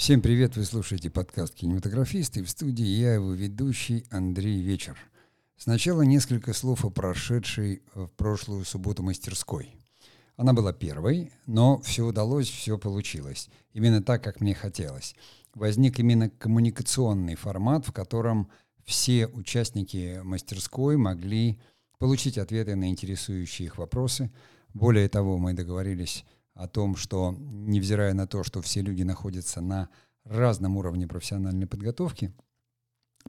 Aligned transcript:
Всем 0.00 0.22
привет, 0.22 0.56
вы 0.56 0.64
слушаете 0.64 1.10
подкаст 1.10 1.54
«Кинематографисты». 1.54 2.42
В 2.42 2.48
студии 2.48 2.86
я, 2.86 3.16
его 3.16 3.34
ведущий 3.34 4.06
Андрей 4.08 4.62
Вечер. 4.62 4.96
Сначала 5.58 6.00
несколько 6.00 6.54
слов 6.54 6.86
о 6.86 6.90
прошедшей 6.90 7.82
в 7.94 8.06
прошлую 8.06 8.64
субботу 8.64 9.02
мастерской. 9.02 9.76
Она 10.36 10.54
была 10.54 10.72
первой, 10.72 11.30
но 11.44 11.82
все 11.82 12.06
удалось, 12.06 12.48
все 12.48 12.78
получилось. 12.78 13.50
Именно 13.74 14.02
так, 14.02 14.24
как 14.24 14.40
мне 14.40 14.54
хотелось. 14.54 15.14
Возник 15.52 15.98
именно 15.98 16.30
коммуникационный 16.30 17.34
формат, 17.34 17.86
в 17.86 17.92
котором 17.92 18.48
все 18.86 19.26
участники 19.26 20.22
мастерской 20.24 20.96
могли 20.96 21.60
получить 21.98 22.38
ответы 22.38 22.74
на 22.74 22.88
интересующие 22.88 23.66
их 23.66 23.76
вопросы. 23.76 24.32
Более 24.72 25.10
того, 25.10 25.36
мы 25.36 25.52
договорились 25.52 26.24
о 26.60 26.68
том, 26.68 26.94
что, 26.94 27.34
невзирая 27.38 28.12
на 28.12 28.26
то, 28.26 28.44
что 28.44 28.60
все 28.60 28.82
люди 28.82 29.02
находятся 29.02 29.62
на 29.62 29.88
разном 30.24 30.76
уровне 30.76 31.08
профессиональной 31.08 31.66
подготовки, 31.66 32.34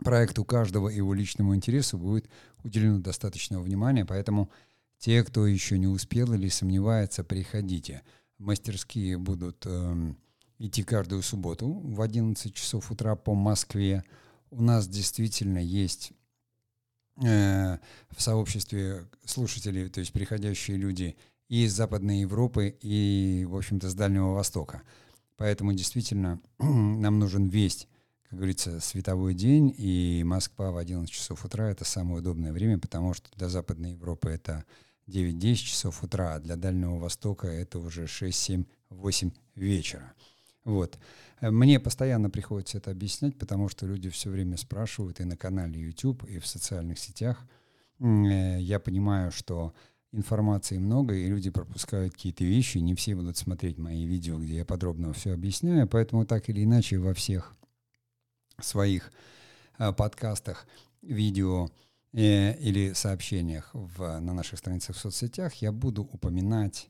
проекту 0.04 0.44
каждого 0.44 0.90
и 0.90 0.98
его 0.98 1.14
личному 1.14 1.56
интересу 1.56 1.98
будет 1.98 2.30
уделено 2.64 3.00
достаточного 3.00 3.64
внимания, 3.64 4.06
поэтому 4.06 4.52
те, 4.98 5.24
кто 5.24 5.48
еще 5.48 5.78
не 5.78 5.88
успел 5.88 6.34
или 6.34 6.50
сомневается, 6.50 7.24
приходите. 7.24 8.04
Мастерские 8.38 9.18
будут 9.18 9.64
э, 9.66 10.14
идти 10.60 10.84
каждую 10.84 11.22
субботу 11.22 11.72
в 11.72 12.02
11 12.02 12.54
часов 12.54 12.92
утра 12.92 13.16
по 13.16 13.34
Москве. 13.34 14.04
У 14.50 14.62
нас 14.62 14.90
действительно 14.90 15.60
есть 15.60 16.12
э, 17.24 17.78
в 18.10 18.22
сообществе 18.22 19.08
слушателей, 19.24 19.88
то 19.88 20.02
есть 20.02 20.12
приходящие 20.12 20.76
люди– 20.76 21.16
и 21.52 21.66
из 21.66 21.74
Западной 21.74 22.22
Европы, 22.22 22.74
и, 22.80 23.46
в 23.46 23.58
общем-то, 23.58 23.90
с 23.90 23.94
Дальнего 23.94 24.32
Востока. 24.32 24.84
Поэтому 25.36 25.74
действительно 25.74 26.40
нам 26.60 27.20
нужен 27.20 27.50
весь, 27.50 27.90
как 28.30 28.38
говорится, 28.38 28.80
световой 28.80 29.34
день, 29.34 29.76
и 29.78 30.24
Москва 30.26 30.72
в 30.72 30.78
11 30.78 31.12
часов 31.12 31.44
утра— 31.44 31.70
это 31.72 31.84
самое 31.84 32.20
удобное 32.20 32.54
время, 32.54 32.80
потому 32.80 33.14
что 33.14 33.30
для 33.36 33.50
Западной 33.50 33.92
Европы 33.92 34.30
это 34.30 34.64
9-10 35.08 35.56
часов 35.56 36.02
утра, 36.04 36.36
а 36.36 36.40
для 36.40 36.56
Дальнего 36.56 36.98
Востока 36.98 37.48
это 37.48 37.80
уже 37.80 38.06
6-7-8 38.06 39.34
вечера. 39.56 40.14
Вот. 40.64 40.98
Мне 41.42 41.82
постоянно 41.82 42.30
приходится 42.30 42.78
это 42.78 42.92
объяснять, 42.92 43.38
потому 43.38 43.68
что 43.68 43.86
люди 43.86 44.10
все 44.10 44.30
время 44.30 44.56
спрашивают 44.56 45.20
и 45.20 45.26
на 45.26 45.36
канале 45.36 45.82
YouTube, 45.82 46.24
и 46.30 46.40
в 46.40 46.48
социальных 46.48 46.98
сетях. 46.98 47.46
Э, 48.00 48.58
я 48.58 48.80
понимаю, 48.80 49.32
что 49.34 49.74
информации 50.12 50.78
много, 50.78 51.14
и 51.14 51.28
люди 51.28 51.50
пропускают 51.50 52.14
какие-то 52.14 52.44
вещи, 52.44 52.80
не 52.80 52.96
все 52.96 53.16
будут 53.16 53.38
смотреть 53.38 53.78
мои 53.78 54.06
видео, 54.06 54.38
где 54.38 54.58
я 54.58 54.66
подробно 54.66 55.14
все 55.14 55.34
объясняю, 55.34 55.88
поэтому 55.88 56.26
так 56.26 56.50
или 56.50 56.64
иначе 56.64 56.98
во 56.98 57.14
всех 57.14 57.56
своих 58.60 59.12
э, 59.78 59.92
подкастах, 59.94 60.68
видео 61.02 61.70
э, 62.14 62.58
или 62.60 62.94
сообщениях 62.94 63.70
в, 63.74 64.20
на 64.20 64.34
наших 64.34 64.60
страницах 64.60 64.96
в 64.96 65.00
соцсетях 65.00 65.56
я 65.56 65.72
буду 65.72 66.04
упоминать 66.04 66.90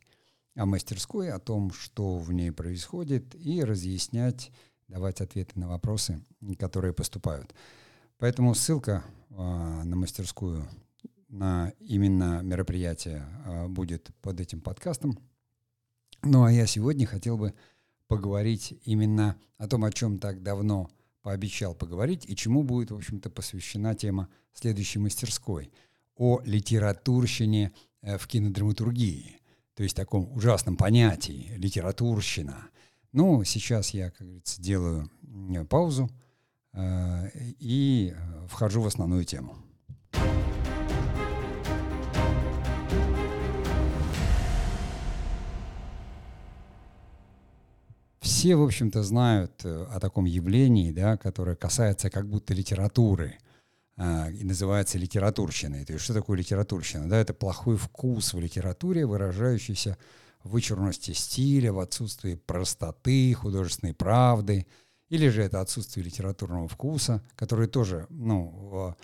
о 0.56 0.66
мастерской, 0.66 1.32
о 1.32 1.40
том, 1.40 1.72
что 1.72 2.18
в 2.18 2.34
ней 2.34 2.52
происходит, 2.52 3.36
и 3.36 3.64
разъяснять, 3.64 4.52
давать 4.88 5.22
ответы 5.22 5.58
на 5.60 5.68
вопросы, 5.68 6.22
которые 6.60 6.94
поступают. 6.94 7.54
Поэтому 8.18 8.54
ссылка 8.54 9.04
э, 9.30 9.34
на 9.36 9.96
мастерскую 9.96 10.68
на 11.32 11.74
именно 11.80 12.42
мероприятие 12.44 13.26
а, 13.46 13.68
будет 13.68 14.12
под 14.22 14.40
этим 14.40 14.62
подкастом. 14.62 15.18
Ну 16.24 16.44
а 16.44 16.52
я 16.52 16.68
сегодня 16.68 17.08
хотел 17.08 17.38
бы 17.38 17.54
поговорить 18.08 18.80
именно 18.84 19.38
о 19.58 19.68
том, 19.68 19.86
о 19.86 19.92
чем 19.92 20.20
так 20.20 20.44
давно 20.44 20.90
пообещал 21.22 21.74
поговорить 21.74 22.26
и 22.28 22.36
чему 22.36 22.64
будет, 22.64 22.92
в 22.92 22.96
общем-то, 22.96 23.30
посвящена 23.30 23.96
тема 23.96 24.28
следующей 24.54 25.00
мастерской 25.00 25.72
о 26.16 26.42
литературщине 26.44 27.72
э, 28.02 28.18
в 28.18 28.28
кинодраматургии, 28.28 29.40
то 29.76 29.84
есть 29.84 29.96
таком 29.96 30.32
ужасном 30.34 30.76
понятии 30.76 31.54
литературщина. 31.56 32.70
Ну, 33.14 33.44
сейчас 33.44 33.92
я, 33.92 34.12
как 34.12 34.28
говорится, 34.28 34.62
делаю 34.62 35.10
паузу 35.70 36.10
э, 36.74 37.30
и 37.60 38.14
э, 38.16 38.48
вхожу 38.48 38.82
в 38.82 38.88
основную 38.88 39.24
тему. 39.24 39.58
Все, 48.32 48.56
в 48.56 48.64
общем-то, 48.64 49.04
знают 49.04 49.66
э, 49.66 49.88
о 49.92 50.00
таком 50.00 50.24
явлении, 50.24 50.92
да, 50.92 51.18
которое 51.18 51.58
касается 51.58 52.10
как 52.10 52.30
будто 52.30 52.54
литературы 52.54 53.38
а, 53.98 54.30
и 54.32 54.46
называется 54.46 54.98
литературщиной. 54.98 55.84
То 55.84 55.92
есть 55.94 56.06
что 56.06 56.14
такое 56.14 56.38
литературщина? 56.38 57.10
Да, 57.10 57.18
это 57.18 57.34
плохой 57.34 57.76
вкус 57.76 58.34
в 58.34 58.40
литературе, 58.40 59.06
выражающийся 59.06 59.98
в 60.44 60.52
вычурности 60.52 61.12
стиля, 61.12 61.74
в 61.74 61.80
отсутствии 61.80 62.36
простоты, 62.36 63.34
художественной 63.34 63.94
правды, 63.94 64.66
или 65.10 65.28
же 65.28 65.44
это 65.44 65.60
отсутствие 65.60 66.06
литературного 66.06 66.70
вкуса, 66.70 67.22
который 67.36 67.68
тоже 67.68 68.08
ну, 68.10 68.96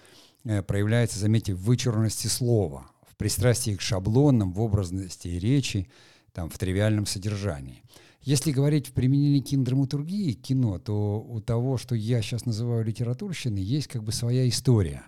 э, 0.46 0.64
проявляется, 0.64 1.20
заметьте, 1.20 1.54
в 1.54 1.64
вычурности 1.64 2.28
слова, 2.28 2.90
в 3.06 3.18
пристрастии 3.18 3.76
к 3.76 3.82
шаблонам, 3.82 4.54
в 4.54 4.62
образности 4.62 5.28
речи, 5.28 5.90
там, 6.32 6.50
в 6.50 6.58
тривиальном 6.58 7.06
содержании. 7.06 7.84
Если 8.28 8.52
говорить 8.52 8.90
в 8.90 8.92
применении 8.92 9.40
кинодраматургии, 9.40 10.34
кино, 10.34 10.80
то 10.80 11.22
у 11.22 11.40
того, 11.40 11.78
что 11.78 11.96
я 11.96 12.22
сейчас 12.22 12.46
называю 12.46 12.84
литературщиной, 12.84 13.62
есть 13.62 13.88
как 13.88 14.04
бы 14.04 14.12
своя 14.12 14.50
история, 14.50 15.04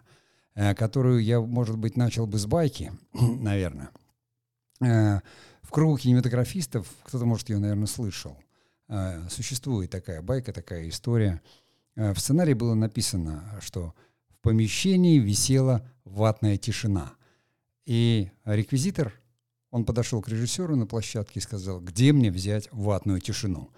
э, 0.55 0.73
которую 0.73 1.21
я, 1.21 1.41
может 1.41 1.77
быть, 1.77 1.97
начал 1.97 2.27
бы 2.27 2.37
с 2.37 2.45
байки, 2.45 2.93
наверное. 3.11 3.89
Э, 4.81 5.19
в 5.63 5.69
кругу 5.69 5.97
кинематографистов, 5.97 6.87
кто-то, 7.03 7.25
может, 7.25 7.49
ее, 7.49 7.59
наверное, 7.59 7.87
слышал, 7.87 8.37
э, 8.87 9.27
существует 9.29 9.89
такая 9.89 10.21
байка, 10.21 10.53
такая 10.53 10.87
история. 10.87 11.41
В 11.97 12.17
сценарии 12.19 12.53
было 12.53 12.73
написано, 12.73 13.59
что 13.59 13.95
в 14.29 14.37
помещении 14.39 15.19
висела 15.19 15.85
ватная 16.05 16.55
тишина. 16.55 17.11
И 17.85 18.31
реквизитор 18.45 19.11
он 19.71 19.85
подошел 19.85 20.21
к 20.21 20.29
режиссеру 20.29 20.75
на 20.75 20.85
площадке 20.85 21.39
и 21.39 21.43
сказал, 21.43 21.79
где 21.79 22.11
мне 22.11 22.31
взять 22.31 22.67
ватную 22.71 23.19
тишину. 23.19 23.69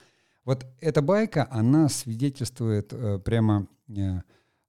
Вот 0.46 0.66
эта 0.80 1.02
байка, 1.02 1.48
она 1.52 1.90
свидетельствует 1.90 2.94
э, 2.94 3.20
прямо 3.20 3.68
э, 3.90 4.22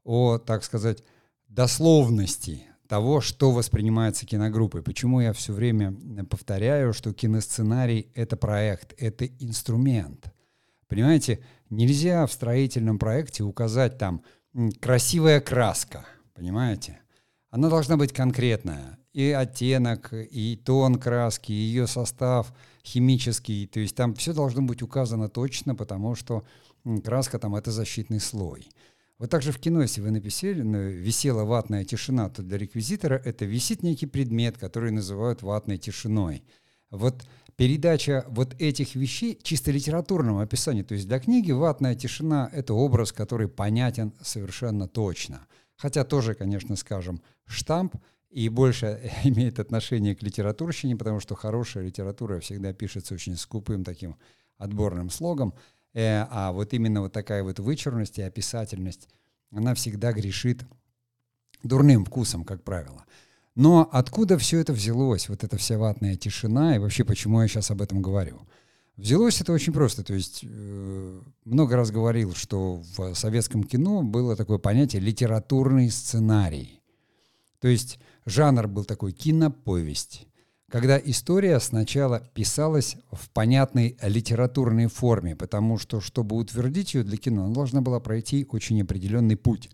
о, 0.04 0.38
так 0.38 0.64
сказать, 0.64 1.02
дословности 1.48 2.64
того, 2.88 3.20
что 3.20 3.52
воспринимается 3.52 4.26
киногруппой. 4.26 4.82
Почему 4.82 5.20
я 5.20 5.32
все 5.32 5.52
время 5.52 5.96
повторяю, 6.28 6.92
что 6.92 7.14
киносценарий— 7.14 8.10
это 8.14 8.36
проект, 8.36 8.94
это 8.98 9.26
инструмент. 9.26 10.32
Понимаете, 10.88 11.42
нельзя 11.70 12.26
в 12.26 12.32
строительном 12.32 12.98
проекте 12.98 13.44
указать 13.44 13.96
там 13.96 14.22
красивая 14.80 15.40
краска, 15.40 16.04
понимаете? 16.34 17.00
Она 17.48 17.70
должна 17.70 17.96
быть 17.96 18.12
конкретная 18.12 18.98
и 19.12 19.30
оттенок, 19.30 20.12
и 20.12 20.56
тон 20.56 20.98
краски, 20.98 21.52
и 21.52 21.54
ее 21.54 21.86
состав 21.86 22.52
химический. 22.84 23.66
То 23.66 23.80
есть 23.80 23.94
там 23.94 24.14
все 24.14 24.32
должно 24.32 24.62
быть 24.62 24.82
указано 24.82 25.28
точно, 25.28 25.74
потому 25.74 26.14
что 26.14 26.44
краска 27.04 27.38
там 27.38 27.54
это 27.54 27.70
защитный 27.70 28.20
слой. 28.20 28.68
Вот 29.18 29.30
так 29.30 29.42
же 29.42 29.52
в 29.52 29.58
кино, 29.58 29.82
если 29.82 30.00
вы 30.00 30.10
написали, 30.10 30.62
ну, 30.62 30.88
висела 30.88 31.44
ватная 31.44 31.84
тишина, 31.84 32.28
то 32.28 32.42
для 32.42 32.58
реквизитора 32.58 33.20
это 33.24 33.44
висит 33.44 33.82
некий 33.82 34.06
предмет, 34.06 34.58
который 34.58 34.90
называют 34.90 35.42
ватной 35.42 35.78
тишиной. 35.78 36.42
Вот 36.90 37.22
передача 37.54 38.24
вот 38.28 38.60
этих 38.60 38.96
вещей 38.96 39.38
чисто 39.40 39.70
литературного 39.70 40.42
описания, 40.42 40.82
то 40.82 40.94
есть 40.94 41.06
для 41.06 41.20
книги 41.20 41.52
ватная 41.52 41.94
тишина— 41.94 42.50
это 42.52 42.74
образ, 42.74 43.12
который 43.12 43.46
понятен 43.46 44.12
совершенно 44.20 44.88
точно. 44.88 45.46
Хотя 45.76 46.04
тоже, 46.04 46.34
конечно, 46.34 46.74
скажем, 46.74 47.22
штамп— 47.46 47.94
и 48.32 48.48
больше 48.48 49.10
имеет 49.24 49.60
отношение 49.60 50.16
к 50.16 50.22
литературщине, 50.22 50.96
потому 50.96 51.20
что 51.20 51.34
хорошая 51.34 51.84
литература 51.84 52.40
всегда 52.40 52.72
пишется 52.72 53.14
очень 53.14 53.36
скупым 53.36 53.84
таким 53.84 54.16
отборным 54.58 55.10
слогом, 55.10 55.54
э, 55.92 56.26
а 56.30 56.52
вот 56.52 56.72
именно 56.72 57.02
вот 57.02 57.12
такая 57.12 57.42
вот 57.42 57.58
вычурность 57.58 58.18
и 58.18 58.22
описательность, 58.22 59.08
она 59.50 59.74
всегда 59.74 60.12
грешит 60.12 60.64
дурным 61.62 62.04
вкусом, 62.04 62.44
как 62.44 62.62
правило. 62.64 63.04
Но 63.54 63.88
откуда 63.92 64.38
все 64.38 64.60
это 64.60 64.72
взялось, 64.72 65.28
вот 65.28 65.44
эта 65.44 65.58
вся 65.58 65.76
ватная 65.76 66.16
тишина, 66.16 66.76
и 66.76 66.78
вообще 66.78 67.04
почему 67.04 67.42
я 67.42 67.48
сейчас 67.48 67.70
об 67.70 67.82
этом 67.82 68.00
говорю? 68.00 68.40
Взялось 68.96 69.40
это 69.40 69.52
очень 69.52 69.72
просто. 69.72 70.04
То 70.04 70.14
есть 70.14 70.40
э, 70.42 71.20
много 71.44 71.76
раз 71.76 71.90
говорил, 71.90 72.34
что 72.34 72.82
в 72.96 73.14
советском 73.14 73.64
кино 73.64 74.02
было 74.02 74.36
такое 74.36 74.58
понятие 74.58 75.02
литературный 75.02 75.90
сценарий. 75.90 76.80
То 77.60 77.68
есть 77.68 77.98
жанр 78.24 78.68
был 78.68 78.84
такой 78.84 79.12
киноповесть, 79.12 80.26
когда 80.72 80.98
история 80.98 81.60
сначала 81.60 82.20
писалась 82.32 82.96
в 83.10 83.28
понятной 83.28 83.98
литературной 84.00 84.86
форме, 84.86 85.36
потому 85.36 85.76
что, 85.76 86.00
чтобы 86.00 86.36
утвердить 86.36 86.94
ее 86.94 87.04
для 87.04 87.18
кино, 87.18 87.44
она 87.44 87.54
должна 87.54 87.82
была 87.82 88.00
пройти 88.00 88.46
очень 88.50 88.80
определенный 88.80 89.36
путь 89.36 89.68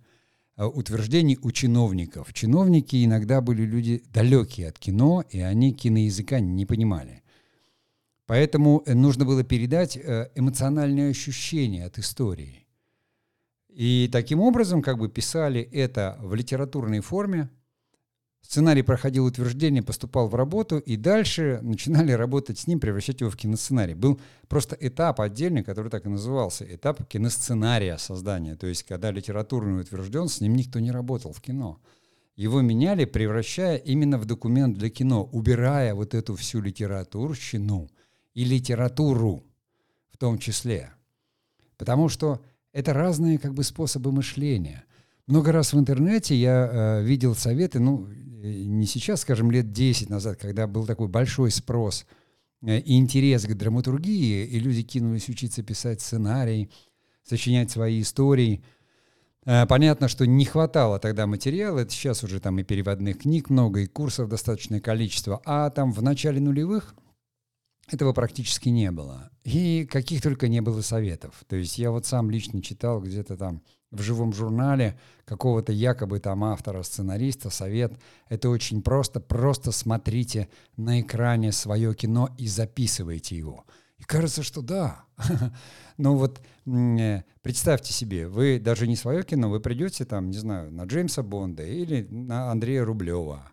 э, 0.56 0.64
утверждений 0.64 1.38
у 1.40 1.52
чиновников. 1.52 2.32
Чиновники 2.34 3.04
иногда 3.04 3.40
были 3.40 3.62
люди 3.62 4.02
далекие 4.12 4.68
от 4.70 4.78
кино, 4.80 5.24
и 5.30 5.38
они 5.38 5.72
киноязыка 5.72 6.40
не 6.40 6.66
понимали. 6.66 7.22
Поэтому 8.26 8.82
э, 8.84 8.94
нужно 8.94 9.24
было 9.24 9.44
передать 9.44 9.96
э, 9.96 10.30
эмоциональные 10.34 11.10
ощущения 11.10 11.84
от 11.84 11.98
истории. 11.98 12.66
И 13.68 14.08
таким 14.10 14.40
образом 14.40 14.82
как 14.82 14.98
бы 14.98 15.08
писали 15.08 15.60
это 15.60 16.18
в 16.20 16.34
литературной 16.34 16.98
форме, 16.98 17.50
Сценарий 18.42 18.82
проходил 18.82 19.26
утверждение, 19.26 19.82
поступал 19.82 20.28
в 20.28 20.34
работу, 20.34 20.78
и 20.78 20.96
дальше 20.96 21.60
начинали 21.62 22.12
работать 22.12 22.58
с 22.58 22.66
ним, 22.66 22.80
превращать 22.80 23.20
его 23.20 23.30
в 23.30 23.36
киносценарий. 23.36 23.94
Был 23.94 24.20
просто 24.48 24.76
этап 24.80 25.20
отдельный, 25.20 25.62
который 25.62 25.90
так 25.90 26.06
и 26.06 26.08
назывался, 26.08 26.64
этап 26.64 27.06
киносценария 27.06 27.98
создания. 27.98 28.56
То 28.56 28.66
есть, 28.66 28.84
когда 28.84 29.10
литературный 29.10 29.82
утвержден, 29.82 30.28
с 30.28 30.40
ним 30.40 30.56
никто 30.56 30.80
не 30.80 30.90
работал 30.90 31.32
в 31.32 31.40
кино. 31.42 31.78
Его 32.36 32.60
меняли, 32.62 33.04
превращая 33.04 33.76
именно 33.76 34.16
в 34.16 34.24
документ 34.24 34.78
для 34.78 34.88
кино, 34.90 35.24
убирая 35.24 35.94
вот 35.94 36.14
эту 36.14 36.36
всю 36.36 36.60
литературщину 36.60 37.90
и 38.34 38.44
литературу 38.44 39.44
в 40.12 40.16
том 40.16 40.38
числе. 40.38 40.92
Потому 41.76 42.08
что 42.08 42.40
это 42.72 42.92
разные 42.92 43.38
как 43.38 43.54
бы 43.54 43.64
способы 43.64 44.12
мышления. 44.12 44.84
Много 45.28 45.52
раз 45.52 45.74
в 45.74 45.78
интернете 45.78 46.34
я 46.34 46.70
э, 46.72 47.02
видел 47.02 47.34
советы, 47.34 47.80
ну, 47.80 48.08
э, 48.08 48.64
не 48.64 48.86
сейчас, 48.86 49.20
скажем, 49.20 49.50
лет 49.50 49.72
10 49.72 50.08
назад, 50.08 50.38
когда 50.38 50.66
был 50.66 50.86
такой 50.86 51.06
большой 51.06 51.50
спрос 51.50 52.06
э, 52.62 52.78
и 52.78 52.96
интерес 52.96 53.44
к 53.44 53.54
драматургии, 53.54 54.46
и 54.46 54.58
люди 54.58 54.82
кинулись 54.82 55.28
учиться 55.28 55.62
писать 55.62 56.00
сценарий, 56.00 56.70
сочинять 57.24 57.70
свои 57.70 58.00
истории. 58.00 58.64
Э, 59.44 59.66
понятно, 59.66 60.08
что 60.08 60.26
не 60.26 60.46
хватало 60.46 60.98
тогда 60.98 61.26
материала, 61.26 61.80
это 61.80 61.92
сейчас 61.92 62.24
уже 62.24 62.40
там 62.40 62.58
и 62.58 62.62
переводных 62.62 63.18
книг 63.18 63.50
много, 63.50 63.80
и 63.80 63.86
курсов 63.86 64.30
достаточное 64.30 64.80
количество, 64.80 65.42
а 65.44 65.68
там 65.68 65.92
в 65.92 66.02
начале 66.02 66.40
нулевых 66.40 66.94
этого 67.86 68.14
практически 68.14 68.70
не 68.70 68.90
было. 68.90 69.30
И 69.44 69.84
каких 69.84 70.22
только 70.22 70.48
не 70.48 70.62
было 70.62 70.80
советов. 70.80 71.44
То 71.46 71.56
есть 71.56 71.78
я 71.78 71.90
вот 71.90 72.06
сам 72.06 72.30
лично 72.30 72.62
читал 72.62 73.02
где-то 73.02 73.36
там 73.36 73.62
в 73.90 74.02
живом 74.02 74.32
журнале 74.32 74.98
какого-то 75.24 75.72
якобы 75.72 76.20
там 76.20 76.44
автора, 76.44 76.82
сценариста, 76.82 77.50
совет. 77.50 77.92
Это 78.28 78.50
очень 78.50 78.82
просто. 78.82 79.20
Просто 79.20 79.72
смотрите 79.72 80.48
на 80.76 81.00
экране 81.00 81.52
свое 81.52 81.94
кино 81.94 82.30
и 82.38 82.46
записывайте 82.46 83.36
его. 83.36 83.64
И 83.98 84.04
кажется, 84.04 84.42
что 84.42 84.62
да. 84.62 85.04
Но 85.96 86.16
вот 86.16 86.40
э, 86.66 87.22
представьте 87.42 87.92
себе, 87.92 88.28
вы 88.28 88.60
даже 88.60 88.86
не 88.86 88.94
свое 88.94 89.22
кино, 89.24 89.50
вы 89.50 89.60
придете 89.60 90.04
там, 90.04 90.30
не 90.30 90.38
знаю, 90.38 90.72
на 90.72 90.84
Джеймса 90.84 91.22
Бонда 91.22 91.64
или 91.64 92.06
на 92.10 92.50
Андрея 92.50 92.84
Рублева. 92.84 93.50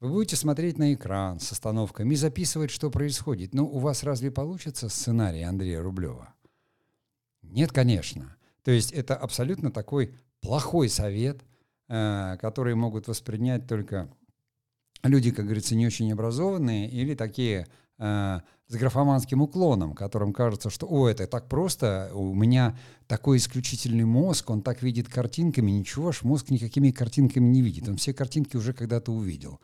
Вы 0.00 0.10
будете 0.10 0.36
смотреть 0.36 0.78
на 0.78 0.92
экран 0.92 1.40
с 1.40 1.52
остановками 1.52 2.12
и 2.12 2.16
записывать, 2.16 2.70
что 2.70 2.90
происходит. 2.90 3.54
Но 3.54 3.64
у 3.64 3.78
вас 3.78 4.02
разве 4.02 4.30
получится 4.30 4.88
сценарий 4.88 5.42
Андрея 5.42 5.80
Рублева? 5.80 6.34
Нет, 7.42 7.72
конечно. 7.72 8.36
То 8.64 8.70
есть 8.70 8.92
это 8.92 9.14
абсолютно 9.14 9.70
такой 9.70 10.14
плохой 10.40 10.88
совет, 10.88 11.42
э, 11.88 12.36
который 12.40 12.74
могут 12.74 13.08
воспринять 13.08 13.66
только 13.66 14.10
люди, 15.02 15.30
как 15.30 15.44
говорится, 15.44 15.74
не 15.74 15.86
очень 15.86 16.12
образованные 16.12 16.88
или 16.90 17.14
такие 17.14 17.66
э, 17.98 18.40
с 18.66 18.74
графоманским 18.74 19.42
уклоном, 19.42 19.94
которым 19.94 20.32
кажется, 20.32 20.70
что 20.70 20.86
«О, 20.90 21.08
это 21.08 21.26
так 21.26 21.48
просто, 21.48 22.10
у 22.14 22.34
меня 22.34 22.76
такой 23.06 23.36
исключительный 23.36 24.04
мозг, 24.04 24.48
он 24.50 24.62
так 24.62 24.82
видит 24.82 25.08
картинками». 25.08 25.70
Ничего 25.70 26.12
ж, 26.12 26.22
мозг 26.22 26.50
никакими 26.50 26.90
картинками 26.90 27.46
не 27.46 27.60
видит, 27.60 27.88
он 27.88 27.96
все 27.96 28.14
картинки 28.14 28.56
уже 28.56 28.72
когда-то 28.72 29.12
увидел. 29.12 29.60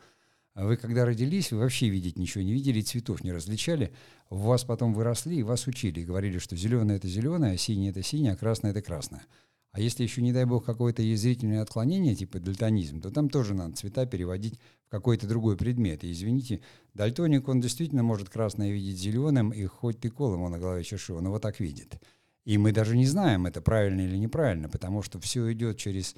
А 0.53 0.65
вы 0.65 0.75
когда 0.75 1.05
родились, 1.05 1.51
вы 1.51 1.59
вообще 1.59 1.87
видеть 1.87 2.17
ничего 2.17 2.43
не 2.43 2.51
видели, 2.51 2.81
цветов 2.81 3.23
не 3.23 3.31
различали. 3.31 3.93
У 4.29 4.35
вас 4.35 4.65
потом 4.65 4.93
выросли 4.93 5.35
и 5.35 5.43
вас 5.43 5.65
учили. 5.67 6.01
И 6.01 6.05
говорили, 6.05 6.39
что 6.39 6.57
зеленое— 6.57 6.97
это 6.99 7.07
зеленое, 7.07 7.53
а 7.53 7.57
синее— 7.57 7.89
это 7.91 8.03
синее, 8.03 8.33
а 8.33 8.35
красное— 8.35 8.71
это 8.71 8.81
красное. 8.81 9.25
А 9.71 9.79
если 9.79 10.03
еще, 10.03 10.21
не 10.21 10.33
дай 10.33 10.43
бог, 10.43 10.65
какое-то 10.65 11.01
есть 11.01 11.23
зрительное 11.23 11.61
отклонение, 11.61 12.13
типа 12.13 12.39
дальтонизм, 12.39 12.99
то 12.99 13.09
там 13.09 13.29
тоже 13.29 13.53
надо 13.53 13.77
цвета 13.77 14.05
переводить 14.05 14.59
в 14.87 14.91
какой-то 14.91 15.27
другой 15.27 15.55
предмет. 15.55 16.03
И 16.03 16.11
извините, 16.11 16.59
дальтоник, 16.93 17.47
он 17.47 17.61
действительно 17.61 18.03
может 18.03 18.29
красное 18.29 18.71
видеть 18.71 18.97
зеленым, 18.97 19.51
и 19.51 19.63
хоть 19.65 20.01
ты 20.01 20.09
колом 20.09 20.41
он 20.41 20.51
на 20.51 20.59
голове 20.59 20.83
чешу, 20.83 21.15
он 21.15 21.27
его 21.27 21.39
так 21.39 21.61
видит. 21.61 22.01
И 22.43 22.57
мы 22.57 22.73
даже 22.73 22.97
не 22.97 23.05
знаем, 23.05 23.45
это 23.45 23.61
правильно 23.61 24.01
или 24.01 24.17
неправильно, 24.17 24.67
потому 24.67 25.03
что 25.03 25.21
все 25.21 25.49
идет 25.53 25.77
через 25.77 26.15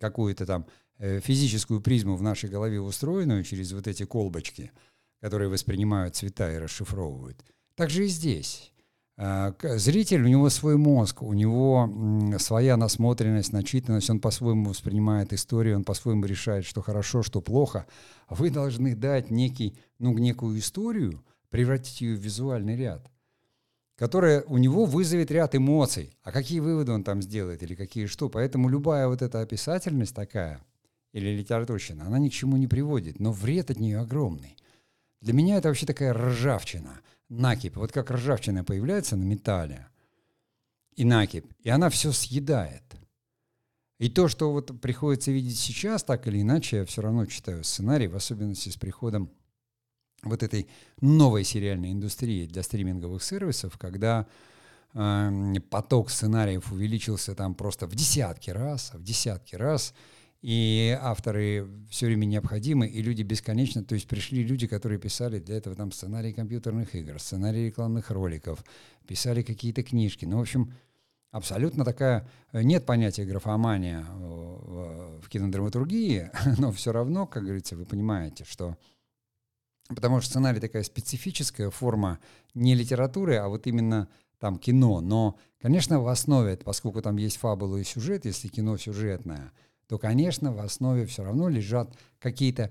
какую-то 0.00 0.46
там 0.46 0.66
физическую 0.98 1.80
призму 1.80 2.16
в 2.16 2.22
нашей 2.22 2.50
голове 2.50 2.80
устроенную 2.80 3.44
через 3.44 3.72
вот 3.72 3.86
эти 3.86 4.04
колбочки, 4.04 4.72
которые 5.20 5.48
воспринимают 5.48 6.16
цвета 6.16 6.52
и 6.52 6.58
расшифровывают. 6.58 7.44
Так 7.74 7.90
же 7.90 8.06
и 8.06 8.08
здесь. 8.08 8.72
А, 9.20 9.54
зритель, 9.62 10.22
у 10.22 10.28
него 10.28 10.48
свой 10.48 10.76
мозг, 10.76 11.22
у 11.22 11.32
него 11.32 11.92
своя 12.38 12.76
насмотренность, 12.76 13.52
начитанность, 13.52 14.10
он 14.10 14.20
по-своему 14.20 14.70
воспринимает 14.70 15.32
историю, 15.32 15.76
он 15.76 15.84
по-своему 15.84 16.24
решает, 16.24 16.64
что 16.64 16.82
хорошо, 16.82 17.22
что 17.22 17.40
плохо. 17.40 17.86
Вы 18.28 18.50
должны 18.50 18.94
дать 18.94 19.30
некий, 19.30 19.76
ну, 19.98 20.16
некую 20.16 20.58
историю, 20.58 21.24
превратить 21.50 22.00
ее 22.00 22.14
в 22.14 22.20
визуальный 22.20 22.76
ряд, 22.76 23.10
которая 23.96 24.42
у 24.42 24.56
него 24.56 24.84
вызовет 24.84 25.32
ряд 25.32 25.56
эмоций. 25.56 26.16
А 26.22 26.30
какие 26.30 26.60
выводы 26.60 26.92
он 26.92 27.02
там 27.02 27.20
сделает 27.20 27.64
или 27.64 27.74
какие 27.74 28.06
что? 28.06 28.28
Поэтому 28.28 28.68
любая 28.68 29.08
вот 29.08 29.22
эта 29.22 29.40
описательность 29.40 30.14
такая– 30.14 30.64
или 31.12 31.36
литературщина, 31.36 32.06
она 32.06 32.18
ни 32.18 32.28
к 32.28 32.32
чему 32.32 32.56
не 32.56 32.66
приводит, 32.66 33.18
но 33.20 33.32
вред 33.32 33.70
от 33.70 33.78
нее 33.78 33.98
огромный. 33.98 34.56
Для 35.20 35.32
меня 35.32 35.56
это 35.56 35.68
вообще 35.68 35.86
такая 35.86 36.12
ржавчина, 36.12 37.00
накипь. 37.28 37.76
Вот 37.76 37.92
как 37.92 38.10
ржавчина 38.10 38.64
появляется 38.64 39.16
на 39.16 39.24
металле, 39.24 39.88
и 40.94 41.04
накипь, 41.04 41.46
и 41.60 41.70
она 41.70 41.90
все 41.90 42.12
съедает. 42.12 42.82
И 43.98 44.08
то, 44.08 44.28
что 44.28 44.52
вот 44.52 44.80
приходится 44.80 45.32
видеть 45.32 45.58
сейчас, 45.58 46.04
так 46.04 46.26
или 46.28 46.40
иначе, 46.40 46.78
я 46.78 46.84
все 46.84 47.02
равно 47.02 47.26
читаю 47.26 47.64
сценарий, 47.64 48.06
в 48.06 48.14
особенности 48.14 48.68
с 48.68 48.76
приходом 48.76 49.30
вот 50.22 50.42
этой 50.42 50.68
новой 51.00 51.44
сериальной 51.44 51.92
индустрии 51.92 52.46
для 52.46 52.62
стриминговых 52.62 53.22
сервисов, 53.22 53.76
когда 53.76 54.26
э, 54.94 55.54
поток 55.70 56.10
сценариев 56.10 56.70
увеличился 56.72 57.34
там 57.34 57.54
просто 57.54 57.86
в 57.86 57.94
десятки 57.94 58.50
раз, 58.50 58.92
в 58.94 59.02
десятки 59.02 59.56
раз, 59.56 59.94
и 60.40 60.96
авторы 61.00 61.68
все 61.90 62.06
время 62.06 62.24
необходимы, 62.24 62.86
и 62.86 63.02
люди 63.02 63.22
бесконечно, 63.22 63.82
то 63.82 63.94
есть 63.94 64.06
пришли 64.06 64.44
люди, 64.44 64.68
которые 64.68 64.98
писали 64.98 65.40
для 65.40 65.56
этого 65.56 65.74
там 65.74 65.90
сценарии 65.90 66.32
компьютерных 66.32 66.94
игр, 66.94 67.18
сценарии 67.18 67.66
рекламных 67.66 68.10
роликов, 68.10 68.64
писали 69.06 69.42
какие-то 69.42 69.82
книжки. 69.82 70.26
Ну, 70.26 70.38
в 70.38 70.42
общем, 70.42 70.72
абсолютно 71.32 71.84
такая, 71.84 72.28
э, 72.52 72.62
нет 72.62 72.86
понятия 72.86 73.24
графомания 73.24 74.02
в, 74.02 75.20
в 75.22 75.28
кинодраматургии, 75.28 76.30
но 76.58 76.70
все 76.70 76.92
равно, 76.92 77.26
как 77.26 77.42
говорится, 77.42 77.76
вы 77.76 77.84
понимаете, 77.84 78.44
что 78.44 78.76
потому 79.88 80.20
что 80.20 80.30
сценарий 80.30 80.60
такая 80.60 80.84
специфическая 80.84 81.70
форма 81.70 82.20
не 82.54 82.76
литературы, 82.76 83.36
а 83.36 83.48
вот 83.48 83.66
именно 83.66 84.08
там 84.38 84.56
кино. 84.58 85.00
Но, 85.00 85.36
конечно, 85.60 85.98
в 85.98 86.06
основе, 86.06 86.58
поскольку 86.58 87.02
там 87.02 87.16
есть 87.16 87.38
фабула 87.38 87.78
и 87.78 87.84
сюжет, 87.84 88.24
если 88.24 88.46
кино 88.46 88.76
сюжетное– 88.76 89.50
то, 89.88 89.98
конечно, 89.98 90.52
в 90.52 90.60
основе 90.60 91.06
все 91.06 91.24
равно 91.24 91.48
лежат 91.48 91.96
какие-то 92.18 92.70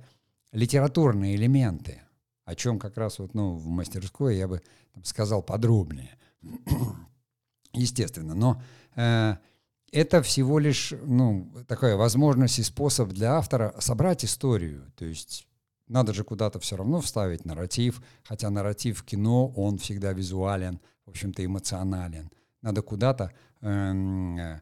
литературные 0.51 1.35
элементы, 1.35 2.01
о 2.45 2.55
чем 2.55 2.79
как 2.79 2.95
раз 2.97 3.19
вот, 3.19 3.33
ну, 3.33 3.55
в 3.55 3.67
мастерской 3.67 4.37
я 4.37 4.47
бы 4.47 4.61
там, 4.93 5.03
сказал 5.03 5.41
подробнее. 5.41 6.15
Естественно, 7.73 8.35
но 8.35 8.61
э, 8.95 9.35
это 9.91 10.21
всего 10.21 10.59
лишь 10.59 10.93
ну, 11.05 11.51
такая 11.67 11.95
возможность 11.95 12.59
и 12.59 12.63
способ 12.63 13.09
для 13.09 13.33
автора 13.33 13.73
собрать 13.79 14.23
историю. 14.23 14.91
То 14.95 15.05
есть 15.05 15.47
надо 15.87 16.13
же 16.13 16.23
куда-то 16.23 16.59
все 16.59 16.77
равно 16.77 17.01
вставить 17.01 17.45
нарратив, 17.45 18.01
хотя 18.23 18.49
нарратив 18.51 18.99
в 18.99 19.03
кино, 19.03 19.47
он 19.55 19.79
всегда 19.79 20.13
визуален, 20.13 20.79
в 21.05 21.09
общем-то 21.09 21.43
эмоционален. 21.43 22.29
Надо 22.61 22.81
куда-то 22.83 23.31
э, 23.61 24.59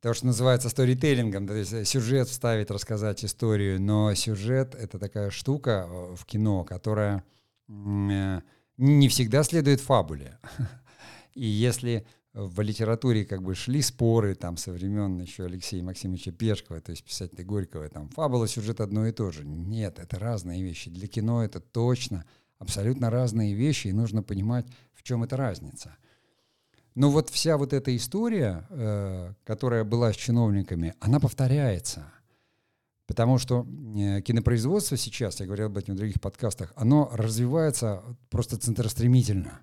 то, 0.00 0.14
что 0.14 0.26
называется 0.26 0.68
сторителлингом, 0.68 1.46
то 1.46 1.54
есть 1.54 1.86
сюжет 1.86 2.28
вставить, 2.28 2.70
рассказать 2.70 3.24
историю, 3.24 3.80
но 3.80 4.14
сюжет— 4.14 4.74
это 4.78 4.98
такая 4.98 5.30
штука 5.30 5.86
э, 5.86 6.14
в 6.16 6.24
кино, 6.24 6.64
которая 6.64 7.22
э, 7.68 8.40
не 8.78 9.08
всегда 9.08 9.42
следует 9.42 9.80
фабуле. 9.80 10.38
И 11.34 11.44
если 11.44 12.06
в 12.32 12.60
литературе 12.60 13.24
как 13.24 13.42
бы 13.42 13.54
шли 13.54 13.82
споры 13.82 14.34
там 14.34 14.56
со 14.56 14.72
времен 14.72 15.20
еще 15.20 15.44
Алексея 15.44 15.82
Максимовича 15.82 16.32
Пешкова, 16.32 16.80
то 16.80 16.92
есть 16.92 17.04
писателя 17.04 17.44
Горького, 17.44 17.88
там 17.88 18.08
фабула, 18.08 18.46
сюжет 18.48 18.80
одно 18.80 19.06
и 19.06 19.12
то 19.12 19.30
же. 19.30 19.44
Нет, 19.44 19.98
это 19.98 20.18
разные 20.18 20.62
вещи. 20.62 20.90
Для 20.90 21.08
кино 21.08 21.44
это 21.44 21.60
точно 21.60 22.24
абсолютно 22.58 23.10
разные 23.10 23.54
вещи, 23.54 23.88
и 23.88 23.92
нужно 23.92 24.22
понимать, 24.22 24.66
в 24.94 25.02
чем 25.02 25.24
эта 25.24 25.36
разница. 25.36 25.96
Но 26.94 27.10
вот 27.10 27.30
вся 27.30 27.56
вот 27.56 27.72
эта 27.72 27.94
история, 27.96 28.66
э, 28.70 29.32
которая 29.44 29.84
была 29.84 30.12
с 30.12 30.16
чиновниками, 30.16 30.94
она 31.00 31.20
повторяется. 31.20 32.12
Потому 33.06 33.38
что 33.38 33.66
э, 33.96 34.20
кинопроизводство 34.22 34.96
сейчас, 34.96 35.40
я 35.40 35.46
говорил 35.46 35.66
об 35.66 35.78
этом 35.78 35.94
в 35.94 35.98
других 35.98 36.20
подкастах, 36.20 36.72
оно 36.76 37.10
развивается 37.12 38.02
просто 38.28 38.56
центростремительно 38.56 39.60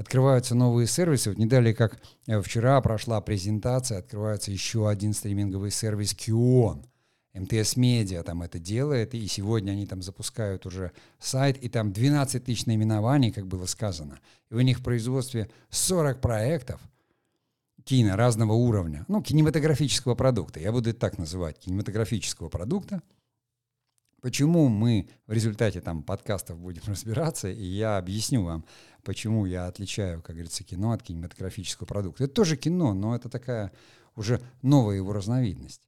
открываются 0.00 0.54
новые 0.54 0.86
сервисы. 0.86 1.28
Вот 1.28 1.38
не 1.38 1.44
далее, 1.44 1.74
как 1.74 2.00
э, 2.26 2.40
вчера 2.40 2.80
прошла 2.80 3.20
презентация, 3.20 3.98
открывается 3.98 4.50
еще 4.50 4.88
один 4.88 5.12
стриминговый 5.12 5.70
сервис 5.70 6.14
QON. 6.14 6.86
МТС 7.34 7.76
Медиа 7.76 8.22
там 8.22 8.42
это 8.42 8.58
делает, 8.58 9.14
и 9.14 9.26
сегодня 9.26 9.72
они 9.72 9.86
там 9.86 10.02
запускают 10.02 10.66
уже 10.66 10.92
сайт, 11.18 11.62
и 11.62 11.68
там 11.68 11.92
12 11.92 12.44
тысяч 12.44 12.66
наименований, 12.66 13.30
как 13.30 13.46
было 13.46 13.66
сказано. 13.66 14.18
И 14.50 14.54
у 14.54 14.60
них 14.60 14.80
в 14.80 14.82
производстве 14.82 15.48
40 15.70 16.20
проектов 16.20 16.80
кино 17.84 18.16
разного 18.16 18.52
уровня, 18.52 19.04
ну, 19.08 19.22
кинематографического 19.22 20.14
продукта, 20.14 20.60
я 20.60 20.72
буду 20.72 20.90
это 20.90 20.98
так 20.98 21.18
называть, 21.18 21.58
кинематографического 21.58 22.48
продукта– 22.48 23.02
Почему 24.20 24.68
мы 24.68 25.08
в 25.26 25.32
результате 25.32 25.80
там 25.80 26.02
подкастов 26.02 26.58
будем 26.58 26.82
разбираться, 26.86 27.48
и 27.48 27.64
я 27.64 27.96
объясню 27.96 28.44
вам, 28.44 28.64
почему 29.02 29.46
я 29.46 29.66
отличаю, 29.66 30.22
как 30.22 30.36
говорится, 30.36 30.64
кино 30.64 30.92
от 30.92 31.02
кинематографического 31.02 31.86
продукта. 31.86 32.24
Это 32.24 32.34
тоже 32.34 32.56
кино, 32.56 32.94
но 32.94 33.16
это 33.16 33.28
такая 33.28 33.72
уже 34.16 34.40
новая 34.62 34.96
его 34.96 35.12
разновидность. 35.12 35.82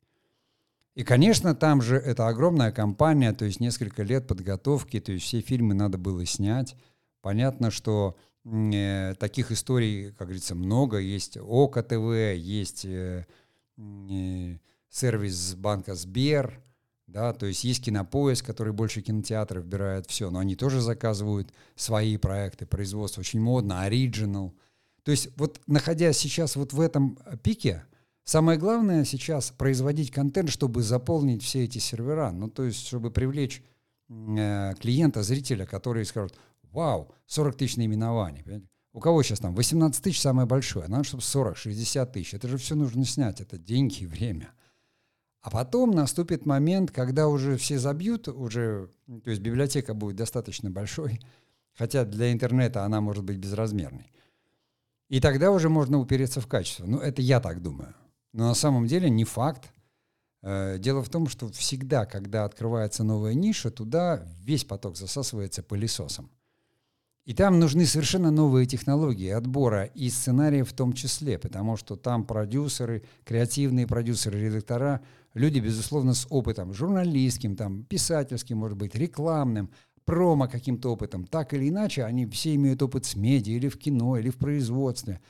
И, 0.94 1.04
конечно, 1.04 1.54
там 1.54 1.80
же 1.80 1.96
это 1.96 2.28
огромная 2.28 2.70
компания, 2.70 3.32
то 3.32 3.46
есть 3.46 3.60
несколько 3.60 4.02
лет 4.02 4.26
подготовки, 4.26 5.00
то 5.00 5.12
есть 5.12 5.24
все 5.24 5.40
фильмы 5.40 5.74
надо 5.74 5.96
было 5.96 6.26
снять. 6.26 6.76
Понятно, 7.22 7.70
что 7.70 8.16
э, 8.44 9.14
таких 9.18 9.52
историй, 9.52 10.10
как 10.10 10.28
говорится, 10.28 10.54
много. 10.54 10.98
Есть 10.98 11.38
ОКО 11.38 11.82
ТВ, 11.82 12.36
есть 12.36 12.84
э, 12.84 13.26
э, 13.78 14.58
сервис 14.90 15.54
банка 15.54 15.94
Сбер, 15.94 16.60
да, 17.06 17.32
то 17.32 17.46
есть 17.46 17.64
есть 17.64 17.84
кинопоиск, 17.84 18.44
который 18.44 18.72
больше 18.72 19.00
кинотеатров 19.00 19.64
вбирает 19.64 20.06
все, 20.06 20.30
но 20.30 20.40
они 20.40 20.56
тоже 20.56 20.80
заказывают 20.80 21.52
свои 21.74 22.16
проекты, 22.18 22.66
производство 22.66 23.20
очень 23.20 23.40
модно, 23.40 23.82
оригинал. 23.82 24.54
То 25.04 25.10
есть 25.10 25.30
вот 25.36 25.60
находясь 25.66 26.18
сейчас 26.18 26.56
вот 26.56 26.72
в 26.72 26.80
этом 26.80 27.18
пике, 27.42 27.84
самое 28.24 28.58
главное 28.58 29.04
сейчас 29.04 29.50
производить 29.50 30.10
контент, 30.10 30.50
чтобы 30.50 30.82
заполнить 30.82 31.42
все 31.42 31.64
эти 31.64 31.78
сервера, 31.78 32.30
ну 32.30 32.48
то 32.48 32.64
есть 32.64 32.86
чтобы 32.86 33.10
привлечь 33.10 33.62
э, 34.08 34.74
клиента, 34.80 35.22
зрителя, 35.22 35.66
который 35.66 36.04
скажет, 36.04 36.38
вау, 36.72 37.12
40 37.26 37.56
тысяч 37.56 37.76
наименований. 37.76 38.42
Понимаете? 38.42 38.68
У 38.92 39.00
кого 39.00 39.22
сейчас 39.22 39.40
там 39.40 39.54
18 39.54 40.02
тысяч 40.02 40.20
самое 40.20 40.46
большое, 40.46 40.86
надо, 40.88 41.04
чтобы 41.04 41.22
40, 41.22 41.56
60 41.56 42.12
тысяч. 42.12 42.34
Это 42.34 42.46
же 42.48 42.58
все 42.58 42.74
нужно 42.74 43.04
снять, 43.04 43.40
это 43.40 43.56
деньги 43.56 44.02
и 44.02 44.06
время. 44.06 44.52
А 45.40 45.50
потом 45.50 45.90
наступит 45.90 46.46
момент, 46.46 46.90
когда 46.90 47.26
уже 47.26 47.56
все 47.56 47.78
забьют, 47.78 48.28
уже, 48.28 48.90
то 49.24 49.30
есть 49.30 49.42
библиотека 49.42 49.94
будет 49.94 50.16
достаточно 50.16 50.70
большой, 50.70 51.20
хотя 51.74 52.04
для 52.04 52.32
интернета 52.32 52.84
она 52.84 53.00
может 53.00 53.24
быть 53.24 53.38
безразмерной. 53.38 54.12
И 55.08 55.20
тогда 55.20 55.50
уже 55.50 55.68
можно 55.68 55.98
упереться 55.98 56.40
в 56.40 56.46
качество. 56.46 56.86
Ну, 56.86 56.98
это 56.98 57.22
я 57.22 57.40
так 57.40 57.60
думаю. 57.60 57.94
Но 58.32 58.48
на 58.48 58.54
самом 58.54 58.86
деле 58.86 59.10
не 59.10 59.24
факт. 59.24 59.70
Э, 60.42 60.78
дело 60.78 61.02
в 61.02 61.08
том, 61.08 61.28
что 61.28 61.48
всегда, 61.52 62.06
когда 62.06 62.44
открывается 62.44 63.04
новая 63.04 63.34
ниша, 63.34 63.70
туда 63.70 64.26
весь 64.40 64.64
поток 64.64 64.96
засасывается 64.96 65.62
пылесосом. 65.62 66.30
И 67.24 67.34
там 67.34 67.60
нужны 67.60 67.86
совершенно 67.86 68.32
новые 68.32 68.66
технологии 68.66 69.28
отбора 69.28 69.84
и 69.84 70.10
сценария 70.10 70.64
в 70.64 70.72
том 70.72 70.92
числе, 70.92 71.38
потому 71.38 71.76
что 71.76 71.94
там 71.94 72.24
продюсеры, 72.24 73.04
креативные 73.24 73.86
продюсеры, 73.86 74.40
редактора– 74.40 75.00
люди, 75.34 75.60
безусловно, 75.60 76.14
с 76.14 76.26
опытом 76.30 76.72
журналистским, 76.72 77.56
там, 77.56 77.84
писательским, 77.84 78.58
может 78.58 78.76
быть, 78.76 78.94
рекламным, 78.94 79.70
промо 80.04 80.48
каким-то 80.48 80.92
опытом. 80.92 81.26
Так 81.26 81.54
или 81.54 81.68
иначе, 81.68 82.04
они 82.04 82.26
все 82.26 82.54
имеют 82.54 82.82
опыт 82.82 83.04
с 83.04 83.14
медиа 83.14 83.56
или 83.56 83.68
в 83.68 83.78
кино, 83.78 84.16
или 84.16 84.30
в 84.30 84.36
производстве. 84.36 85.20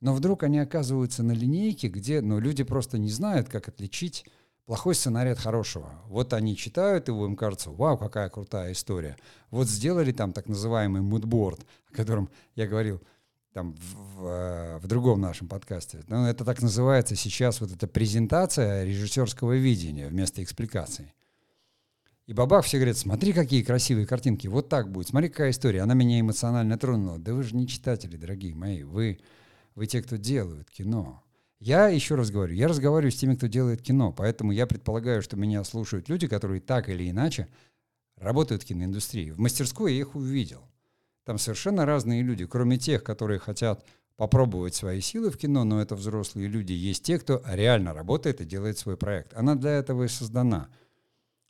Но 0.00 0.14
вдруг 0.14 0.42
они 0.42 0.58
оказываются 0.58 1.22
на 1.22 1.32
линейке, 1.32 1.88
где 1.88 2.20
ну, 2.20 2.38
люди 2.38 2.62
просто 2.62 2.98
не 2.98 3.10
знают, 3.10 3.48
как 3.48 3.68
отличить 3.68 4.24
плохой 4.66 4.94
сценарий 4.94 5.30
от 5.30 5.38
хорошего. 5.38 5.90
Вот 6.06 6.32
они 6.32 6.56
читают 6.56 7.08
его, 7.08 7.26
им 7.26 7.36
кажется, 7.36 7.70
вау, 7.70 7.96
какая 7.96 8.28
крутая 8.28 8.72
история. 8.72 9.16
Вот 9.50 9.68
сделали 9.68 10.12
там 10.12 10.32
так 10.32 10.48
называемый 10.48 11.02
мудборд, 11.02 11.60
о 11.90 11.96
котором 11.96 12.30
я 12.54 12.66
говорил– 12.66 13.00
там 13.54 13.72
в, 13.74 13.94
в, 13.94 14.26
э, 14.26 14.78
в 14.78 14.86
другом 14.88 15.20
нашем 15.20 15.48
подкасте. 15.48 16.00
Ну, 16.08 16.26
это 16.26 16.44
так 16.44 16.60
называется 16.60 17.14
сейчас 17.14 17.60
вот 17.60 17.70
эта 17.70 17.86
презентация 17.86 18.84
режиссерского 18.84 19.52
видения 19.52 20.08
вместо 20.08 20.42
экспликации. 20.42 21.14
И 22.26 22.32
бабах 22.32 22.64
все 22.64 22.78
говорят, 22.78 22.96
смотри, 22.96 23.32
какие 23.32 23.62
красивые 23.62 24.06
картинки, 24.06 24.48
вот 24.48 24.68
так 24.68 24.90
будет, 24.90 25.08
смотри, 25.08 25.28
какая 25.28 25.50
история, 25.50 25.82
она 25.82 25.94
меня 25.94 26.20
эмоционально 26.20 26.76
тронула. 26.78 27.18
Да 27.18 27.32
вы 27.32 27.44
же 27.44 27.54
не 27.54 27.68
читатели, 27.68 28.16
дорогие 28.16 28.54
мои, 28.54 28.82
вы, 28.82 29.20
вы 29.74 29.86
те, 29.86 30.02
кто 30.02 30.16
делают 30.16 30.70
кино. 30.70 31.22
Я 31.58 31.88
еще 31.88 32.14
раз 32.14 32.30
говорю, 32.30 32.54
я 32.54 32.68
разговариваю 32.68 33.10
с 33.10 33.16
теми, 33.16 33.36
кто 33.36 33.46
делает 33.46 33.80
кино, 33.80 34.12
поэтому 34.12 34.52
я 34.52 34.66
предполагаю, 34.66 35.22
что 35.22 35.36
меня 35.36 35.64
слушают 35.64 36.08
люди, 36.08 36.26
которые 36.26 36.60
так 36.60 36.88
или 36.88 37.10
иначе 37.10 37.48
работают 38.16 38.62
в 38.62 38.66
киноиндустрии. 38.66 39.30
В 39.30 39.38
мастерской 39.38 39.94
я 39.94 40.00
их 40.00 40.14
увидел. 40.14 40.68
Там 41.24 41.38
совершенно 41.38 41.86
разные 41.86 42.22
люди, 42.22 42.44
кроме 42.44 42.76
тех, 42.76 43.02
которые 43.02 43.38
хотят 43.38 43.84
попробовать 44.16 44.74
свои 44.74 45.00
силы 45.00 45.30
в 45.30 45.38
кино, 45.38 45.64
но 45.64 45.80
это 45.80 45.96
взрослые 45.96 46.48
люди. 46.48 46.72
Есть 46.72 47.04
те, 47.04 47.18
кто 47.18 47.42
реально 47.46 47.94
работает 47.94 48.40
и 48.40 48.44
делает 48.44 48.78
свой 48.78 48.96
проект. 48.96 49.34
Она 49.34 49.54
для 49.54 49.70
этого 49.70 50.04
и 50.04 50.08
создана, 50.08 50.68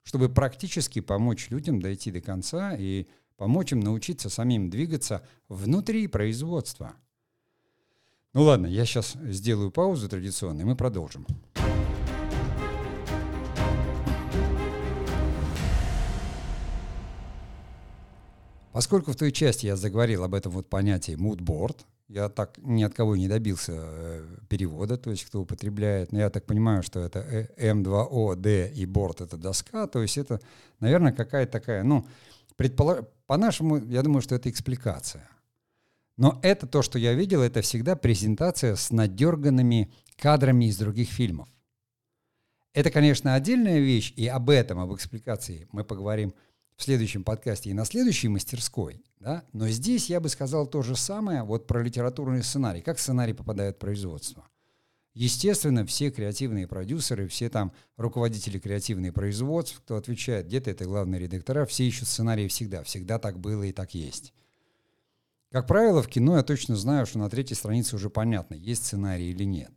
чтобы 0.04 0.28
практически 0.28 1.00
помочь 1.00 1.50
людям 1.50 1.80
дойти 1.80 2.10
до 2.10 2.20
конца 2.20 2.74
и 2.76 3.06
помочь 3.36 3.72
им 3.72 3.80
научиться 3.80 4.30
самим 4.30 4.70
двигаться 4.70 5.26
внутри 5.48 6.06
производства. 6.06 6.94
Ну 8.34 8.42
ладно, 8.42 8.66
я 8.66 8.84
сейчас 8.84 9.12
сделаю 9.22 9.70
паузу 9.70 10.08
традиционно, 10.08 10.62
и 10.62 10.64
мы 10.64 10.74
продолжим. 10.74 11.24
Поскольку 18.72 19.12
в 19.12 19.16
той 19.16 19.30
части 19.30 19.66
я 19.66 19.76
заговорил 19.76 20.24
об 20.24 20.34
этом 20.34 20.50
вот 20.50 20.68
понятии 20.68 21.14
moodboard, 21.14 21.76
я 22.08 22.28
так 22.28 22.58
ни 22.58 22.82
от 22.82 22.92
кого 22.92 23.14
не 23.14 23.28
добился 23.28 23.72
э, 23.76 24.26
перевода, 24.48 24.96
то 24.96 25.10
есть 25.10 25.24
кто 25.26 25.42
употребляет, 25.42 26.10
но 26.10 26.18
я 26.18 26.28
так 26.28 26.44
понимаю, 26.44 26.82
что 26.82 26.98
это 26.98 27.48
M2O, 27.56 28.34
D 28.34 28.72
и 28.74 28.84
board 28.84 29.22
это 29.22 29.36
доска, 29.36 29.86
то 29.86 30.02
есть 30.02 30.18
это, 30.18 30.40
наверное, 30.80 31.12
какая-то 31.12 31.52
такая, 31.52 31.84
ну, 31.84 32.04
предполож... 32.56 33.04
по-нашему, 33.28 33.76
я 33.76 34.02
думаю, 34.02 34.22
что 34.22 34.34
это 34.34 34.50
экспликация. 34.50 35.28
Но 36.16 36.38
это 36.42 36.66
то, 36.66 36.82
что 36.82 36.98
я 36.98 37.14
видел, 37.14 37.42
это 37.42 37.60
всегда 37.62 37.96
презентация 37.96 38.76
с 38.76 38.90
надерганными 38.90 39.92
кадрами 40.16 40.66
из 40.66 40.78
других 40.78 41.08
фильмов. 41.08 41.48
Это, 42.72 42.90
конечно, 42.90 43.34
отдельная 43.34 43.80
вещь, 43.80 44.12
и 44.16 44.26
об 44.26 44.50
этом, 44.50 44.78
об 44.80 44.94
экспликации 44.94 45.68
мы 45.70 45.84
поговорим 45.84 46.34
в 46.76 46.82
следующем 46.82 47.22
подкасте 47.22 47.70
и 47.70 47.74
на 47.74 47.84
следующей 47.84 48.28
мастерской, 48.28 49.04
да, 49.20 49.44
но 49.52 49.68
здесь 49.68 50.10
я 50.10 50.20
бы 50.20 50.28
сказал 50.28 50.66
то 50.66 50.82
же 50.82 50.96
самое 50.96 51.44
вот 51.44 51.66
про 51.66 51.82
литературный 51.82 52.42
сценарий. 52.42 52.80
Как 52.80 52.98
сценарий 52.98 53.32
попадает 53.32 53.76
в 53.76 53.78
производство? 53.78 54.48
Естественно, 55.14 55.86
все 55.86 56.10
креативные 56.10 56.66
продюсеры, 56.66 57.28
все 57.28 57.48
там 57.48 57.72
руководители 57.96 58.58
креативных 58.58 59.14
производств, 59.14 59.80
кто 59.80 59.94
отвечает, 59.94 60.46
где-то 60.46 60.72
это 60.72 60.84
главные 60.84 61.20
редактора, 61.20 61.66
все 61.66 61.86
ищут 61.86 62.08
сценарии 62.08 62.48
всегда. 62.48 62.82
Всегда 62.82 63.20
так 63.20 63.38
было 63.38 63.62
и 63.62 63.72
так 63.72 63.94
есть. 63.94 64.34
Как 65.54 65.68
правило, 65.68 66.02
в 66.02 66.08
кино 66.08 66.36
я 66.36 66.42
точно 66.42 66.74
знаю, 66.74 67.06
что 67.06 67.20
на 67.20 67.30
третьей 67.30 67.54
странице 67.54 67.94
уже 67.94 68.10
понятно, 68.10 68.56
есть 68.56 68.86
сценарий 68.86 69.30
или 69.30 69.44
нет. 69.44 69.70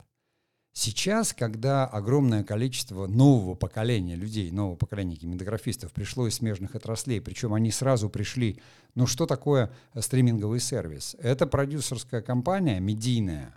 Сейчас, 0.73 1.33
когда 1.33 1.85
огромное 1.85 2.43
количество 2.43 3.05
нового 3.05 3.53
поколения 3.53 4.15
людей, 4.15 4.49
нового 4.49 4.75
поколения 4.75 5.17
кинематографистов 5.17 5.93
пришло 5.93 6.27
из 6.27 6.33
смежных 6.33 6.73
отраслей, 6.73 7.21
причем 7.21 7.53
они 7.53 7.69
сразу 7.69 8.09
пришли, 8.09 8.59
ну 8.95 9.05
что 9.05 9.27
такое 9.27 9.71
стриминговый 9.95 10.61
сервис? 10.61 11.15
Это 11.19 11.45
продюсерская 11.45 12.23
компания, 12.23 12.79
медийная, 12.79 13.53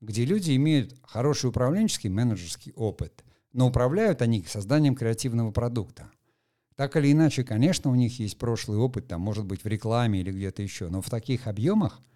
где 0.00 0.24
люди 0.24 0.54
имеют 0.54 0.94
хороший 1.02 1.50
управленческий, 1.50 2.08
менеджерский 2.08 2.72
опыт, 2.76 3.24
но 3.52 3.66
управляют 3.66 4.22
они 4.22 4.44
созданием 4.44 4.94
креативного 4.94 5.50
продукта. 5.50 6.08
Так 6.78 6.96
или 6.96 7.12
иначе, 7.12 7.44
конечно, 7.44 7.90
у 7.90 7.94
них 7.94 8.18
есть 8.18 8.38
прошлый 8.38 8.78
опыт, 8.78 9.06
там, 9.08 9.20
может 9.20 9.44
быть, 9.44 9.62
в 9.64 9.66
рекламе 9.66 10.20
или 10.20 10.32
где-то 10.32 10.62
еще, 10.62 10.88
но 10.88 11.02
в 11.02 11.10
таких 11.10 11.46
объемах– 11.46 12.00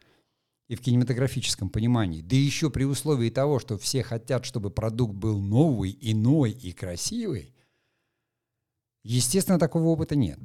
и 0.73 0.75
в 0.75 0.81
кинематографическом 0.81 1.69
понимании, 1.69 2.23
да 2.23 2.35
еще 2.35 2.71
при 2.71 2.85
условии 2.85 3.29
того, 3.29 3.59
что 3.59 3.77
все 3.77 4.03
хотят, 4.03 4.47
чтобы 4.47 4.71
продукт 4.71 5.13
был 5.13 5.39
новый, 5.39 5.95
иной 6.01 6.53
и 6.53 6.73
красивый, 6.73 7.55
естественно, 9.05 9.59
такого 9.59 9.89
опыта 9.89 10.17
нет. 10.17 10.39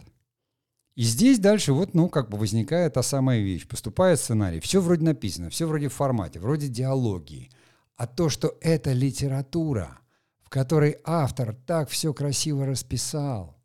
И 0.96 1.04
здесь 1.04 1.40
дальше 1.40 1.72
вот, 1.72 1.94
ну, 1.94 2.10
как 2.10 2.30
бы 2.30 2.38
возникает 2.38 2.96
та 2.96 3.04
самая 3.04 3.40
вещь. 3.40 3.68
Поступает 3.68 4.20
сценарий, 4.20 4.60
все 4.60 4.82
вроде 4.82 5.06
написано, 5.06 5.50
все 5.50 5.66
вроде 5.66 5.88
в 5.88 5.94
формате, 5.94 6.42
вроде 6.42 6.68
диалогии. 6.68 7.50
А 7.96 8.06
то, 8.06 8.28
что 8.28 8.58
это 8.60 8.92
литература, 8.92 10.00
в 10.42 10.50
которой 10.50 10.98
автор 11.06 11.56
так 11.66 11.88
все 11.90 12.14
красиво 12.14 12.66
расписал, 12.66 13.57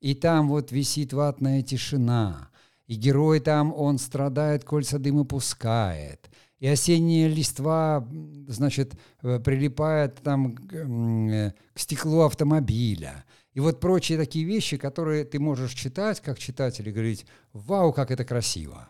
и 0.00 0.14
там 0.14 0.48
вот 0.48 0.72
висит 0.72 1.12
ватная 1.12 1.62
тишина, 1.62 2.50
и 2.86 2.94
герой 2.94 3.40
там, 3.40 3.72
он 3.74 3.98
страдает, 3.98 4.64
кольца 4.64 4.98
дыма 4.98 5.24
пускает, 5.24 6.30
и 6.58 6.66
осенняя 6.66 7.28
листва, 7.28 8.06
значит, 8.46 8.94
э, 9.22 9.38
прилипает 9.38 10.16
там 10.16 10.54
к, 10.54 10.72
э, 10.72 11.52
к 11.74 11.78
стеклу 11.78 12.22
автомобиля– 12.22 13.24
и 13.58 13.60
вот 13.60 13.80
прочие 13.80 14.16
такие 14.16 14.44
вещи, 14.44 14.76
которые 14.76 15.24
ты 15.24 15.40
можешь 15.40 15.72
читать, 15.72 16.20
как 16.20 16.38
читатель, 16.38 16.88
и 16.88 16.92
говорить, 16.92 17.26
вау, 17.52 17.92
как 17.92 18.12
это 18.12 18.24
красиво. 18.24 18.88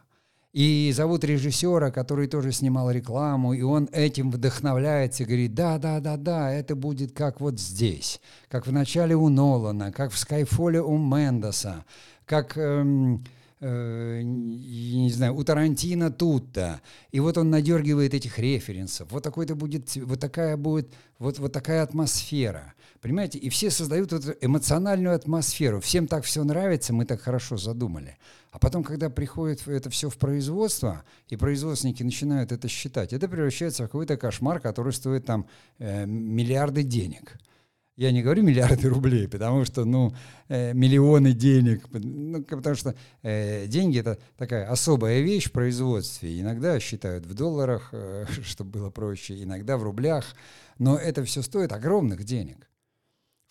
И 0.52 0.93
зовут 0.95 1.25
режиссера, 1.25 1.90
который 1.90 2.26
тоже 2.26 2.52
снимал 2.52 2.90
рекламу, 2.90 3.52
и 3.52 3.61
он 3.61 3.88
этим 3.93 4.31
вдохновляется 4.31 5.25
говорит, 5.25 5.55
да, 5.55 5.76
да, 5.78 6.00
да, 6.00 6.17
да, 6.17 6.50
это 6.50 6.75
будет 6.75 7.12
как 7.12 7.40
вот 7.40 7.61
здесь, 7.61 8.19
как 8.49 8.67
в 8.67 8.73
начале 8.73 9.14
у 9.14 9.28
Нолана, 9.28 9.93
как 9.93 10.11
в 10.11 10.19
Скайфоле 10.19 10.81
у 10.81 10.97
Мендеса, 10.97 11.85
как 12.25 12.57
эм, 12.57 13.25
э, 13.61 14.21
не 14.23 15.11
знаю, 15.11 15.35
у 15.35 15.45
Тарантино 15.45 16.11
тут-то. 16.11 16.81
И 17.11 17.21
вот 17.21 17.38
он 17.38 17.50
надергивает 17.50 18.15
этих 18.15 18.38
референсов. 18.38 19.11
Вот 19.11 19.23
такой-то 19.23 19.55
будет, 19.55 19.95
вот 19.97 20.21
такая 20.21 20.57
будет, 20.57 20.93
вот, 21.19 21.38
вот 21.38 21.53
такая 21.53 21.83
атмосфера. 21.83 22.75
Понимаете? 23.00 23.38
И 23.38 23.49
все 23.49 23.71
создают 23.71 24.12
эту 24.12 24.35
эмоциональную 24.41 25.15
атмосферу. 25.15 25.81
Всем 25.81 26.07
так 26.07 26.25
все 26.25 26.43
нравится, 26.45 26.93
мы 26.93 27.05
так 27.05 27.21
хорошо 27.21 27.57
задумали. 27.57 28.17
А 28.50 28.59
потом, 28.59 28.83
когда 28.83 29.11
приходит 29.11 29.67
это 29.69 29.91
все 29.91 30.09
в 30.09 30.17
производство, 30.17 31.05
и 31.29 31.37
производственники 31.37 32.03
начинают 32.03 32.50
это 32.50 32.67
считать, 32.69 33.12
это 33.12 33.29
превращается 33.29 33.85
в 33.85 33.87
какой-то 33.87 34.17
кошмар, 34.17 34.59
который 34.59 34.93
стоит 34.93 35.27
там 35.27 35.47
э, 35.79 36.07
миллиарды 36.07 36.83
денег. 36.83 37.38
Я 37.99 38.12
не 38.12 38.23
говорю 38.23 38.45
миллиарды 38.45 38.88
рублей, 38.88 39.26
потому 39.26 39.64
что, 39.64 39.85
ну, 39.85 40.14
э, 40.49 40.73
миллионы 40.73 41.33
денег, 41.33 41.85
ну, 41.90 42.45
потому 42.45 42.76
что 42.76 42.95
э, 43.25 43.67
деньги 43.67 43.99
это 43.99 44.19
такая 44.37 44.71
особая 44.71 45.21
вещь 45.21 45.49
в 45.49 45.50
производстве. 45.52 46.40
Иногда 46.40 46.78
считают 46.78 47.26
в 47.26 47.35
долларах, 47.35 47.88
э, 47.90 48.26
чтобы 48.45 48.71
было 48.71 48.90
проще, 48.90 49.43
иногда 49.43 49.76
в 49.76 49.83
рублях, 49.83 50.37
но 50.78 50.97
это 50.97 51.25
все 51.25 51.43
стоит 51.43 51.73
огромных 51.73 52.23
денег 52.23 52.69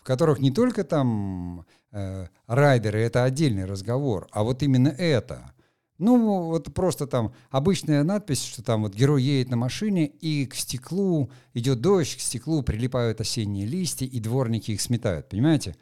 которых 0.02 0.38
не 0.38 0.50
только 0.50 0.84
там 0.84 1.66
э, 1.92 2.28
райдеры, 2.46 3.00
это 3.02 3.24
отдельный 3.24 3.66
разговор, 3.66 4.26
а 4.30 4.42
вот 4.42 4.62
именно 4.62 4.88
это. 4.88 5.52
Ну, 5.98 6.44
вот 6.44 6.72
просто 6.72 7.06
там 7.06 7.32
обычная 7.50 8.04
надпись, 8.04 8.44
что 8.44 8.62
там 8.62 8.82
вот 8.82 8.94
герой 8.94 9.22
едет 9.22 9.50
на 9.50 9.56
машине, 9.56 10.06
и 10.06 10.46
к 10.46 10.54
стеклу 10.54 11.30
идет 11.54 11.80
дождь, 11.80 12.16
к 12.16 12.20
стеклу 12.20 12.62
прилипают 12.62 13.20
осенние 13.20 13.66
листья, 13.66 14.06
и 14.06 14.20
дворники 14.20 14.70
их 14.70 14.80
сметают, 14.80 15.28
понимаете? 15.28 15.76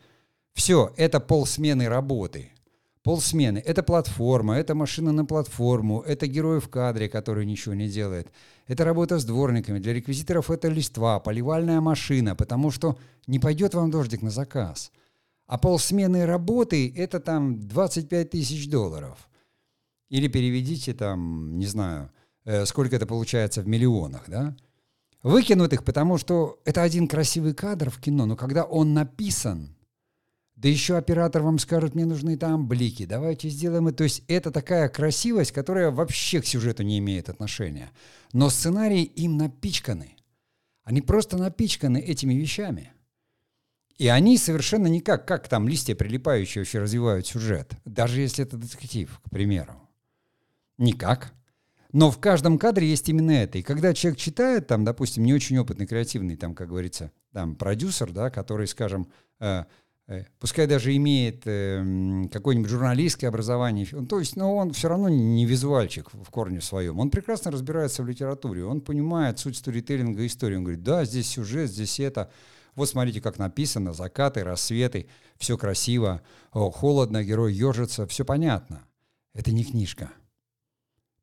Все, 0.54 0.92
это 0.96 1.20
полсмены 1.20 1.88
работы 1.88 2.50
полсмены. 3.06 3.62
Это 3.64 3.84
платформа, 3.84 4.56
это 4.56 4.74
машина 4.74 5.12
на 5.12 5.24
платформу, 5.24 6.00
это 6.00 6.26
герой 6.26 6.58
в 6.58 6.68
кадре, 6.68 7.08
который 7.08 7.46
ничего 7.46 7.72
не 7.72 7.88
делает. 7.88 8.32
Это 8.66 8.84
работа 8.84 9.20
с 9.20 9.24
дворниками. 9.24 9.78
Для 9.78 9.94
реквизиторов 9.94 10.50
это 10.50 10.66
листва, 10.66 11.20
поливальная 11.20 11.80
машина, 11.80 12.34
потому 12.34 12.72
что 12.72 12.98
не 13.28 13.38
пойдет 13.38 13.74
вам 13.74 13.92
дождик 13.92 14.22
на 14.22 14.30
заказ. 14.30 14.90
А 15.46 15.56
полсмены 15.56 16.26
работы– 16.26 16.92
это 16.96 17.20
там 17.20 17.60
25 17.68 18.30
тысяч 18.30 18.68
долларов. 18.68 19.28
Или 20.08 20.28
переведите 20.28 20.94
там, 20.94 21.58
не 21.58 21.66
знаю, 21.66 22.10
э, 22.44 22.66
сколько 22.66 22.96
это 22.96 23.06
получается 23.06 23.62
в 23.62 23.66
миллионах, 23.66 24.24
да? 24.28 24.56
Выкинут 25.22 25.72
их, 25.72 25.84
потому 25.84 26.18
что 26.18 26.60
это 26.64 26.82
один 26.82 27.08
красивый 27.08 27.54
кадр 27.54 27.90
в 27.90 27.98
кино, 28.00 28.26
но 28.26 28.36
когда 28.36 28.64
он 28.64 28.94
написан– 28.94 29.72
да 30.56 30.70
еще 30.70 30.96
оператор 30.96 31.42
вам 31.42 31.58
скажет, 31.58 31.94
мне 31.94 32.06
нужны 32.06 32.38
там 32.38 32.66
блики, 32.66 33.04
давайте 33.04 33.50
сделаем 33.50 33.88
это. 33.88 33.98
То 33.98 34.04
есть 34.04 34.22
это 34.26 34.50
такая 34.50 34.88
красивость, 34.88 35.52
которая 35.52 35.90
вообще 35.90 36.40
к 36.40 36.46
сюжету 36.46 36.82
не 36.82 36.98
имеет 36.98 37.28
отношения. 37.28 37.90
Но 38.32 38.48
сценарии 38.48 39.02
им 39.02 39.36
напичканы. 39.36 40.16
Они 40.82 41.02
просто 41.02 41.36
напичканы 41.36 41.98
этими 41.98 42.32
вещами. 42.32 42.92
И 43.98 44.08
они 44.08 44.38
совершенно 44.38 44.86
никак, 44.86 45.26
как 45.26 45.46
там 45.46 45.68
листья 45.68 45.94
прилипающие 45.94 46.62
вообще 46.62 46.78
развивают 46.78 47.26
сюжет. 47.26 47.74
Даже 47.84 48.22
если 48.22 48.44
это 48.44 48.56
детектив, 48.56 49.20
к 49.24 49.30
примеру. 49.30 49.74
Никак. 50.78 51.32
Но 51.92 52.10
в 52.10 52.18
каждом 52.18 52.58
кадре 52.58 52.88
есть 52.88 53.08
именно 53.08 53.30
это. 53.30 53.58
И 53.58 53.62
когда 53.62 53.94
человек 53.94 54.18
читает, 54.18 54.66
там, 54.66 54.84
допустим, 54.84 55.24
не 55.24 55.32
очень 55.32 55.56
опытный, 55.58 55.86
креативный, 55.86 56.36
там, 56.36 56.54
как 56.54 56.68
говорится, 56.68 57.10
там, 57.32 57.56
продюсер, 57.56 58.12
да, 58.12 58.28
который, 58.30 58.66
скажем, 58.66 59.08
э, 59.40 59.64
Э, 60.08 60.22
пускай 60.38 60.68
даже 60.68 60.94
имеет 60.94 61.42
э, 61.46 62.28
какое-нибудь 62.32 62.70
журналистское 62.70 63.28
образование, 63.28 63.86
то 63.86 64.20
есть, 64.20 64.36
но 64.36 64.54
он 64.54 64.72
все 64.72 64.88
равно 64.88 65.08
не 65.08 65.44
визуальчик 65.44 66.10
в 66.12 66.30
корне 66.30 66.60
своем. 66.60 67.00
Он 67.00 67.10
прекрасно 67.10 67.50
разбирается 67.50 68.04
в 68.04 68.06
литературе, 68.06 68.64
он 68.64 68.80
понимает 68.80 69.40
суть 69.40 69.56
сторителлинга 69.56 70.24
истории. 70.24 70.56
Он 70.56 70.62
говорит, 70.62 70.84
да, 70.84 71.04
здесь 71.04 71.28
сюжет, 71.28 71.70
здесь 71.70 71.98
это. 71.98 72.30
Вот 72.76 72.88
смотрите, 72.88 73.20
как 73.20 73.38
написано, 73.38 73.92
закаты, 73.92 74.44
рассветы, 74.44 75.08
все 75.38 75.58
красиво, 75.58 76.22
о, 76.52 76.70
холодно, 76.70 77.24
герой 77.24 77.52
ежится, 77.52 78.06
все 78.06 78.24
понятно. 78.24 78.84
Это 79.34 79.50
не 79.50 79.64
книжка. 79.64 80.12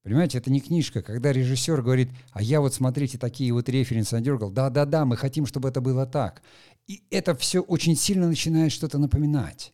Понимаете, 0.04 0.38
это 0.38 0.52
не 0.52 0.60
книжка. 0.60 1.02
Когда 1.02 1.32
режиссер 1.32 1.82
говорит, 1.82 2.10
а 2.32 2.42
я 2.42 2.60
вот, 2.60 2.74
смотрите, 2.74 3.18
такие 3.18 3.54
вот 3.54 3.70
референсы 3.70 4.16
надергал, 4.16 4.52
да-да-да, 4.52 5.06
мы 5.06 5.16
хотим, 5.16 5.46
чтобы 5.46 5.70
это 5.70 5.80
было 5.80 6.06
так. 6.06 6.42
И 6.88 7.04
это 7.10 7.36
все 7.36 7.62
очень 7.62 7.96
сильно 7.96 8.28
начинает 8.28 8.74
что-то 8.74 8.98
напоминать. 8.98 9.74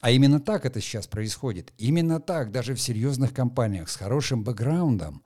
А 0.00 0.10
именно 0.10 0.40
так 0.40 0.66
это 0.66 0.80
сейчас 0.80 1.06
происходит. 1.06 1.72
Именно 1.78 2.18
так, 2.18 2.50
даже 2.50 2.74
в 2.74 2.80
серьезных 2.80 3.32
компаниях 3.32 3.88
с 3.88 3.94
хорошим 3.94 4.42
бэкграундом, 4.42 5.22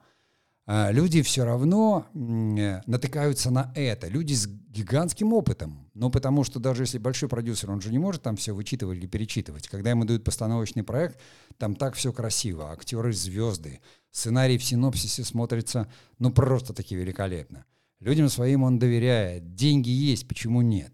люди 0.67 1.21
все 1.21 1.45
равно 1.45 2.05
натыкаются 2.13 3.49
на 3.51 3.71
это. 3.75 4.07
Люди 4.07 4.33
с 4.33 4.47
гигантским 4.47 5.33
опытом. 5.33 5.89
Ну, 5.93 6.11
потому 6.11 6.43
что 6.43 6.59
даже 6.59 6.83
если 6.83 6.97
большой 6.97 7.29
продюсер, 7.29 7.71
он 7.71 7.81
же 7.81 7.91
не 7.91 7.99
может 7.99 8.21
там 8.21 8.35
все 8.35 8.53
вычитывать 8.53 8.97
или 8.97 9.07
перечитывать. 9.07 9.67
Когда 9.67 9.91
ему 9.91 10.05
дают 10.05 10.23
постановочный 10.23 10.83
проект, 10.83 11.19
там 11.57 11.75
так 11.75 11.95
все 11.95 12.11
красиво. 12.11 12.71
Актеры 12.71 13.13
звезды. 13.13 13.79
Сценарий 14.11 14.57
в 14.57 14.63
синопсисе 14.63 15.23
смотрится, 15.23 15.87
ну, 16.19 16.31
просто 16.31 16.73
таки 16.73 16.95
великолепно. 16.95 17.65
Людям 17.99 18.29
своим 18.29 18.63
он 18.63 18.77
доверяет. 18.77 19.55
Деньги 19.55 19.89
есть, 19.89 20.27
почему 20.27 20.61
нет? 20.61 20.93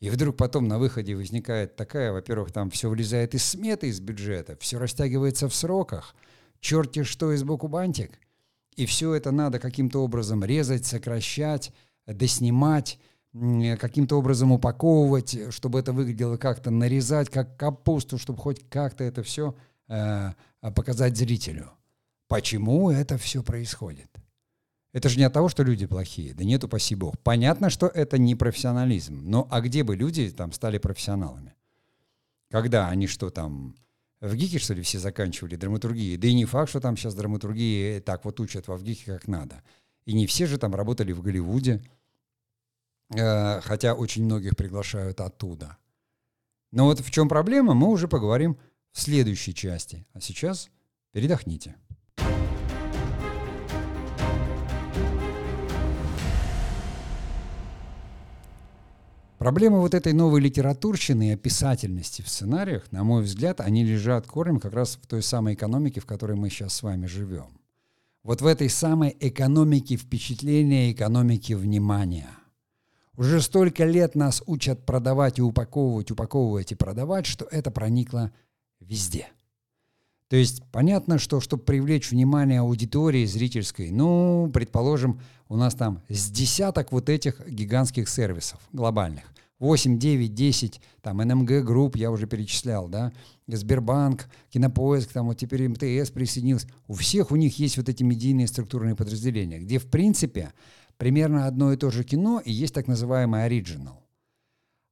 И 0.00 0.10
вдруг 0.10 0.36
потом 0.36 0.68
на 0.68 0.78
выходе 0.78 1.14
возникает 1.14 1.76
такая, 1.76 2.12
во-первых, 2.12 2.52
там 2.52 2.70
все 2.70 2.88
влезает 2.88 3.34
из 3.34 3.44
сметы, 3.44 3.88
из 3.88 4.00
бюджета, 4.00 4.56
все 4.60 4.78
растягивается 4.78 5.48
в 5.48 5.54
сроках, 5.54 6.14
черти 6.60 7.02
что 7.02 7.32
из 7.32 7.44
боку 7.44 7.68
бантик. 7.68 8.18
И 8.76 8.86
все 8.86 9.14
это 9.14 9.30
надо 9.30 9.58
каким-то 9.58 10.02
образом 10.02 10.44
резать, 10.44 10.84
сокращать, 10.86 11.72
доснимать, 12.06 12.98
каким-то 13.78 14.18
образом 14.18 14.52
упаковывать, 14.52 15.52
чтобы 15.52 15.80
это 15.80 15.92
выглядело 15.92 16.36
как-то, 16.36 16.70
нарезать 16.70 17.30
как 17.30 17.56
капусту, 17.56 18.18
чтобы 18.18 18.38
хоть 18.38 18.68
как-то 18.68 19.04
это 19.04 19.22
все 19.22 19.54
э, 19.88 20.32
показать 20.74 21.16
зрителю. 21.16 21.70
Почему 22.28 22.90
это 22.90 23.18
все 23.18 23.42
происходит? 23.42 24.10
Это 24.92 25.10
же 25.10 25.18
не 25.18 25.24
от 25.24 25.32
того, 25.32 25.50
что 25.50 25.62
люди 25.62 25.86
плохие. 25.86 26.32
Да 26.32 26.44
нет, 26.44 26.64
упаси 26.64 26.94
бог. 26.94 27.18
Понятно, 27.18 27.68
что 27.68 27.86
это 27.86 28.16
не 28.16 28.34
профессионализм. 28.34 29.20
Но 29.24 29.46
а 29.50 29.60
где 29.60 29.84
бы 29.84 29.94
люди 29.94 30.30
там 30.30 30.52
стали 30.52 30.78
профессионалами? 30.78 31.54
Когда 32.50 32.88
они 32.88 33.06
что 33.06 33.28
там... 33.30 33.76
В 34.20 34.34
ГИКе, 34.34 34.58
что 34.58 34.74
ли, 34.74 34.82
все 34.82 34.98
заканчивали 34.98 35.56
драматургии? 35.56 36.16
Да 36.16 36.26
и 36.28 36.34
не 36.34 36.46
факт, 36.46 36.70
что 36.70 36.80
там 36.80 36.96
сейчас 36.96 37.14
драматургии 37.14 38.00
так 38.00 38.24
вот 38.24 38.40
учат 38.40 38.66
во 38.66 38.76
ВГИКе, 38.76 39.12
как 39.12 39.28
надо. 39.28 39.62
И 40.06 40.14
не 40.14 40.26
все 40.26 40.46
же 40.46 40.58
там 40.58 40.74
работали 40.74 41.12
в 41.12 41.20
Голливуде, 41.20 41.82
э, 43.14 43.60
хотя 43.60 43.94
очень 43.94 44.24
многих 44.24 44.56
приглашают 44.56 45.20
оттуда. 45.20 45.76
Но 46.72 46.86
вот 46.86 47.00
в 47.00 47.10
чем 47.10 47.28
проблема, 47.28 47.74
мы 47.74 47.88
уже 47.88 48.08
поговорим 48.08 48.58
в 48.92 49.00
следующей 49.00 49.54
части. 49.54 50.06
А 50.14 50.20
сейчас 50.20 50.70
передохните. 51.12 51.76
Проблема 59.46 59.78
вот 59.78 59.94
этой 59.94 60.12
новой 60.12 60.40
литературщины 60.40 61.28
и 61.28 61.34
описательности 61.34 62.20
в 62.20 62.28
сценариях, 62.28 62.90
на 62.90 63.04
мой 63.04 63.22
взгляд, 63.22 63.60
они 63.60 63.84
лежат 63.84 64.26
корнем 64.26 64.58
как 64.58 64.72
раз 64.72 64.98
в 65.00 65.06
той 65.06 65.22
самой 65.22 65.54
экономике, 65.54 66.00
в 66.00 66.04
которой 66.04 66.36
мы 66.36 66.50
сейчас 66.50 66.74
с 66.74 66.82
вами 66.82 67.06
живем. 67.06 67.46
Вот 68.24 68.42
в 68.42 68.46
этой 68.46 68.68
самой 68.68 69.16
экономике 69.20 69.98
впечатления, 69.98 70.90
экономике 70.90 71.54
внимания. 71.54 72.28
Уже 73.16 73.40
столько 73.40 73.84
лет 73.84 74.16
нас 74.16 74.42
учат 74.46 74.84
продавать 74.84 75.38
и 75.38 75.42
упаковывать, 75.42 76.10
упаковывать 76.10 76.72
и 76.72 76.74
продавать, 76.74 77.26
что 77.26 77.44
это 77.44 77.70
проникло 77.70 78.32
везде. 78.80 79.28
То 80.26 80.34
есть 80.34 80.64
понятно, 80.72 81.20
что 81.20 81.40
чтобы 81.40 81.62
привлечь 81.62 82.10
внимание 82.10 82.58
аудитории 82.58 83.24
зрительской, 83.24 83.92
ну, 83.92 84.50
предположим, 84.52 85.20
у 85.48 85.56
нас 85.56 85.76
там 85.76 86.02
с 86.08 86.30
десяток 86.30 86.90
вот 86.90 87.08
этих 87.08 87.48
гигантских 87.48 88.08
сервисов 88.08 88.58
глобальных. 88.72 89.22
8, 89.58 89.98
9, 89.98 90.34
10, 90.34 90.80
там 91.00 91.18
НМГ 91.18 91.64
групп 91.64 91.96
я 91.96 92.10
уже 92.10 92.26
перечислял, 92.26 92.88
да, 92.88 93.12
Сбербанк, 93.46 94.28
Кинопоиск, 94.50 95.12
там 95.12 95.26
вот 95.26 95.38
теперь 95.38 95.68
МТС 95.68 96.10
присоединился. 96.10 96.68
У 96.88 96.94
всех 96.94 97.30
у 97.30 97.36
них 97.36 97.58
есть 97.58 97.78
вот 97.78 97.88
эти 97.88 98.02
медийные 98.02 98.48
структурные 98.48 98.94
подразделения, 98.94 99.58
где 99.58 99.78
в 99.78 99.88
принципе 99.88 100.52
примерно 100.98 101.46
одно 101.46 101.72
и 101.72 101.76
то 101.76 101.90
же 101.90 102.04
кино 102.04 102.42
и 102.44 102.52
есть 102.52 102.74
так 102.74 102.86
называемый 102.86 103.44
оригинал. 103.44 104.06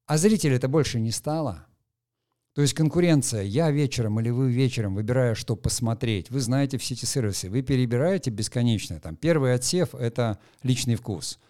А 0.07 0.19
зрителя 0.19 0.57
это 0.57 0.69
больше 0.69 1.01
не 1.01 1.11
стало. 1.11 1.67
То 2.55 2.63
есть 2.63 2.75
конкуренция, 2.75 3.43
я 3.43 3.71
вечером 3.71 4.21
или 4.21 4.31
вы 4.31 4.51
вечером, 4.51 4.95
выбирая, 4.95 5.35
что 5.35 5.57
посмотреть, 5.57 6.31
вы 6.31 6.41
знаете 6.41 6.79
все 6.79 6.95
эти 6.95 7.05
сервисы, 7.05 7.51
вы 7.51 7.63
перебираете 7.63 8.31
бесконечно. 8.31 9.01
Там 9.01 9.17
первый 9.17 9.55
отсев— 9.55 9.93
это 9.95 10.39
личный 10.63 10.95
вкус. 10.95 11.41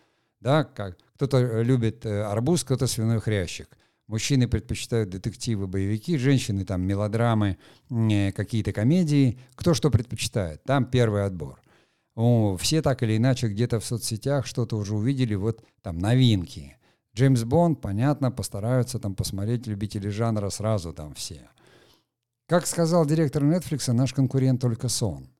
Да, 0.44 0.64
как 0.64 0.98
кто-то 1.16 1.62
любит 1.62 2.04
э, 2.04 2.22
арбуз, 2.22 2.64
кто-то 2.64 2.86
свиной 2.86 3.18
хрящик. 3.18 3.78
Мужчины 4.08 4.46
предпочитают 4.46 5.08
детективы, 5.08 5.66
боевики, 5.66 6.18
женщины 6.18 6.66
там 6.66 6.82
мелодрамы, 6.82 7.56
э, 7.88 8.30
какие-то 8.32 8.72
комедии. 8.74 9.38
Кто 9.54 9.72
что 9.72 9.90
предпочитает. 9.90 10.62
Там 10.64 10.84
первый 10.84 11.24
отбор. 11.24 11.62
О, 12.14 12.58
все 12.58 12.82
так 12.82 13.02
или 13.02 13.16
иначе 13.16 13.48
где-то 13.48 13.80
в 13.80 13.86
соцсетях 13.86 14.44
что-то 14.44 14.76
уже 14.76 14.94
увидели, 14.94 15.34
вот 15.34 15.64
там 15.80 15.98
новинки. 15.98 16.76
Джеймс 17.16 17.44
Бонд, 17.44 17.80
понятно, 17.80 18.30
постараются 18.30 18.98
там 18.98 19.14
посмотреть 19.14 19.66
любители 19.66 20.10
жанра 20.10 20.50
сразу 20.50 20.92
там 20.92 21.14
все. 21.14 21.48
Как 22.46 22.66
сказал 22.66 23.06
директор 23.06 23.42
Netflix, 23.42 23.90
наш 23.92 24.12
конкурент 24.12 24.60
только 24.60 24.90
сон. 24.90 25.30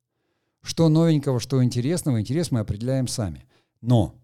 Что 0.62 0.88
новенького, 0.88 1.40
что 1.40 1.62
интересного, 1.62 2.22
интерес 2.22 2.50
мы 2.50 2.60
определяем 2.60 3.06
сами. 3.06 3.44
Но 3.82 4.14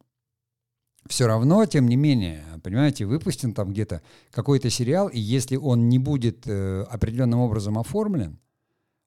все 1.09 1.27
равно, 1.27 1.65
тем 1.67 1.89
не 1.89 1.97
менее, 1.97 2.45
понимаете, 2.63 3.07
выпустен 3.07 3.55
там 3.55 3.71
где-то 3.71 4.03
какой-то 4.31 4.71
сериал, 4.71 5.09
и 5.09 5.19
если 5.19 5.57
он 5.57 5.89
не 5.89 5.99
будет 5.99 6.47
э, 6.47 6.83
определенным 6.83 7.41
образом 7.41 7.79
оформлен, 7.79 8.39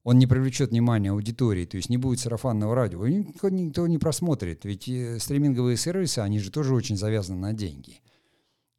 он 0.04 0.20
не 0.20 0.28
привлечет 0.28 0.72
внимание 0.72 1.12
аудитории, 1.12 1.66
то 1.66 1.78
есть 1.78 1.90
не 1.90 1.98
будет 1.98 2.20
сарафанного 2.20 2.76
радио, 2.76 3.08
никто, 3.08 3.50
никто 3.50 3.88
не 3.88 3.98
просмотрит. 3.98 4.66
Ведь 4.66 4.90
э, 4.90 5.18
стриминговые 5.20 5.78
сервисы, 5.78 6.20
они 6.20 6.40
же 6.40 6.52
тоже 6.52 6.76
очень 6.76 6.98
завязаны 6.98 7.40
на 7.40 7.54
деньги. 7.54 8.02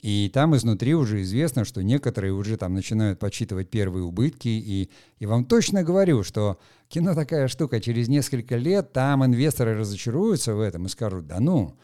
И 0.04 0.30
там 0.34 0.54
изнутри 0.54 0.94
уже 0.94 1.22
известно, 1.22 1.64
что 1.64 1.82
некоторые 1.82 2.34
уже 2.34 2.58
там 2.58 2.74
начинают 2.74 3.18
подсчитывать 3.18 3.70
первые 3.70 4.04
убытки. 4.04 4.48
И, 4.48 4.90
и 5.18 5.24
вам 5.24 5.46
точно 5.46 5.82
говорю, 5.82 6.22
что 6.24 6.58
кино 6.88 7.14
такая 7.14 7.48
штука, 7.48 7.80
через 7.80 8.06
несколько 8.08 8.56
лет 8.56 8.92
там 8.92 9.24
инвесторы 9.24 9.74
разочаруются 9.78 10.54
в 10.54 10.60
этом 10.60 10.84
и 10.84 10.90
скажут, 10.90 11.26
да 11.26 11.40
ну, 11.40 11.78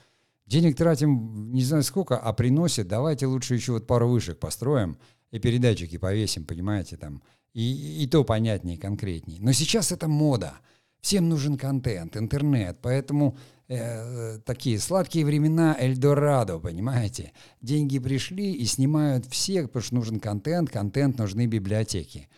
денег 0.51 0.77
тратим 0.77 1.53
не 1.53 1.63
знаю 1.63 1.85
сколько, 1.85 2.19
а 2.19 2.33
приносит, 2.33 2.89
давайте 2.89 3.27
лучше 3.27 3.55
еще 3.55 3.73
вот 3.73 3.87
пару 3.87 4.09
вышек 4.09 4.39
построим 4.39 4.99
и 5.31 5.39
передатчики 5.39 5.97
повесим, 5.97 6.45
понимаете, 6.45 6.97
там. 6.97 7.23
И, 7.53 8.03
и 8.03 8.07
то 8.07 8.25
понятнее, 8.25 8.79
конкретнее. 8.79 9.41
Но 9.41 9.53
сейчас 9.53 9.93
это 9.93 10.09
мода. 10.09 10.55
Всем 11.01 11.29
нужен 11.29 11.57
контент, 11.57 12.17
интернет, 12.17 12.79
поэтому 12.83 13.37
э, 13.69 14.39
такие 14.45 14.79
сладкие 14.79 15.25
времена 15.25 15.77
Эльдорадо, 15.81 16.59
понимаете? 16.59 17.33
Деньги 17.63 17.99
пришли 17.99 18.53
и 18.53 18.65
снимают 18.67 19.27
всех, 19.27 19.69
потому 19.69 19.83
что 19.83 19.95
нужен 19.95 20.21
контент, 20.21 20.71
контент 20.71 21.19
нужны 21.19 21.47
библиотеки. 21.47 22.29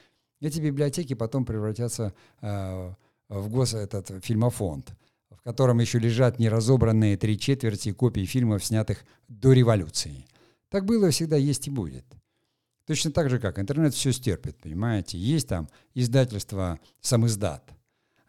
Эти 0.41 0.61
библиотеки 0.61 1.15
потом 1.15 1.45
превратятся 1.45 2.15
э, 2.41 2.95
в 3.29 3.49
гос 3.49 3.75
этот 3.75 4.25
фильмофонд, 4.25 4.95
в 5.43 5.45
котором 5.45 5.81
еще 5.81 5.99
лежат 5.99 6.39
неразобранные 6.39 7.17
три 7.17 7.39
четверти 7.39 7.93
копий 7.93 8.25
фильмов, 8.25 8.65
снятых 8.65 9.05
до 9.29 9.53
революции. 9.53 10.25
Так 10.69 10.87
было 10.87 11.11
всегда, 11.11 11.37
есть 11.37 11.67
и 11.67 11.71
будет. 11.71 12.05
Точно 12.87 13.11
так 13.11 13.29
же, 13.29 13.39
как 13.39 13.59
интернет 13.59 13.93
все 13.93 14.13
стерпит, 14.13 14.57
понимаете? 14.57 15.19
Есть 15.19 15.49
там 15.49 15.69
издательство 15.95 16.79
«Сам 17.01 17.27
издат», 17.27 17.73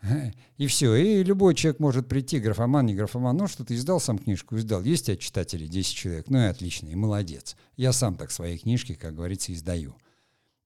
и 0.57 0.67
все. 0.67 0.95
И 0.95 1.23
любой 1.23 1.55
человек 1.55 1.79
может 1.79 2.07
прийти, 2.07 2.39
графоман, 2.39 2.85
не 2.85 2.95
графоман, 2.95 3.37
ну 3.37 3.47
что 3.47 3.63
ты 3.63 3.75
издал 3.75 3.99
сам 3.99 4.17
книжку, 4.17 4.57
издал. 4.57 4.81
Есть 4.83 5.03
у 5.03 5.05
тебя 5.07 5.17
читатели, 5.17 5.67
10 5.67 5.95
человек, 5.95 6.29
ну 6.29 6.39
и 6.39 6.45
отлично, 6.45 6.87
и 6.87 6.95
молодец. 6.95 7.55
Я 7.77 7.93
сам 7.93 8.15
так 8.15 8.31
свои 8.31 8.57
книжки, 8.57 8.95
как 8.95 9.15
говорится, 9.15 9.53
издаю. 9.53 9.95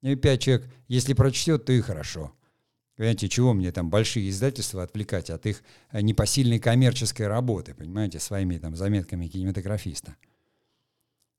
И 0.01 0.15
5 0.15 0.41
человек, 0.41 0.69
если 0.88 1.13
прочтет, 1.13 1.65
то 1.65 1.73
и 1.73 1.81
хорошо. 1.81 2.31
Понимаете, 2.97 3.29
чего 3.29 3.53
мне 3.53 3.71
там 3.71 3.91
большие 3.91 4.27
издательства 4.29 4.81
отвлекать 4.81 5.29
от 5.29 5.45
их 5.45 5.62
э, 5.91 6.01
непосильной 6.01 6.57
коммерческой 6.57 7.27
работы, 7.27 7.75
понимаете, 7.75 8.19
своими 8.19 8.57
там 8.57 8.75
заметками 8.75 9.27
кинематографиста. 9.27 10.15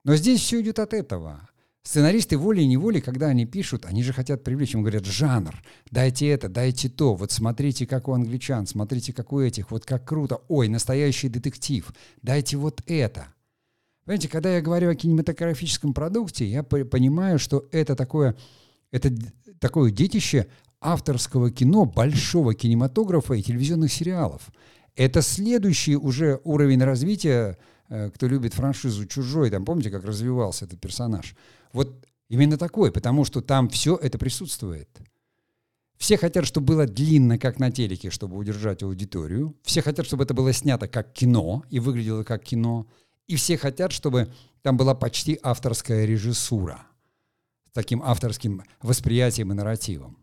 Но 0.05 0.15
здесь 0.15 0.41
все 0.41 0.61
идет 0.61 0.79
от 0.79 0.95
этого. 0.95 1.49
Сценаристы 1.83 2.39
волей-неволей, 2.39 3.01
когда 3.01 3.27
они 3.27 3.45
пишут, 3.45 3.87
они 3.87 4.05
же 4.05 4.13
хотят 4.13 4.45
привлечь, 4.45 4.75
им 4.75 4.83
говорят, 4.83 5.05
жанр, 5.05 5.61
дайте 5.91 6.29
это, 6.29 6.49
дайте 6.49 6.89
то, 6.89 7.15
вот 7.15 7.33
смотрите, 7.33 7.87
как 7.87 8.07
у 8.07 8.13
англичан, 8.13 8.67
смотрите, 8.67 9.13
как 9.13 9.33
у 9.33 9.41
этих, 9.41 9.73
вот 9.73 9.85
как 9.85 10.07
круто, 10.07 10.41
ой, 10.49 10.69
настоящий 10.69 11.29
детектив, 11.29 11.93
дайте 12.23 12.57
вот 12.57 12.83
это. 12.87 13.35
Понимаете, 14.05 14.29
когда 14.29 14.55
я 14.55 14.61
говорю 14.61 14.91
о 14.91 14.95
кинематографическом 14.95 15.93
продукте, 15.93 16.47
я 16.47 16.63
понимаю, 16.63 17.39
что 17.39 17.67
это 17.73 17.97
такое, 17.97 18.37
это 18.93 19.13
такое 19.59 19.91
детище 19.91 20.47
авторского 20.81 21.51
кино, 21.51 21.85
большого 21.85 22.55
кинематографа 22.55 23.35
и 23.35 23.43
телевизионных 23.43 23.93
сериалов. 23.93 24.49
Это 24.97 25.23
следующий 25.23 25.97
уже 25.97 26.41
уровень 26.45 26.83
развития, 26.83 27.59
э, 27.89 28.11
кто 28.11 28.27
любит 28.27 28.55
франшизу 28.55 29.07
«Чужой», 29.07 29.51
там 29.51 29.65
помните, 29.65 29.91
как 29.91 30.05
развивался 30.05 30.65
этот 30.65 30.81
персонаж– 30.81 31.35
вот 31.73 32.07
именно 32.29 32.57
такой, 32.57 32.93
потому 32.93 33.25
что 33.25 33.41
там 33.41 33.69
все 33.69 33.97
это 33.97 34.19
присутствует. 34.19 34.89
Все 35.97 36.17
хотят, 36.17 36.47
чтобы 36.47 36.67
было 36.69 36.87
длинно, 36.87 37.39
как 37.39 37.59
на 37.59 37.73
телеке, 37.73 38.11
чтобы 38.11 38.37
удержать 38.37 38.83
аудиторию. 38.83 39.57
Все 39.65 39.83
хотят, 39.83 40.07
чтобы 40.07 40.25
это 40.25 40.33
было 40.33 40.53
снято 40.53 40.87
как 40.87 41.13
кино 41.13 41.65
и 41.71 41.81
выглядело 41.81 42.23
как 42.23 42.45
кино. 42.45 42.87
И 43.27 43.37
все 43.37 43.59
хотят, 43.59 43.91
чтобы 43.93 44.33
там 44.63 44.77
была 44.77 44.95
почти 44.95 45.39
авторская 45.43 46.05
режиссура 46.05 46.87
с 47.69 47.73
таким 47.73 48.03
авторским 48.03 48.63
восприятием 48.81 49.53
и 49.53 49.55
нарративом. 49.55 50.17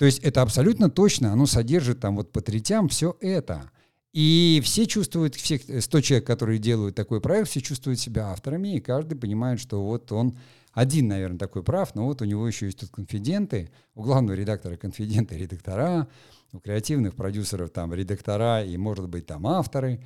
То 0.00 0.06
есть 0.06 0.20
это 0.20 0.40
абсолютно 0.40 0.88
точно, 0.88 1.30
оно 1.30 1.44
содержит 1.44 2.00
там 2.00 2.16
вот 2.16 2.32
по 2.32 2.40
третям 2.40 2.88
все 2.88 3.18
это. 3.20 3.70
И 4.14 4.62
все 4.64 4.86
чувствуют, 4.86 5.34
все 5.34 5.58
100 5.58 6.00
человек, 6.00 6.26
которые 6.26 6.58
делают 6.58 6.96
такой 6.96 7.20
проект, 7.20 7.50
все 7.50 7.60
чувствуют 7.60 8.00
себя 8.00 8.28
авторами, 8.28 8.76
и 8.76 8.80
каждый 8.80 9.18
понимает, 9.18 9.60
что 9.60 9.84
вот 9.84 10.10
он 10.10 10.38
один, 10.72 11.08
наверное, 11.08 11.38
такой 11.38 11.62
прав, 11.62 11.94
но 11.94 12.06
вот 12.06 12.22
у 12.22 12.24
него 12.24 12.48
еще 12.48 12.64
есть 12.64 12.80
тут 12.80 12.88
конфиденты, 12.88 13.70
у 13.94 14.02
главного 14.02 14.34
редактора 14.34 14.78
конфиденты 14.78 15.36
редактора, 15.36 16.08
у 16.54 16.60
креативных 16.60 17.14
продюсеров 17.14 17.68
там 17.68 17.92
редактора 17.92 18.64
и, 18.64 18.78
может 18.78 19.06
быть, 19.06 19.26
там 19.26 19.46
авторы. 19.46 20.02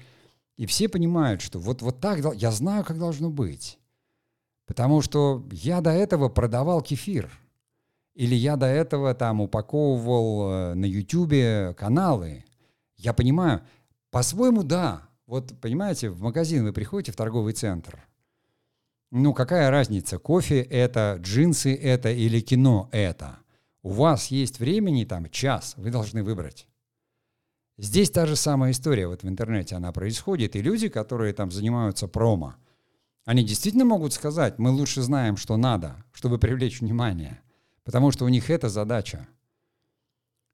И 0.57 0.67
все 0.67 0.89
понимают, 0.89 1.41
что 1.41 1.61
вот, 1.61 1.83
вот 1.83 2.01
так, 2.01 2.19
я 2.35 2.51
знаю, 2.51 2.85
как 2.85 2.99
должно 2.99 3.31
быть. 3.31 3.79
Потому 4.67 5.03
что 5.03 5.47
я 5.53 5.81
до 5.81 5.91
этого 5.91 6.29
продавал 6.29 6.83
кефир. 6.83 7.31
Или 8.15 8.35
я 8.35 8.57
до 8.57 8.67
этого 8.67 9.15
там 9.15 9.41
упаковывал 9.41 10.51
э, 10.51 10.75
на 10.75 10.85
Ютубе 10.85 11.75
каналы. 11.77 12.45
Я 12.97 13.13
понимаю, 13.13 13.63
по-своему, 14.11 14.63
да. 14.63 15.09
Вот, 15.27 15.59
понимаете, 15.61 16.11
в 16.11 16.21
магазин 16.21 16.65
вы 16.65 16.73
приходите, 16.73 17.13
в 17.13 17.17
торговый 17.17 17.55
центр. 17.55 18.07
Ну, 19.11 19.33
какая 19.33 19.71
разница, 19.71 20.19
кофе 20.19 20.61
это, 20.61 21.19
джинсы 21.21 21.75
это 21.75 22.11
или 22.11 22.41
кино 22.41 22.89
это? 22.93 23.39
У 23.83 23.91
вас 23.91 24.29
есть 24.29 24.61
времени 24.61 25.05
там 25.05 25.29
час, 25.31 25.75
вы 25.77 25.91
должны 25.91 26.23
выбрать. 26.23 26.69
Здесь 27.77 28.11
та 28.11 28.27
же 28.27 28.37
самая 28.37 28.71
история, 28.71 29.09
вот 29.09 29.23
в 29.23 29.29
интернете 29.29 29.75
она 29.75 29.93
происходит, 29.93 30.55
и 30.55 30.63
люди, 30.63 30.89
которые 30.89 31.33
там 31.33 31.51
занимаются 31.51 32.07
промо, 32.07 32.55
они 33.25 33.43
действительно 33.43 33.85
могут 33.85 34.13
сказать, 34.13 34.59
мы 34.59 34.71
лучше 34.71 35.03
знаем, 35.03 35.37
что 35.37 35.57
надо, 35.57 36.05
чтобы 36.13 36.39
привлечь 36.39 36.81
внимание, 36.81 37.41
потому 37.85 38.11
что 38.11 38.25
у 38.25 38.29
них 38.29 38.51
это 38.51 38.69
задача. 38.69 39.29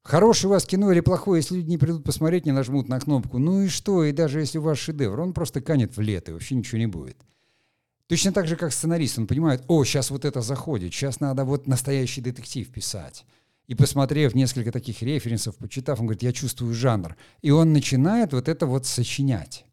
Хорошее 0.03 0.49
у 0.49 0.53
вас 0.53 0.65
кино 0.65 0.91
или 0.91 0.99
плохое, 0.99 1.39
если 1.41 1.55
люди 1.55 1.69
не 1.69 1.77
придут 1.77 2.03
посмотреть, 2.03 2.45
не 2.45 2.51
нажмут 2.51 2.87
на 2.89 2.99
кнопку. 2.99 3.37
Ну 3.37 3.61
и 3.61 3.67
что? 3.67 4.03
И 4.03 4.11
даже 4.11 4.39
если 4.39 4.57
у 4.57 4.63
вас 4.63 4.77
шедевр, 4.77 5.19
он 5.19 5.33
просто 5.33 5.61
канет 5.61 5.95
в 5.95 6.01
лето, 6.01 6.31
и 6.31 6.33
вообще 6.33 6.55
ничего 6.55 6.79
не 6.79 6.87
будет. 6.87 7.17
Точно 8.07 8.33
так 8.33 8.47
же, 8.47 8.55
как 8.55 8.73
сценарист, 8.73 9.19
он 9.19 9.27
понимает, 9.27 9.63
о, 9.67 9.83
сейчас 9.85 10.09
вот 10.09 10.25
это 10.25 10.41
заходит, 10.41 10.93
сейчас 10.93 11.19
надо 11.19 11.45
вот 11.45 11.67
настоящий 11.67 12.19
детектив 12.19 12.67
писать. 12.69 13.25
И 13.67 13.75
посмотрев 13.75 14.35
несколько 14.35 14.71
таких 14.71 15.01
референсов, 15.01 15.55
почитав, 15.55 15.99
он 15.99 16.07
говорит, 16.07 16.23
я 16.23 16.33
чувствую 16.33 16.73
жанр. 16.73 17.15
И 17.41 17.51
он 17.51 17.71
начинает 17.71 18.33
вот 18.33 18.49
это 18.49 18.65
вот 18.65 18.85
сочинять. 18.85 19.65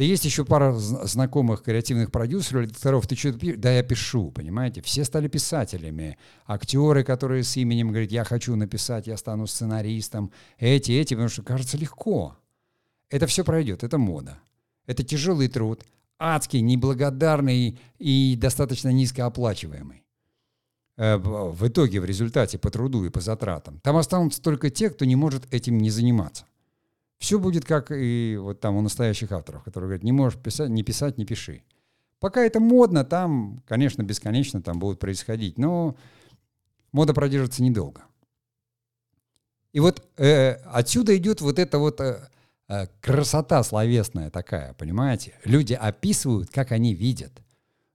Да 0.00 0.04
есть 0.04 0.24
еще 0.24 0.46
пара 0.46 0.72
знакомых 0.72 1.62
креативных 1.62 2.10
продюсеров, 2.10 2.62
редакторов, 2.62 3.06
ты 3.06 3.16
что 3.16 3.34
пишешь? 3.34 3.58
Да, 3.58 3.70
я 3.70 3.82
пишу, 3.82 4.30
понимаете? 4.30 4.80
Все 4.80 5.04
стали 5.04 5.28
писателями. 5.28 6.16
Актеры, 6.46 7.04
которые 7.04 7.44
с 7.44 7.54
именем 7.58 7.90
говорят, 7.90 8.10
я 8.10 8.24
хочу 8.24 8.56
написать, 8.56 9.08
я 9.08 9.18
стану 9.18 9.46
сценаристом. 9.46 10.32
Эти, 10.58 10.92
эти, 10.92 11.12
потому 11.12 11.28
что 11.28 11.42
кажется 11.42 11.76
легко. 11.76 12.34
Это 13.10 13.26
все 13.26 13.44
пройдет, 13.44 13.84
это 13.84 13.98
мода. 13.98 14.38
Это 14.86 15.02
тяжелый 15.02 15.48
труд, 15.48 15.84
адский, 16.18 16.62
неблагодарный 16.62 17.78
и 17.98 18.36
достаточно 18.40 18.88
низкооплачиваемый. 18.88 20.02
Э, 20.96 21.18
в 21.18 21.68
итоге, 21.68 22.00
в 22.00 22.06
результате, 22.06 22.56
по 22.56 22.70
труду 22.70 23.04
и 23.04 23.10
по 23.10 23.20
затратам. 23.20 23.80
Там 23.80 23.98
останутся 23.98 24.40
только 24.40 24.70
те, 24.70 24.88
кто 24.88 25.04
не 25.04 25.16
может 25.16 25.46
этим 25.52 25.76
не 25.76 25.90
заниматься. 25.90 26.46
Все 27.20 27.38
будет 27.38 27.66
как 27.66 27.92
и 27.92 28.38
вот 28.40 28.60
там 28.60 28.76
у 28.76 28.80
настоящих 28.80 29.30
авторов, 29.30 29.62
которые 29.62 29.88
говорят, 29.88 30.02
не 30.02 30.10
можешь 30.10 30.40
писать, 30.40 30.70
не 30.70 30.82
писать, 30.82 31.18
не 31.18 31.26
пиши. 31.26 31.62
Пока 32.18 32.42
это 32.42 32.60
модно, 32.60 33.04
там, 33.04 33.62
конечно, 33.68 34.02
бесконечно 34.02 34.62
там 34.62 34.78
будут 34.78 34.98
происходить, 34.98 35.58
но 35.58 35.96
мода 36.92 37.12
продержится 37.12 37.62
недолго. 37.62 38.02
И 39.72 39.80
вот 39.80 40.02
э, 40.16 40.52
отсюда 40.72 41.14
идет 41.16 41.42
вот 41.42 41.58
эта 41.58 41.78
вот 41.78 42.00
э, 42.00 42.26
э, 42.68 42.86
красота 43.02 43.62
словесная 43.64 44.30
такая, 44.30 44.72
понимаете? 44.74 45.34
Люди 45.44 45.74
описывают, 45.74 46.50
как 46.50 46.72
они 46.72 46.94
видят. 46.94 47.32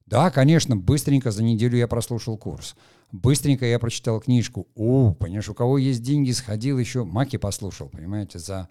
Да, 0.06 0.30
конечно, 0.30 0.78
быстренько 0.78 1.32
за 1.32 1.42
неделю 1.42 1.78
я 1.78 1.88
прослушал 1.88 2.38
курс. 2.38 2.76
Быстренько 3.12 3.66
я 3.66 3.80
прочитал 3.80 4.20
книжку. 4.20 4.68
О, 4.76 5.14
понимаешь, 5.14 5.50
у 5.50 5.56
кого 5.56 5.80
есть 5.80 6.04
деньги, 6.04 6.30
сходил 6.30 6.78
еще, 6.78 7.04
маки 7.04 7.38
послушал, 7.38 7.90
понимаете, 7.90 8.38
за 8.38 8.70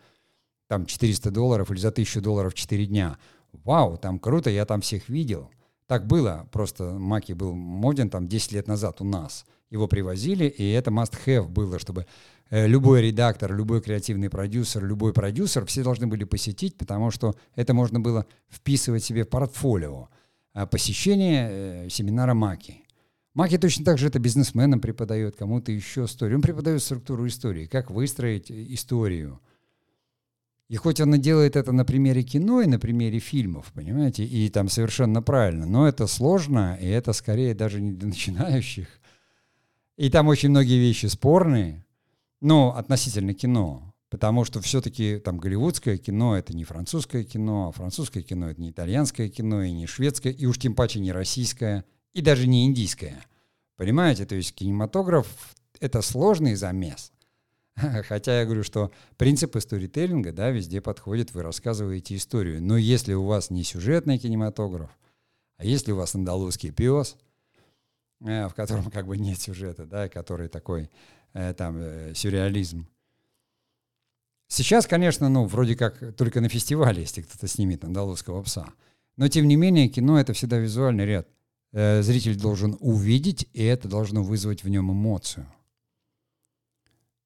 там 0.69 0.87
400 0.87 1.31
долларов 1.31 1.71
или 1.71 1.79
за 1.79 1.89
1000 1.89 2.21
долларов 2.21 2.55
4 2.55 2.87
дня. 2.87 3.19
Вау, 3.65 3.97
там 3.97 4.19
круто, 4.19 4.51
я 4.51 4.65
там 4.65 4.81
всех 4.81 5.09
видел. 5.09 5.51
Так 5.87 6.07
было, 6.07 6.49
просто 6.51 6.93
Маки 6.99 7.33
был 7.33 7.55
моден 7.55 8.09
там 8.09 8.27
10 8.27 8.53
лет 8.53 8.69
назад 8.69 9.01
у 9.01 9.05
нас. 9.05 9.45
Его 9.71 9.87
привозили, 9.87 10.47
и 10.47 10.71
это 10.71 10.91
must-have 10.91 11.49
было, 11.49 11.79
чтобы 11.79 12.07
э, 12.51 12.67
любой 12.67 13.03
редактор, 13.03 13.55
любой 13.55 13.83
креативный 13.83 14.31
продюсер, 14.31 14.85
любой 14.85 15.13
продюсер, 15.13 15.67
все 15.67 15.83
должны 15.83 16.07
были 16.07 16.25
посетить, 16.25 16.77
потому 16.79 17.11
что 17.11 17.35
это 17.55 17.75
можно 17.75 18.01
было 18.01 18.27
вписывать 18.49 19.05
себе 19.05 19.25
в 19.25 19.29
портфолио. 19.29 20.09
А 20.55 20.67
посещение 20.67 21.49
э, 21.51 21.89
семинара 21.91 22.35
Маки. 22.35 22.83
Маки 23.35 23.59
точно 23.59 23.85
так 23.85 23.99
же 23.99 24.07
это 24.07 24.19
бизнесменам 24.21 24.81
преподает, 24.81 25.37
кому-то 25.37 25.73
еще 25.73 26.05
историю. 26.05 26.39
Он 26.39 26.43
преподает 26.43 26.83
структуру 26.83 27.27
истории, 27.27 27.67
как 27.67 27.91
выстроить 27.91 28.51
э, 28.51 28.65
историю– 28.73 29.41
и 30.69 30.77
хоть 30.77 31.01
она 31.01 31.19
делает 31.19 31.57
это 31.57 31.73
на 31.73 31.85
примере 31.85 32.23
кино 32.23 32.63
и 32.63 32.67
на 32.67 32.79
примере 32.79 33.19
фильмов, 33.19 33.71
понимаете, 33.75 34.25
и 34.25 34.49
там 34.49 34.69
совершенно 34.69 35.23
правильно, 35.23 35.67
но 35.67 35.87
это 35.87 36.07
сложно, 36.07 36.79
и 36.81 36.87
это 36.87 37.13
скорее 37.13 37.55
даже 37.55 37.81
не 37.81 37.93
для 37.93 38.09
начинающих. 38.09 38.89
И 39.97 40.11
там 40.11 40.27
очень 40.29 40.49
многие 40.49 40.79
вещи 40.79 41.07
спорные, 41.07 41.85
но 42.41 42.75
относительно 42.77 43.35
кино, 43.35 43.95
потому 44.11 44.45
что 44.45 44.61
все-таки 44.61 45.19
там 45.19 45.39
голливудское 45.39 45.99
кино— 45.99 46.37
это 46.39 46.57
не 46.57 46.65
французское 46.65 47.25
кино, 47.25 47.69
а 47.69 47.73
французское 47.73 48.23
кино— 48.23 48.51
это 48.51 48.61
не 48.61 48.71
итальянское 48.71 49.29
кино, 49.29 49.63
и 49.63 49.71
не 49.71 49.87
шведское, 49.87 50.33
и 50.33 50.47
уж 50.47 50.59
тем 50.59 50.75
паче 50.75 50.99
не 50.99 51.13
российское, 51.13 51.85
и 52.15 52.23
даже 52.23 52.47
не 52.47 52.67
индийское. 52.67 53.25
Понимаете, 53.77 54.25
то 54.25 54.35
есть 54.35 54.55
кинематограф— 54.55 55.27
это 55.81 56.01
сложный 56.01 56.55
замес. 56.55 57.13
Хотя 58.09 58.41
я 58.41 58.45
говорю, 58.45 58.63
что 58.63 58.93
принципы 59.17 59.61
сторителлинга, 59.61 60.33
да, 60.33 60.51
везде 60.51 60.81
подходят, 60.81 61.33
вы 61.33 61.43
рассказываете 61.43 62.17
историю. 62.17 62.63
Но 62.63 62.77
если 62.77 63.15
у 63.15 63.25
вас 63.25 63.51
не 63.51 63.65
сюжетный 63.65 64.19
кинематограф, 64.19 64.91
а 65.57 65.65
если 65.65 65.93
у 65.93 65.97
вас 65.97 66.15
андалузский 66.15 66.71
пес, 66.71 67.17
э, 68.21 68.49
в 68.49 68.55
котором 68.55 68.91
как 68.91 69.07
бы 69.07 69.17
нет 69.17 69.41
сюжета, 69.41 69.87
да, 69.87 70.09
который 70.09 70.49
такой 70.49 70.91
э, 71.33 71.53
там 71.55 71.77
э, 71.79 72.13
сюрреализм. 72.15 72.87
Сейчас, 74.47 74.87
конечно, 74.87 75.29
ну, 75.29 75.47
вроде 75.47 75.75
как 75.75 76.15
только 76.15 76.41
на 76.41 76.49
фестивале, 76.49 77.03
если 77.03 77.23
кто-то 77.23 77.49
снимет 77.49 77.83
андалузского 77.85 78.43
пса. 78.43 78.73
Но, 79.17 79.27
тем 79.29 79.49
не 79.49 79.57
менее, 79.57 79.89
кино— 79.89 80.21
это 80.21 80.33
всегда 80.33 80.59
визуальный 80.59 81.07
ряд. 81.07 81.29
Зритель 81.73 82.39
должен 82.39 82.77
увидеть, 82.79 83.49
и 83.53 83.65
это 83.65 83.89
должно 83.89 84.23
вызвать 84.23 84.63
в 84.63 84.69
нем 84.69 84.93
эмоцию. 84.93 85.47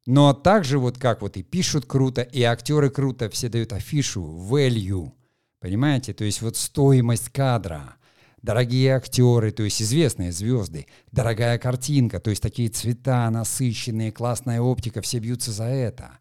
Но 0.08 0.32
также 0.32 0.78
вот 0.78 0.96
как 0.96 1.20
вот 1.20 1.36
и 1.36 1.42
пишут 1.42 1.84
круто, 1.84 2.22
и 2.22 2.42
актеры 2.42 2.88
круто, 2.88 3.28
все 3.28 3.50
дают 3.50 3.74
афишу, 3.74 4.22
value, 4.22 5.12
понимаете? 5.60 6.14
То 6.14 6.24
есть 6.24 6.40
вот 6.40 6.56
стоимость 6.56 7.28
кадра, 7.28 7.96
дорогие 8.40 8.96
актеры, 8.96 9.50
то 9.50 9.64
есть 9.64 9.82
известные 9.82 10.32
звезды, 10.32 10.86
дорогая 11.12 11.58
картинка, 11.58 12.20
то 12.20 12.30
есть 12.30 12.42
такие 12.42 12.70
цвета 12.70 13.28
насыщенные, 13.28 14.10
классная 14.10 14.62
оптика, 14.62 15.02
все 15.02 15.18
бьются 15.18 15.52
за 15.52 15.64
это. 15.64 16.12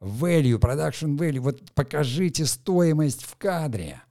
Value, 0.00 0.58
production 0.58 1.16
value, 1.16 1.38
вот 1.38 1.70
покажите 1.74 2.44
стоимость 2.46 3.22
в 3.22 3.36
кадре. 3.36 4.02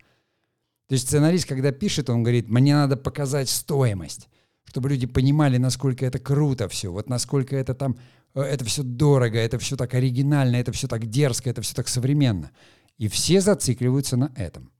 То 0.87 0.93
есть 0.93 1.07
сценарист, 1.07 1.45
когда 1.45 1.73
пишет, 1.73 2.09
он 2.09 2.23
говорит, 2.23 2.47
мне 2.47 2.73
надо 2.73 2.95
показать 2.95 3.49
стоимость, 3.49 4.29
чтобы 4.63 4.87
люди 4.87 5.07
понимали, 5.07 5.57
насколько 5.57 6.05
это 6.05 6.19
круто 6.19 6.69
все, 6.69 6.89
вот 6.89 7.09
насколько 7.09 7.57
это 7.57 7.73
там 7.73 7.97
это 8.33 8.65
все 8.65 8.83
дорого, 8.83 9.37
это 9.37 9.57
все 9.59 9.75
так 9.75 9.93
оригинально, 9.93 10.57
это 10.57 10.71
все 10.71 10.87
так 10.87 11.07
дерзко, 11.07 11.49
это 11.49 11.61
все 11.61 11.73
так 11.75 11.87
современно. 11.87 12.51
И 12.97 13.07
все 13.07 13.41
зацикливаются 13.41 14.17
на 14.17 14.31
этом. 14.35 14.71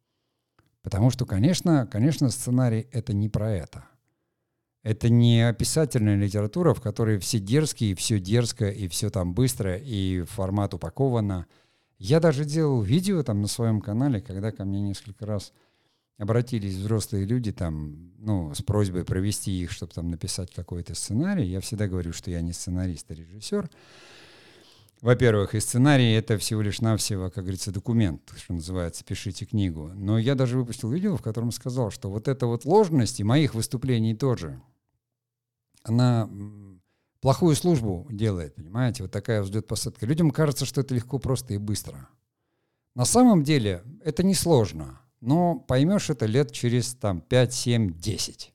Потому 0.82 1.10
что, 1.10 1.26
конечно, 1.26 1.88
конечно, 1.88 2.30
сценарий— 2.30 2.88
это 2.92 3.14
не 3.14 3.30
про 3.30 3.52
это. 3.52 3.86
Это 4.82 5.10
не 5.10 5.48
описательная 5.48 6.16
литература, 6.16 6.74
в 6.74 6.82
которой 6.82 7.20
все 7.20 7.40
дерзкие, 7.40 7.96
все 7.96 8.20
дерзко, 8.20 8.70
и 8.70 8.88
все 8.88 9.10
там 9.10 9.34
быстро, 9.34 9.76
и 9.76 10.22
формат 10.22 10.74
упаковано. 10.74 11.48
Я 11.98 12.22
даже 12.22 12.46
делал 12.46 12.82
видео 12.82 13.24
там 13.24 13.42
на 13.42 13.48
своем 13.48 13.82
канале, 13.82 14.22
когда 14.22 14.52
ко 14.52 14.64
мне 14.64 14.80
несколько 14.80 15.26
раз 15.26 15.52
обратились 16.20 16.76
взрослые 16.76 17.26
люди 17.26 17.52
там, 17.52 18.12
ну, 18.20 18.54
с 18.54 18.62
просьбой 18.62 19.06
провести 19.06 19.52
их, 19.52 19.72
чтобы 19.72 19.94
там 19.94 20.12
написать 20.12 20.54
какой-то 20.54 20.94
сценарий, 20.94 21.48
я 21.48 21.62
всегда 21.62 21.88
говорю, 21.88 22.12
что 22.12 22.30
я 22.30 22.42
не 22.42 22.52
сценарист, 22.52 23.10
а 23.10 23.16
режиссер. 23.16 23.70
Во-первых, 25.00 25.56
и 25.56 25.62
сценарий— 25.62 26.12
это 26.14 26.38
всего 26.38 26.62
лишь 26.62 26.82
навсего, 26.82 27.30
как 27.30 27.46
говорится, 27.46 27.72
документ, 27.72 28.22
что 28.36 28.52
называется, 28.52 29.06
пишите 29.06 29.46
книгу. 29.46 29.94
Но 29.96 30.20
я 30.20 30.36
даже 30.36 30.58
выпустил 30.58 30.92
видео, 30.92 31.16
в 31.16 31.22
котором 31.22 31.54
сказал, 31.54 31.90
что 31.90 32.10
вот 32.12 32.28
эта 32.28 32.48
вот 32.48 32.66
ложность, 32.66 33.22
и 33.22 33.24
моих 33.24 33.56
выступлений 33.56 34.14
тоже, 34.14 34.62
она 35.84 36.30
плохую 37.22 37.56
службу 37.56 38.06
делает, 38.12 38.56
понимаете, 38.56 39.04
вот 39.04 39.12
такая 39.14 39.42
взлет 39.42 39.68
посадка. 39.68 40.06
Людям 40.06 40.32
кажется, 40.32 40.66
что 40.66 40.82
это 40.82 40.94
легко, 40.94 41.18
просто 41.18 41.54
и 41.54 41.58
быстро. 41.58 42.10
На 42.94 43.06
самом 43.06 43.46
деле 43.46 43.84
это 44.04 44.24
не 44.24 44.34
сложно. 44.34 45.00
Но 45.22 45.56
поймешь 45.56 46.10
это 46.10 46.26
лет 46.26 46.52
через 46.52 46.94
там, 46.94 47.22
5, 47.22 47.54
7, 47.54 47.94
10. 47.94 48.54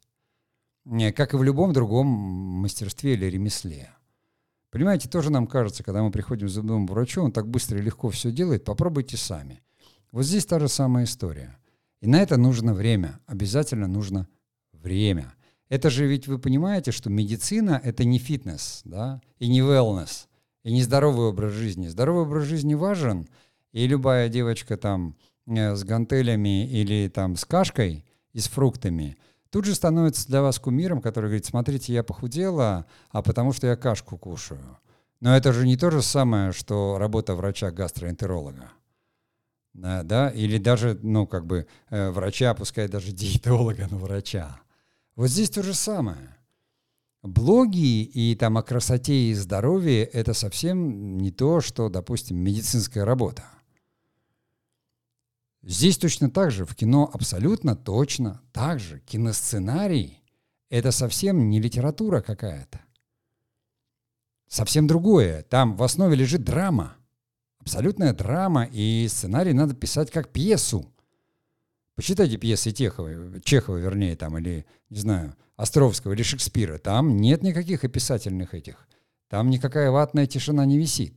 Как 1.15 1.35
и 1.35 1.37
в 1.37 1.43
любом 1.43 1.73
другом 1.73 2.07
мастерстве 2.07 3.15
или 3.15 3.27
ремесле. 3.27 3.91
Понимаете, 4.71 5.09
тоже 5.09 5.31
нам 5.31 5.47
кажется, 5.47 5.85
когда 5.85 6.03
мы 6.03 6.11
приходим 6.11 6.49
к 6.49 6.51
зубному 6.51 6.87
врачу, 6.87 7.23
он 7.23 7.33
так 7.33 7.49
быстро 7.49 7.79
и 7.79 7.83
легко 7.83 8.11
все 8.11 8.33
делает, 8.33 8.65
попробуйте 8.65 9.17
сами. 9.17 9.63
Вот 10.11 10.25
здесь 10.25 10.47
та 10.47 10.59
же 10.59 10.69
самая 10.69 11.05
история. 11.05 11.57
И 12.01 12.07
на 12.07 12.21
это 12.21 12.37
нужно 12.37 12.75
время. 12.75 13.21
Обязательно 13.27 13.87
нужно 13.87 14.29
время. 14.73 15.33
Это 15.69 15.91
же 15.91 16.07
ведь 16.07 16.29
вы 16.29 16.39
понимаете, 16.39 16.93
что 16.93 17.09
медицина— 17.09 17.81
это 17.85 18.05
не 18.05 18.19
фитнес, 18.19 18.83
да, 18.85 19.23
и 19.39 19.49
не 19.49 19.61
wellness, 19.61 20.27
и 20.63 20.73
не 20.73 20.83
здоровый 20.83 21.29
образ 21.29 21.53
жизни. 21.53 21.89
Здоровый 21.89 22.25
образ 22.25 22.45
жизни 22.45 22.75
важен, 22.75 23.29
и 23.73 23.87
любая 23.87 24.29
девочка 24.29 24.77
там 24.77 25.17
с 25.47 25.85
гантелями 25.85 26.67
или 26.67 27.09
там 27.09 27.37
с 27.37 27.45
кашкой 27.45 28.05
и 28.33 28.41
с 28.41 28.49
фруктами, 28.49 29.17
тут 29.51 29.65
же 29.65 29.75
становится 29.75 30.27
для 30.27 30.43
вас 30.43 30.59
кумиром, 30.59 31.01
который 31.01 31.27
говорит, 31.27 31.47
смотрите, 31.47 31.93
я 31.93 32.03
похудела, 32.03 32.87
а 33.11 33.23
потому 33.23 33.53
что 33.53 33.67
я 33.67 33.77
кашку 33.77 34.19
кушаю. 34.19 34.79
Но 35.21 35.37
это 35.37 35.53
же 35.53 35.67
не 35.67 35.77
то 35.77 35.91
же 35.91 36.03
самое, 36.03 36.53
что 36.53 36.99
работа 36.99 37.35
врача-гастроэнтеролога. 37.35 38.73
Да, 39.73 40.03
да, 40.03 40.31
или 40.31 40.59
даже, 40.59 40.99
ну, 41.03 41.27
как 41.27 41.47
бы, 41.47 41.67
э, 41.91 42.11
врача, 42.11 42.55
пускай 42.55 42.89
даже 42.89 43.13
диетолога, 43.13 43.89
но 43.91 43.99
врача. 43.99 44.61
Вот 45.17 45.29
здесь 45.29 45.51
то 45.51 45.63
же 45.63 45.75
самое. 45.75 46.37
Блоги 47.23 48.03
и 48.03 48.37
там 48.37 48.59
о 48.59 48.63
красоте 48.63 49.31
и 49.31 49.35
здоровье– 49.35 50.05
это 50.13 50.35
совсем 50.35 51.17
не 51.17 51.31
то, 51.31 51.61
что, 51.61 51.89
допустим, 51.89 52.37
медицинская 52.37 53.05
работа. 53.05 53.45
Здесь 55.67 55.97
точно 55.97 56.31
так 56.31 56.51
же, 56.51 56.67
в 56.67 56.75
кино 56.75 57.11
абсолютно 57.13 57.75
точно 57.75 58.43
так 58.53 58.81
же. 58.81 59.01
Киносценарий— 59.01 60.23
это 60.71 60.93
совсем 60.93 61.49
не 61.49 61.59
литература 61.59 62.21
какая-то. 62.21 62.81
совсем 64.47 64.87
другое. 64.87 65.43
Там 65.43 65.77
в 65.77 65.83
основе 65.83 66.15
лежит 66.15 66.45
драма. 66.45 66.97
Абсолютная 67.61 68.13
драма, 68.13 68.65
и 68.71 69.09
сценарий 69.09 69.53
надо 69.53 69.75
писать 69.75 70.11
как 70.11 70.33
пьесу. 70.33 70.93
Почитайте 71.95 72.37
пьесы 72.37 72.71
Техова, 72.71 73.41
Чехова, 73.41 73.79
вернее, 73.79 74.17
там, 74.17 74.37
или, 74.39 74.67
не 74.91 74.99
знаю, 74.99 75.35
Островского 75.57 76.13
или 76.13 76.23
Шекспира. 76.23 76.79
Там 76.79 77.17
нет 77.17 77.43
никаких 77.43 77.85
описательных 77.85 78.55
этих. 78.55 78.87
Там 79.29 79.49
никакая 79.49 79.91
ватная 79.91 80.27
тишина 80.27 80.67
не 80.67 80.79
висит. 80.79 81.17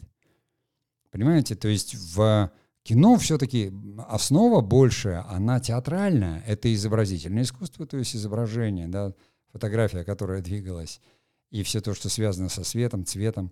Понимаете? 1.12 1.56
То 1.56 1.68
есть 1.68 1.96
в 1.96 2.52
кино 2.88 3.18
все-таки 3.18 3.74
основа 4.08 4.62
большая, 4.62 5.30
она 5.30 5.60
театральная. 5.60 6.42
Это 6.48 6.74
изобразительное 6.74 7.44
искусство, 7.44 7.86
то 7.86 7.98
есть 7.98 8.16
изображение, 8.16 8.88
да, 8.88 9.14
фотография, 9.52 10.06
которая 10.06 10.42
двигалась, 10.42 11.02
и 11.50 11.64
все 11.64 11.82
то, 11.82 11.94
что 11.94 12.08
связано 12.08 12.48
со 12.48 12.64
светом, 12.64 13.06
цветом. 13.06 13.52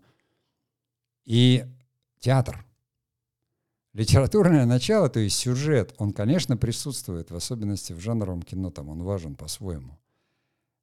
И 1.26 1.66
театр. 2.20 2.66
Литературное 3.92 4.66
начало, 4.66 5.10
то 5.10 5.20
есть 5.20 5.38
сюжет, 5.38 5.94
он, 5.98 6.14
конечно, 6.14 6.56
присутствует, 6.56 7.30
в 7.30 7.36
особенности 7.36 7.92
в 7.92 8.00
жанровом 8.00 8.42
кино, 8.42 8.72
там 8.72 8.88
он 8.90 9.04
важен 9.04 9.36
по-своему. 9.36 10.00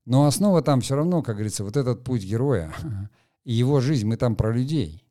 Но 0.05 0.27
основа 0.27 0.61
там 0.61 0.83
все 0.83 0.97
равно, 0.97 1.23
как 1.23 1.37
говорится, 1.37 1.65
вот 1.65 1.77
этот 1.77 2.05
путь 2.05 2.25
героя 2.25 2.75
и 3.45 3.53
его 3.55 3.81
жизнь, 3.81 4.07
мы 4.07 4.17
там 4.17 4.37
про 4.37 4.53
людей, 4.53 5.07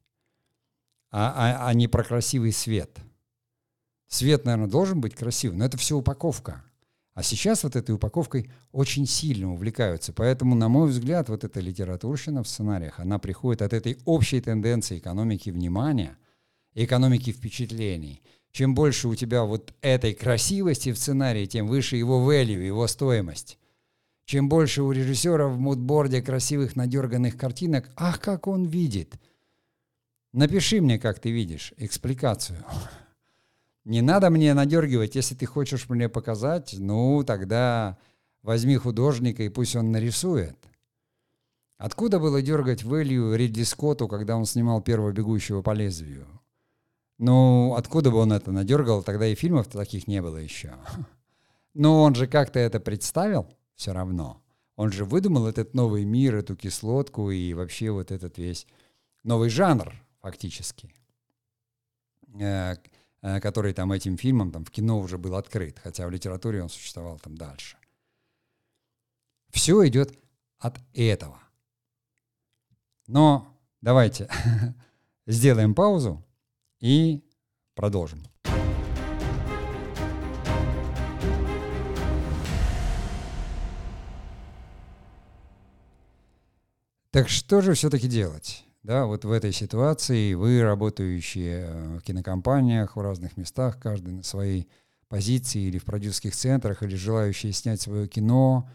а, 1.10 1.34
а, 1.36 1.68
а 1.68 1.74
не 1.74 1.88
про 1.88 2.04
красивый 2.04 2.52
свет. 2.52 3.00
Свет, 4.12 4.44
наверное, 4.44 4.68
должен 4.68 5.00
быть 5.00 5.16
красивый, 5.16 5.58
но 5.58 5.64
это 5.64 5.78
все 5.78 5.96
упаковка. 5.96 6.66
А 7.14 7.24
сейчас 7.24 7.64
вот 7.64 7.78
этой 7.78 7.96
упаковкой 7.96 8.52
очень 8.74 9.08
сильно 9.08 9.54
увлекаются. 9.54 10.12
Поэтому, 10.12 10.54
на 10.54 10.68
мой 10.68 10.90
взгляд, 10.90 11.30
вот 11.30 11.46
эта 11.46 11.62
литературщина 11.62 12.44
в 12.44 12.48
сценариях, 12.48 13.00
она 13.00 13.20
приходит 13.20 13.62
от 13.62 13.72
этой 13.72 13.98
общей 14.04 14.42
тенденции 14.42 14.98
экономики 14.98 15.50
внимания, 15.50 16.18
экономики 16.74 17.32
впечатлений. 17.32 18.22
Чем 18.52 18.76
больше 18.76 19.08
у 19.08 19.16
тебя 19.16 19.46
вот 19.46 19.74
этой 19.82 20.14
красивости 20.14 20.92
в 20.92 20.98
сценарии, 20.98 21.46
тем 21.46 21.68
выше 21.68 21.96
его 21.96 22.20
value, 22.30 22.66
его 22.66 22.88
стоимость. 22.88 23.58
Чем 24.26 24.50
больше 24.50 24.84
у 24.84 24.92
режиссера 24.92 25.48
в 25.48 25.58
мудборде 25.58 26.22
красивых 26.22 26.76
надерганных 26.76 27.38
картинок, 27.38 27.90
ах, 27.96 28.20
как 28.20 28.48
он 28.48 28.66
видит. 28.66 29.16
Напиши 30.34 30.82
мне, 30.82 31.00
как 31.00 31.20
ты 31.20 31.32
видишь, 31.32 31.74
экспликацию. 31.78 32.66
Не 33.84 34.02
надо 34.02 34.30
мне 34.30 34.54
надергивать, 34.54 35.16
если 35.16 35.34
ты 35.34 35.46
хочешь 35.46 35.90
мне 35.90 36.08
показать, 36.08 36.76
ну, 36.78 37.24
тогда 37.24 37.98
возьми 38.44 38.78
художника 38.78 39.44
и 39.44 39.50
пусть 39.50 39.76
он 39.76 39.92
нарисует. 39.92 40.58
Откуда 41.78 42.20
было 42.20 42.44
дергать 42.44 42.84
Вэлью 42.84 43.34
Ридли 43.34 43.64
Скотту, 43.64 44.08
когда 44.08 44.38
он 44.38 44.46
снимал 44.46 44.82
первого 44.82 45.12
«Бегущего 45.12 45.64
по 45.64 45.72
лезвию»? 45.72 46.28
Ну, 47.18 47.74
откуда 47.76 48.12
бы 48.12 48.18
он 48.18 48.34
это 48.34 48.52
надергал, 48.52 49.02
тогда 49.02 49.28
и 49.28 49.36
фильмов 49.36 49.68
таких 49.68 50.08
не 50.08 50.22
было 50.22 50.38
еще. 50.38 50.74
Но 51.74 52.04
он 52.04 52.14
же 52.14 52.28
как-то 52.28 52.60
это 52.60 52.80
представил 52.80 53.48
все 53.76 53.94
равно. 53.94 54.42
Он 54.76 54.92
же 54.92 55.06
выдумал 55.06 55.48
этот 55.48 55.74
новый 55.74 56.04
мир, 56.04 56.36
эту 56.36 56.56
кислотку 56.56 57.32
и 57.32 57.54
вообще 57.54 57.92
вот 57.92 58.12
этот 58.12 58.38
весь 58.38 58.68
новый 59.24 59.50
жанр 59.50 59.94
фактически. 60.22 60.90
Э, 63.24 63.40
который 63.40 63.74
там 63.74 63.92
этим 63.92 64.18
фильмом 64.18 64.52
там 64.52 64.66
в 64.66 64.72
кино 64.72 65.00
уже 65.00 65.20
был 65.20 65.36
открыт, 65.36 65.78
хотя 65.78 66.08
в 66.08 66.12
литературе 66.12 66.64
он 66.64 66.70
существовал 66.70 67.20
там 67.20 67.38
дальше. 67.38 67.78
Все 69.50 69.88
идет 69.88 70.18
от 70.58 70.80
этого. 70.94 71.40
Но 73.06 73.56
давайте 73.82 74.28
сделаем 75.28 75.76
паузу 75.76 76.26
и 76.80 77.24
продолжим. 77.76 78.24
Так 87.12 87.30
что 87.30 87.62
же 87.62 87.74
все-таки 87.74 88.08
делать? 88.08 88.66
Да, 88.84 89.06
вот 89.06 89.26
в 89.26 89.32
этой 89.32 89.52
ситуации 89.52 90.34
вы, 90.34 90.64
работающие 90.64 91.66
э, 91.68 91.98
в 92.00 92.02
кинокомпаниях, 92.02 92.96
в 92.96 93.02
разных 93.02 93.38
местах, 93.38 93.80
каждый 93.80 94.12
на 94.12 94.24
своей 94.24 94.68
позиции 95.08 95.62
или 95.62 95.78
в 95.78 95.86
продюсерских 95.86 96.36
центрах, 96.36 96.82
или 96.82 96.96
желающие 96.96 97.52
снять 97.52 97.80
свое 97.80 98.08
кино, 98.08 98.68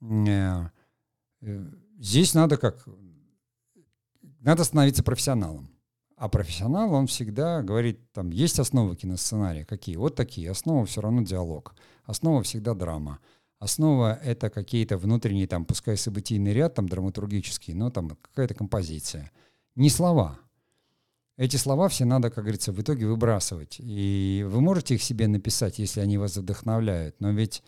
э, 0.00 0.64
э, 1.42 1.66
здесь 1.98 2.32
надо 2.32 2.56
как... 2.56 2.88
Надо 4.40 4.64
становиться 4.64 5.02
профессионалом. 5.02 5.68
А 6.16 6.30
профессионал, 6.30 6.94
он 6.94 7.06
всегда 7.06 7.62
говорит, 7.62 8.10
там, 8.12 8.30
есть 8.30 8.58
основы 8.58 8.96
киносценария. 8.96 9.66
Какие? 9.66 9.96
Вот 9.96 10.14
такие. 10.14 10.50
Основа 10.50 10.86
все 10.86 11.02
равно 11.02 11.20
диалог. 11.22 11.74
Основа 12.04 12.42
всегда 12.42 12.72
драма. 12.72 13.18
Основа— 13.58 14.18
это 14.22 14.48
какие-то 14.48 14.96
внутренние, 14.96 15.46
там, 15.46 15.66
пускай 15.66 15.98
событийный 15.98 16.54
ряд, 16.54 16.74
там, 16.74 16.88
драматургический, 16.88 17.74
но 17.74 17.90
там 17.90 18.16
какая-то 18.22 18.54
композиция— 18.54 19.30
не 19.80 19.88
слова. 19.88 20.38
Эти 21.38 21.56
слова 21.56 21.88
все 21.88 22.04
надо, 22.04 22.28
как 22.28 22.44
говорится, 22.44 22.70
в 22.70 22.80
итоге 22.82 23.06
выбрасывать. 23.06 23.76
И 23.78 24.44
вы 24.46 24.60
можете 24.60 24.94
их 24.94 25.02
себе 25.02 25.26
написать, 25.26 25.78
если 25.78 26.00
они 26.00 26.18
вас 26.18 26.36
вдохновляют. 26.36 27.16
Но 27.18 27.30
ведь 27.30 27.62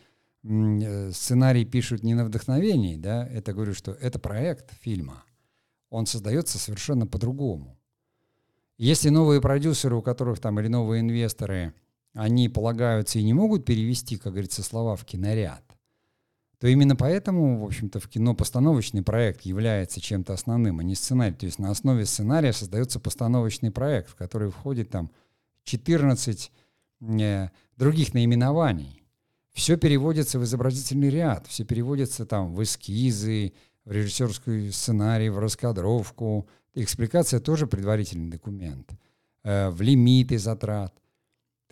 э, 0.45 1.11
сценарий 1.13 1.65
пишут 1.65 2.03
не 2.03 2.13
на 2.15 2.27
вдохновении, 2.27 2.97
да, 2.97 3.27
это 3.27 3.55
говорю, 3.55 3.73
что 3.73 3.93
это 3.93 4.19
проект 4.19 4.75
фильма. 4.83 5.25
Он 5.89 6.05
создается 6.05 6.59
совершенно 6.59 7.07
по-другому. 7.07 7.79
Если 8.77 9.09
новые 9.09 9.41
продюсеры, 9.41 9.97
у 9.97 10.03
которых 10.03 10.39
там 10.39 10.61
или 10.61 10.69
новые 10.69 11.01
инвесторы, 11.01 11.73
они 12.13 12.51
полагаются 12.51 13.19
и 13.19 13.25
не 13.25 13.33
могут 13.33 13.65
перевести, 13.65 14.19
как 14.19 14.33
говорится, 14.33 14.63
слова 14.63 14.97
в 14.97 15.07
киноряд, 15.07 15.65
то 16.63 16.69
именно 16.69 16.95
поэтому, 16.95 17.59
в 17.59 17.65
общем-то, 17.65 17.99
в 17.99 18.07
кино 18.07 18.37
постановочный 18.37 19.03
проект 19.03 19.43
является 19.43 20.01
чем-то 20.01 20.33
основным, 20.33 20.79
а 20.79 20.85
не 20.85 20.95
сценарий. 20.95 21.35
То 21.35 21.45
есть 21.45 21.59
на 21.59 21.73
основе 21.73 22.07
сценария 22.07 22.53
создается 22.53 23.01
постановочный 23.01 23.73
проект, 23.73 24.11
в 24.11 24.15
который 24.15 24.49
входит 24.49 24.89
там 24.89 25.11
14 25.65 26.53
э, 27.01 27.49
других 27.77 28.15
наименований. 28.15 29.03
Все 29.53 29.77
переводится 29.77 30.39
в 30.39 30.45
изобразительный 30.45 31.11
ряд, 31.11 31.49
все 31.49 31.65
переводится 31.65 32.27
там 32.27 32.55
в 32.55 32.63
эскизы, 32.63 33.55
в 33.85 33.91
режиссерский 33.91 34.71
сценарий, 34.71 35.31
в 35.31 35.41
раскадровку. 35.41 36.49
Экспликация 36.75 37.41
тоже 37.41 37.67
предварительный 37.67 38.31
документ, 38.31 38.89
э, 39.43 39.69
в 39.71 39.83
лимиты 39.83 40.39
затрат. 40.39 40.95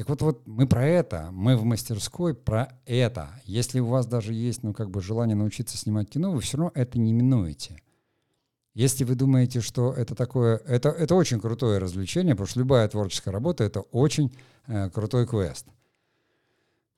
Так 0.00 0.08
вот, 0.08 0.22
вот 0.22 0.46
мы 0.46 0.66
про 0.66 0.86
это, 0.86 1.28
мы 1.30 1.58
в 1.58 1.64
мастерской 1.64 2.32
про 2.32 2.72
это. 2.86 3.28
Если 3.44 3.80
у 3.80 3.86
вас 3.88 4.06
даже 4.06 4.32
есть, 4.32 4.62
ну, 4.62 4.72
как 4.72 4.88
бы 4.88 5.02
желание 5.02 5.36
научиться 5.36 5.76
снимать 5.76 6.08
кино, 6.08 6.32
вы 6.32 6.40
все 6.40 6.56
равно 6.56 6.72
это 6.74 6.98
не 6.98 7.12
минуете. 7.12 7.82
Если 8.72 9.04
вы 9.04 9.14
думаете, 9.14 9.60
что 9.60 9.92
это 9.92 10.14
такое, 10.14 10.56
это, 10.66 10.88
это 10.88 11.14
очень 11.14 11.38
крутое 11.38 11.76
развлечение, 11.76 12.34
потому 12.34 12.46
что 12.46 12.60
любая 12.60 12.88
творческая 12.88 13.30
работа— 13.30 13.62
это 13.64 13.80
очень 13.92 14.32
э, 14.68 14.88
крутой 14.88 15.26
квест. 15.26 15.66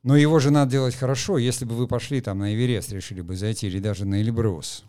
Но 0.04 0.16
его 0.16 0.38
же 0.38 0.52
надо 0.52 0.70
делать 0.70 0.94
хорошо. 0.94 1.38
Если 1.38 1.64
бы 1.64 1.74
вы 1.74 1.88
пошли 1.88 2.20
там 2.20 2.38
на 2.38 2.54
Эверест, 2.54 2.92
решили 2.92 3.20
бы 3.20 3.34
зайти, 3.34 3.66
или 3.66 3.80
даже 3.80 4.04
на 4.04 4.22
Эльбрус, 4.22 4.84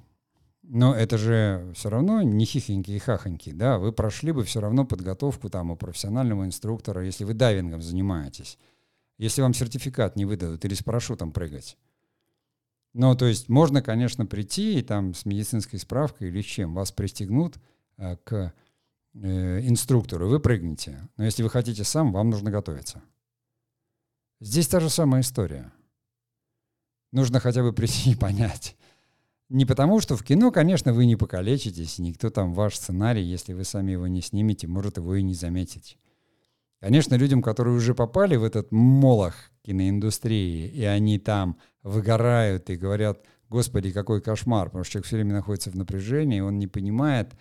но 0.63 0.95
это 0.95 1.17
же 1.17 1.71
все 1.75 1.89
равно 1.89 2.21
не 2.21 2.45
хихоньки 2.45 2.91
и 2.91 2.99
хахоньки, 2.99 3.51
да, 3.51 3.77
вы 3.77 3.91
прошли 3.91 4.31
бы 4.31 4.43
все 4.43 4.61
равно 4.61 4.85
подготовку 4.85 5.49
там 5.49 5.71
у 5.71 5.75
профессионального 5.75 6.45
инструктора, 6.45 7.03
если 7.03 7.25
вы 7.25 7.33
дайвингом 7.33 7.81
занимаетесь, 7.81 8.57
если 9.17 9.41
вам 9.41 9.53
сертификат 9.53 10.15
не 10.15 10.25
выдадут 10.25 10.63
или 10.63 10.73
с 10.73 10.81
парашютом 10.81 11.31
прыгать. 11.31 11.77
Ну, 12.93 13.15
то 13.15 13.25
есть 13.25 13.49
можно, 13.49 13.81
конечно, 13.81 14.25
прийти 14.25 14.79
и 14.79 14.81
там 14.83 15.13
с 15.13 15.25
медицинской 15.25 15.79
справкой 15.79 16.29
или 16.29 16.41
с 16.41 16.45
чем, 16.45 16.73
вас 16.75 16.91
пристегнут 16.91 17.57
э, 17.97 18.15
к 18.23 18.53
э, 19.15 19.67
инструктору, 19.67 20.29
вы 20.29 20.39
прыгнете. 20.39 21.09
Но 21.17 21.25
если 21.25 21.43
вы 21.43 21.49
хотите 21.49 21.83
сам, 21.83 22.13
вам 22.13 22.29
нужно 22.29 22.51
готовиться. 22.51 23.01
Здесь 24.39 24.67
та 24.67 24.79
же 24.79 24.89
самая 24.89 25.21
история. 25.21 25.73
Нужно 27.11 27.39
хотя 27.39 27.63
бы 27.63 27.73
прийти 27.73 28.11
и 28.11 28.15
понять, 28.15 28.77
не 29.49 29.65
потому, 29.65 29.99
что 29.99 30.15
в 30.15 30.23
кино, 30.23 30.51
конечно, 30.51 30.93
вы 30.93 31.05
не 31.05 31.15
покалечитесь, 31.15 31.99
никто 31.99 32.29
там 32.29 32.53
ваш 32.53 32.75
сценарий, 32.75 33.23
если 33.23 33.53
вы 33.53 33.63
сами 33.63 33.91
его 33.91 34.07
не 34.07 34.21
снимете, 34.21 34.67
может 34.67 34.97
его 34.97 35.15
и 35.15 35.23
не 35.23 35.33
заметить. 35.33 35.97
Конечно, 36.79 37.15
людям, 37.15 37.41
которые 37.41 37.75
уже 37.75 37.95
попали 37.95 38.35
в 38.35 38.43
этот 38.43 38.71
молох 38.71 39.35
киноиндустрии, 39.61 40.67
и 40.67 40.83
они 40.83 41.17
там 41.19 41.57
выгорают 41.81 42.69
и 42.69 42.75
говорят, 42.75 43.23
господи, 43.49 43.91
какой 43.91 44.21
кошмар, 44.21 44.67
потому 44.67 44.83
что 44.83 44.93
человек 44.93 45.07
все 45.07 45.15
время 45.17 45.33
находится 45.33 45.71
в 45.71 45.75
напряжении, 45.75 46.41
он 46.41 46.59
не 46.59 46.67
понимает, 46.67 47.33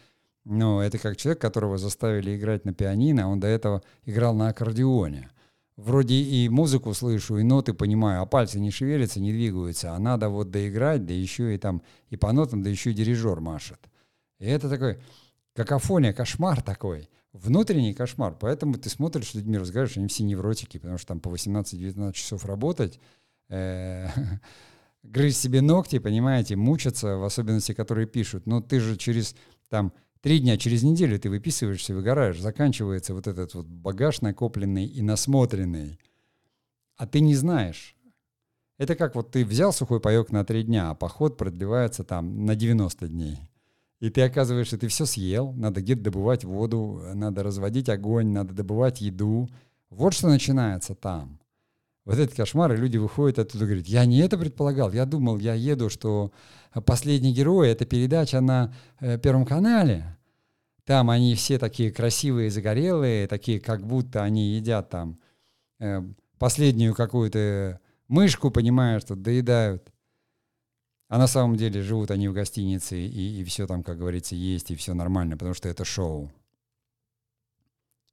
но 0.44 0.82
это 0.82 0.98
как 0.98 1.16
человек, 1.16 1.40
которого 1.40 1.78
заставили 1.78 2.36
играть 2.36 2.64
на 2.64 2.74
пианино, 2.74 3.24
а 3.24 3.28
он 3.28 3.40
до 3.40 3.48
этого 3.48 3.82
играл 4.04 4.34
на 4.34 4.48
аккордеоне– 4.48 5.30
вроде 5.82 6.14
и 6.14 6.48
музыку 6.48 6.94
слышу, 6.94 7.38
и 7.38 7.42
ноты 7.42 7.74
понимаю, 7.74 8.22
а 8.22 8.26
пальцы 8.26 8.60
не 8.60 8.70
шевелятся, 8.70 9.20
не 9.20 9.32
двигаются, 9.32 9.92
а 9.92 9.98
надо 9.98 10.28
вот 10.28 10.50
доиграть, 10.50 11.04
да 11.04 11.12
еще 11.12 11.54
и 11.54 11.58
там 11.58 11.82
и 12.10 12.16
по 12.16 12.32
нотам, 12.32 12.62
да 12.62 12.70
еще 12.70 12.90
и 12.90 12.94
дирижер 12.94 13.40
машет. 13.40 13.78
И 14.38 14.46
это 14.46 14.68
такой 14.68 14.98
какофония, 15.54 16.12
кошмар 16.12 16.62
такой. 16.62 17.08
Внутренний 17.32 17.94
кошмар. 17.94 18.36
Поэтому 18.38 18.74
ты 18.74 18.90
смотришь, 18.90 19.30
с 19.30 19.34
людьми 19.34 19.56
разговариваешь, 19.56 19.96
они 19.96 20.08
все 20.08 20.22
невротики, 20.22 20.78
потому 20.78 20.98
что 20.98 21.08
там 21.08 21.20
по 21.20 21.28
18-19 21.28 22.12
часов 22.12 22.44
работать, 22.44 23.00
э, 23.48 24.08
грызть 25.02 25.40
себе 25.40 25.62
ногти, 25.62 25.98
понимаете, 25.98 26.56
мучаться, 26.56 27.16
в 27.16 27.24
особенности, 27.24 27.72
которые 27.72 28.06
пишут. 28.06 28.46
Но 28.46 28.60
ты 28.60 28.80
же 28.80 28.96
через 28.96 29.34
там 29.68 29.92
три 30.22 30.38
дня, 30.38 30.56
через 30.56 30.82
неделю 30.82 31.18
ты 31.18 31.28
выписываешься, 31.28 31.94
выгораешь, 31.94 32.40
заканчивается 32.40 33.12
вот 33.12 33.26
этот 33.26 33.54
вот 33.54 33.66
багаж 33.66 34.22
накопленный 34.22 34.86
и 34.86 35.02
насмотренный. 35.02 35.98
А 36.96 37.06
ты 37.06 37.20
не 37.20 37.34
знаешь. 37.34 37.96
Это 38.78 38.96
как 38.96 39.14
вот 39.14 39.30
ты 39.30 39.44
взял 39.44 39.72
сухой 39.72 40.00
паек 40.00 40.30
на 40.30 40.44
три 40.44 40.62
дня, 40.62 40.90
а 40.90 40.94
поход 40.94 41.36
продлевается 41.36 42.04
там 42.04 42.46
на 42.46 42.54
90 42.54 43.08
дней. 43.08 43.38
И 44.00 44.10
ты 44.10 44.22
оказываешься, 44.22 44.78
ты 44.78 44.88
все 44.88 45.06
съел, 45.06 45.52
надо 45.52 45.80
где-то 45.80 46.02
добывать 46.02 46.44
воду, 46.44 47.02
надо 47.14 47.42
разводить 47.42 47.88
огонь, 47.88 48.28
надо 48.28 48.52
добывать 48.52 49.00
еду. 49.00 49.48
Вот 49.90 50.14
что 50.14 50.28
начинается 50.28 50.94
там. 50.94 51.38
Вот 52.04 52.18
этот 52.18 52.34
кошмар, 52.34 52.72
и 52.72 52.76
люди 52.76 52.96
выходят 52.96 53.38
оттуда 53.38 53.64
и 53.64 53.68
говорят, 53.68 53.86
я 53.86 54.04
не 54.06 54.18
это 54.18 54.36
предполагал, 54.36 54.90
я 54.92 55.06
думал, 55.06 55.38
я 55.38 55.54
еду, 55.54 55.88
что 55.88 56.32
«Последний 56.84 57.32
герой»— 57.32 57.68
это 57.70 57.84
передача 57.86 58.40
на 58.40 58.74
э, 58.98 59.18
Первом 59.18 59.46
канале. 59.46 60.18
Там 60.84 61.10
они 61.10 61.36
все 61.36 61.58
такие 61.58 61.92
красивые, 61.92 62.50
загорелые, 62.50 63.28
такие, 63.28 63.60
как 63.60 63.86
будто 63.86 64.24
они 64.24 64.54
едят 64.54 64.90
там 64.90 65.20
э, 65.78 66.02
последнюю 66.38 66.92
какую-то 66.94 67.78
мышку, 68.08 68.50
понимаешь, 68.50 69.02
что 69.02 69.14
доедают. 69.14 69.92
А 71.08 71.18
на 71.18 71.28
самом 71.28 71.56
деле 71.56 71.82
живут 71.82 72.10
они 72.10 72.26
в 72.26 72.32
гостинице, 72.32 72.98
и, 72.98 73.40
и 73.40 73.44
все 73.44 73.68
там, 73.68 73.84
как 73.84 73.98
говорится, 73.98 74.34
есть, 74.34 74.72
и 74.72 74.76
все 74.76 74.94
нормально, 74.94 75.36
потому 75.36 75.54
что 75.54 75.68
это 75.68 75.84
шоу. 75.84 76.32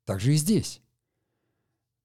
Так 0.05 0.19
же 0.19 0.33
и 0.33 0.37
здесь. 0.37 0.81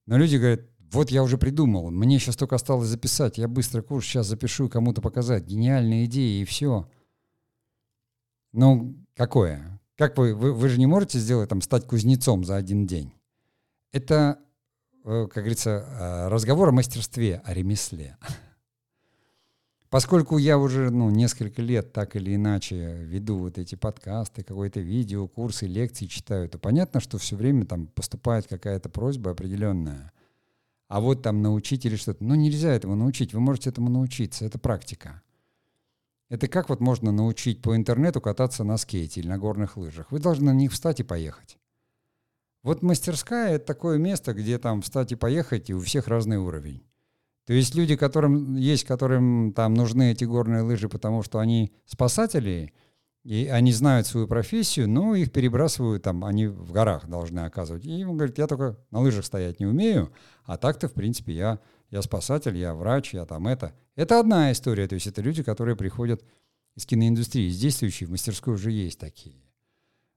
Но 0.06 0.16
люди 0.16 0.36
говорят, 0.36 0.60
вот 0.90 1.10
я 1.10 1.22
уже 1.22 1.38
придумал, 1.38 1.90
мне 1.90 2.18
сейчас 2.18 2.36
только 2.36 2.56
осталось 2.56 2.88
записать, 2.88 3.38
я 3.38 3.48
быстро 3.48 3.82
курс 3.82 4.06
сейчас 4.06 4.26
запишу, 4.26 4.68
кому-то 4.68 5.02
показать. 5.02 5.44
Гениальные 5.44 6.06
идеи 6.06 6.42
и 6.42 6.44
все. 6.44 6.88
Ну, 8.52 8.96
какое? 9.16 9.80
Как 9.96 10.16
вы, 10.18 10.34
вы, 10.34 10.52
вы 10.52 10.68
же 10.68 10.78
не 10.78 10.86
можете 10.86 11.18
сделать, 11.18 11.48
там, 11.48 11.60
стать 11.60 11.86
кузнецом 11.86 12.44
за 12.44 12.56
один 12.56 12.86
день. 12.86 13.12
Это, 13.92 14.38
э, 15.04 15.26
как 15.26 15.44
говорится, 15.44 15.70
э, 15.70 16.28
разговор 16.28 16.68
о 16.68 16.72
мастерстве, 16.72 17.40
о 17.44 17.54
ремесле. 17.54 18.16
Поскольку 19.90 20.38
я 20.38 20.58
уже 20.58 20.90
ну, 20.90 21.10
несколько 21.10 21.62
лет 21.62 21.92
так 21.92 22.16
или 22.16 22.34
иначе 22.34 23.04
веду 23.04 23.38
вот 23.38 23.58
эти 23.58 23.76
подкасты, 23.76 24.42
какое-то 24.42 24.80
видео, 24.80 25.28
курсы, 25.28 25.66
лекции 25.66 26.06
читаю, 26.06 26.48
то 26.48 26.58
понятно, 26.58 26.98
что 26.98 27.18
все 27.18 27.36
время 27.36 27.64
там 27.64 27.86
поступает 27.86 28.48
какая-то 28.48 28.88
просьба 28.88 29.30
определенная. 29.30 30.12
А 30.88 31.00
вот 31.00 31.22
там 31.22 31.42
научить 31.42 31.86
или 31.86 31.96
что-то. 31.96 32.22
Ну, 32.24 32.34
нельзя 32.34 32.72
этого 32.72 32.94
научить. 32.94 33.32
Вы 33.32 33.40
можете 33.40 33.70
этому 33.70 33.90
научиться. 33.90 34.44
Это 34.44 34.58
практика. 34.58 35.22
Это 36.28 36.48
как 36.48 36.68
вот 36.68 36.80
можно 36.80 37.12
научить 37.12 37.62
по 37.62 37.76
интернету 37.76 38.20
кататься 38.20 38.64
на 38.64 38.76
скейте 38.76 39.20
или 39.20 39.28
на 39.28 39.38
горных 39.38 39.76
лыжах? 39.76 40.10
Вы 40.10 40.18
должны 40.18 40.46
на 40.52 40.56
них 40.56 40.72
встать 40.72 41.00
и 41.00 41.04
поехать. 41.04 41.58
Вот 42.62 42.82
мастерская— 42.82 43.54
это 43.56 43.66
такое 43.66 43.98
место, 43.98 44.32
где 44.32 44.58
там 44.58 44.80
встать 44.80 45.12
и 45.12 45.16
поехать, 45.16 45.68
и 45.68 45.74
у 45.74 45.80
всех 45.80 46.08
разный 46.08 46.38
уровень. 46.38 46.82
То 47.46 47.52
есть 47.52 47.74
люди, 47.74 47.94
которым 47.94 48.56
есть, 48.56 48.84
которым 48.84 49.52
там 49.52 49.74
нужны 49.74 50.12
эти 50.12 50.24
горные 50.24 50.62
лыжи, 50.62 50.88
потому 50.88 51.22
что 51.22 51.40
они 51.40 51.74
спасатели, 51.84 52.72
и 53.24 53.46
они 53.46 53.72
знают 53.72 54.06
свою 54.06 54.28
профессию, 54.28 54.88
но 54.88 55.14
их 55.14 55.32
перебрасывают 55.32 56.02
там, 56.02 56.24
они 56.24 56.46
в 56.46 56.72
горах 56.72 57.08
должны 57.08 57.40
оказывать. 57.40 57.86
И 57.86 58.04
он 58.04 58.18
говорит, 58.18 58.36
я 58.36 58.46
только 58.46 58.78
на 58.90 59.00
лыжах 59.00 59.24
стоять 59.24 59.60
не 59.60 59.66
умею, 59.66 60.12
а 60.44 60.58
так-то, 60.58 60.88
в 60.88 60.92
принципе, 60.92 61.32
я, 61.32 61.58
я 61.90 62.02
спасатель, 62.02 62.56
я 62.56 62.74
врач, 62.74 63.14
я 63.14 63.24
там 63.24 63.48
это. 63.48 63.74
Это 63.96 64.20
одна 64.20 64.52
история, 64.52 64.86
то 64.86 64.94
есть 64.94 65.06
это 65.06 65.22
люди, 65.22 65.42
которые 65.42 65.74
приходят 65.74 66.22
из 66.74 66.84
киноиндустрии, 66.84 67.48
из 67.48 67.58
действующей, 67.58 68.06
в 68.06 68.10
мастерской 68.10 68.54
уже 68.54 68.70
есть 68.70 68.98
такие. 68.98 69.36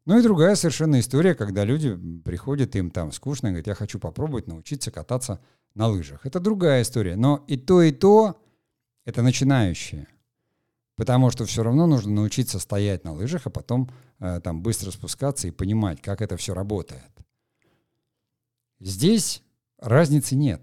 Ну 0.05 0.19
и 0.19 0.23
другая 0.23 0.55
совершенно 0.55 0.99
история, 0.99 1.33
когда 1.33 1.63
люди 1.63 1.97
приходят, 2.23 2.75
им 2.75 2.91
там 2.91 3.11
скучно, 3.11 3.47
и 3.47 3.49
говорят, 3.51 3.67
я 3.67 3.75
хочу 3.75 3.99
попробовать 3.99 4.47
научиться 4.47 4.91
кататься 4.91 5.39
на 5.75 5.87
лыжах. 5.87 6.25
Это 6.25 6.39
другая 6.39 6.81
история. 6.81 7.15
Но 7.15 7.43
и 7.47 7.57
то, 7.57 7.81
и 7.81 7.91
то— 7.91 8.41
это 9.05 9.21
начинающие. 9.21 10.07
Потому 10.97 11.31
что 11.31 11.45
все 11.45 11.63
равно 11.63 11.87
нужно 11.87 12.11
научиться 12.11 12.59
стоять 12.59 13.05
на 13.05 13.13
лыжах, 13.13 13.45
а 13.45 13.49
потом 13.49 13.89
э, 14.19 14.41
там 14.43 14.61
быстро 14.61 14.91
спускаться 14.91 15.47
и 15.47 15.51
понимать, 15.51 16.01
как 16.01 16.21
это 16.21 16.35
все 16.35 16.53
работает. 16.53 17.11
Здесь 18.81 19.41
разницы 19.79 20.35
нет. 20.35 20.61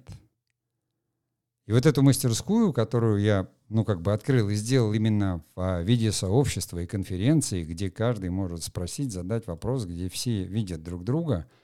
И 1.66 1.72
вот 1.72 1.86
эту 1.86 2.02
мастерскую, 2.02 2.74
которую 2.74 3.22
я, 3.22 3.48
ну, 3.70 3.84
как 3.86 4.02
бы 4.02 4.12
открыл 4.12 4.50
и 4.50 4.54
сделал 4.54 4.92
именно 4.92 5.42
в 5.54 5.60
а, 5.60 5.80
виде 5.82 6.12
сообщества 6.12 6.80
и 6.80 6.86
конференции, 6.86 7.64
где 7.64 7.90
каждый 7.90 8.28
может 8.28 8.62
спросить, 8.62 9.12
задать 9.12 9.46
вопрос, 9.46 9.86
где 9.86 10.10
все 10.10 10.44
видят 10.44 10.82
друг 10.82 11.04
друга— 11.04 11.48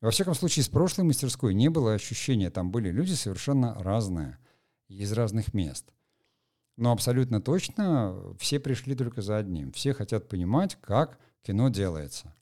во 0.00 0.10
всяком 0.10 0.34
случае, 0.34 0.64
с 0.64 0.68
прошлой 0.68 1.02
мастерской 1.02 1.52
не 1.52 1.68
было 1.68 1.92
ощущения, 1.92 2.50
там 2.50 2.70
были 2.70 2.90
люди 2.90 3.12
совершенно 3.12 3.74
разные, 3.74 4.38
из 4.88 5.12
разных 5.12 5.52
мест. 5.52 5.92
Но 6.76 6.92
абсолютно 6.92 7.40
точно 7.40 8.16
все 8.38 8.58
пришли 8.58 8.94
только 8.94 9.22
за 9.22 9.36
одним. 9.36 9.72
Все 9.72 9.92
хотят 9.92 10.28
понимать, 10.28 10.76
как 10.80 11.18
кино 11.42 11.68
делается. 11.68 12.34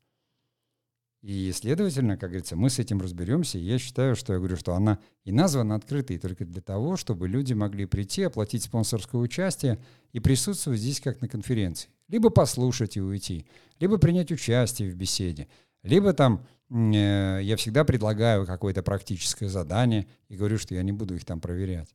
И, 1.21 1.51
следовательно, 1.53 2.17
как 2.17 2.31
говорится, 2.31 2.55
мы 2.55 2.71
с 2.71 2.79
этим 2.79 3.01
разберемся. 3.01 3.59
Я 3.59 3.79
считаю, 3.79 4.15
что 4.15 4.33
я 4.33 4.39
говорю, 4.39 4.57
что 4.57 4.75
она 4.75 5.01
и 5.25 5.33
названа 5.33 5.75
открытой 5.75 6.19
только 6.19 6.45
для 6.45 6.63
того, 6.63 6.97
чтобы 6.97 7.27
люди 7.27 7.55
могли 7.55 7.87
прийти, 7.87 8.23
оплатить 8.23 8.63
спонсорское 8.63 9.21
участие 9.21 9.83
и 10.13 10.21
присутствовать 10.21 10.81
здесь 10.81 11.01
как 11.01 11.21
на 11.21 11.29
конференции. 11.29 11.91
Либо 12.07 12.31
послушать 12.31 12.97
и 12.97 13.01
уйти, 13.01 13.47
либо 13.81 13.99
принять 13.99 14.31
участие 14.31 14.91
в 14.91 14.95
беседе, 14.95 15.49
либо 15.83 16.13
там 16.13 16.47
Э, 16.71 17.41
я 17.43 17.57
всегда 17.57 17.85
предлагаю 17.85 18.47
какое-то 18.47 18.83
практическое 18.83 19.49
задание 19.49 20.07
и 20.29 20.37
говорю, 20.37 20.59
что 20.59 20.75
я 20.75 20.83
не 20.83 20.93
буду 20.93 21.15
их 21.15 21.25
там 21.25 21.41
проверять. 21.41 21.95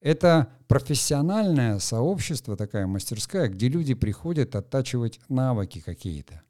Это 0.00 0.52
профессиональное 0.68 1.78
сообщество, 1.78 2.56
такая 2.56 2.86
мастерская, 2.86 3.48
где 3.48 3.68
люди 3.68 3.94
приходят 3.94 4.54
оттачивать 4.54 5.20
навыки 5.28 5.80
какие-то. 5.80 6.42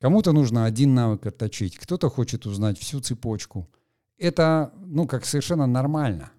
Кому-то 0.00 0.32
нужно 0.32 0.64
один 0.64 0.94
навык 0.94 1.26
отточить, 1.26 1.76
кто-то 1.76 2.08
хочет 2.08 2.46
узнать 2.46 2.78
всю 2.78 3.00
цепочку. 3.00 3.68
Это, 4.16 4.72
ну, 4.76 5.06
как 5.06 5.24
совершенно 5.24 5.66
нормально. 5.66 6.30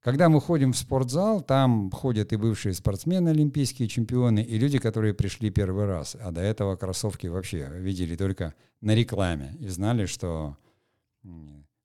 Когда 0.00 0.28
мы 0.28 0.40
ходим 0.40 0.72
в 0.72 0.76
спортзал, 0.76 1.42
там 1.42 1.90
ходят 1.92 2.32
и 2.32 2.36
бывшие 2.36 2.74
спортсмены, 2.74 3.28
олимпийские 3.28 3.86
чемпионы, 3.88 4.42
и 4.42 4.58
люди, 4.58 4.78
которые 4.78 5.14
пришли 5.14 5.50
первый 5.50 5.86
раз, 5.86 6.16
а 6.20 6.32
до 6.32 6.40
этого 6.40 6.74
кроссовки 6.76 7.28
вообще 7.28 7.70
видели 7.74 8.16
только 8.16 8.54
на 8.80 8.96
рекламе 8.96 9.56
и 9.60 9.68
знали, 9.68 10.06
что 10.06 10.56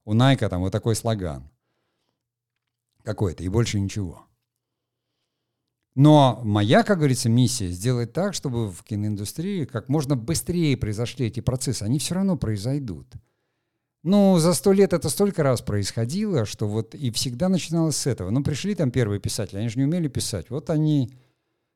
у 0.03 0.13
Найка 0.13 0.49
там 0.49 0.61
вот 0.61 0.71
такой 0.71 0.95
слоган 0.95 1.47
какой-то, 3.07 3.41
и 3.41 3.47
больше 3.47 3.79
ничего. 3.79 4.25
Но 5.95 6.41
моя, 6.43 6.83
как 6.83 6.97
говорится, 6.97 7.29
миссия 7.29 7.69
сделать 7.69 8.11
так, 8.11 8.33
чтобы 8.33 8.69
в 8.69 8.83
киноиндустрии 8.83 9.63
как 9.63 9.87
можно 9.87 10.17
быстрее 10.17 10.75
произошли 10.75 11.27
эти 11.27 11.39
процессы. 11.39 11.83
Они 11.83 11.99
все 11.99 12.15
равно 12.15 12.35
произойдут. 12.37 13.07
Ну, 14.03 14.37
за 14.39 14.53
сто 14.53 14.73
лет 14.73 14.91
это 14.91 15.09
столько 15.09 15.41
раз 15.41 15.61
происходило, 15.61 16.45
что 16.45 16.67
вот 16.67 16.93
и 16.95 17.09
всегда 17.11 17.47
начиналось 17.47 17.95
с 17.95 18.07
этого. 18.07 18.29
Ну, 18.29 18.43
пришли 18.43 18.75
там 18.75 18.91
первые 18.91 19.21
писатели, 19.21 19.59
они 19.59 19.69
же 19.69 19.79
не 19.79 19.85
умели 19.85 20.09
писать. 20.09 20.49
Вот 20.49 20.69
они 20.69 21.13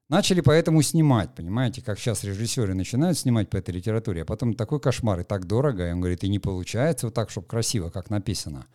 начали 0.09 0.41
поэтому 0.41 0.81
снимать, 0.81 1.33
понимаете, 1.33 1.81
как 1.81 1.97
сейчас 1.97 2.25
режиссеры 2.25 2.73
начинают 2.73 3.17
снимать 3.17 3.49
по 3.49 3.55
этой 3.55 3.73
литературе, 3.73 4.23
а 4.23 4.25
потом 4.25 4.53
такой 4.53 4.81
кошмар, 4.81 5.21
и 5.21 5.23
так 5.23 5.47
дорого, 5.47 5.87
и 5.87 5.93
он 5.93 6.01
говорит, 6.01 6.25
и 6.25 6.29
не 6.29 6.39
получается 6.39 7.07
вот 7.07 7.15
так, 7.15 7.29
чтобы 7.29 7.47
красиво, 7.47 7.89
как 7.89 8.09
написано. 8.09 8.67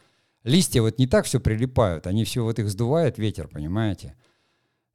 Листья 0.46 0.80
вот 0.80 1.00
не 1.00 1.08
так 1.08 1.24
все 1.24 1.40
прилипают, 1.40 2.06
они 2.06 2.24
все 2.24 2.44
вот 2.44 2.60
их 2.60 2.70
сдувает 2.70 3.18
ветер, 3.18 3.48
понимаете? 3.48 4.14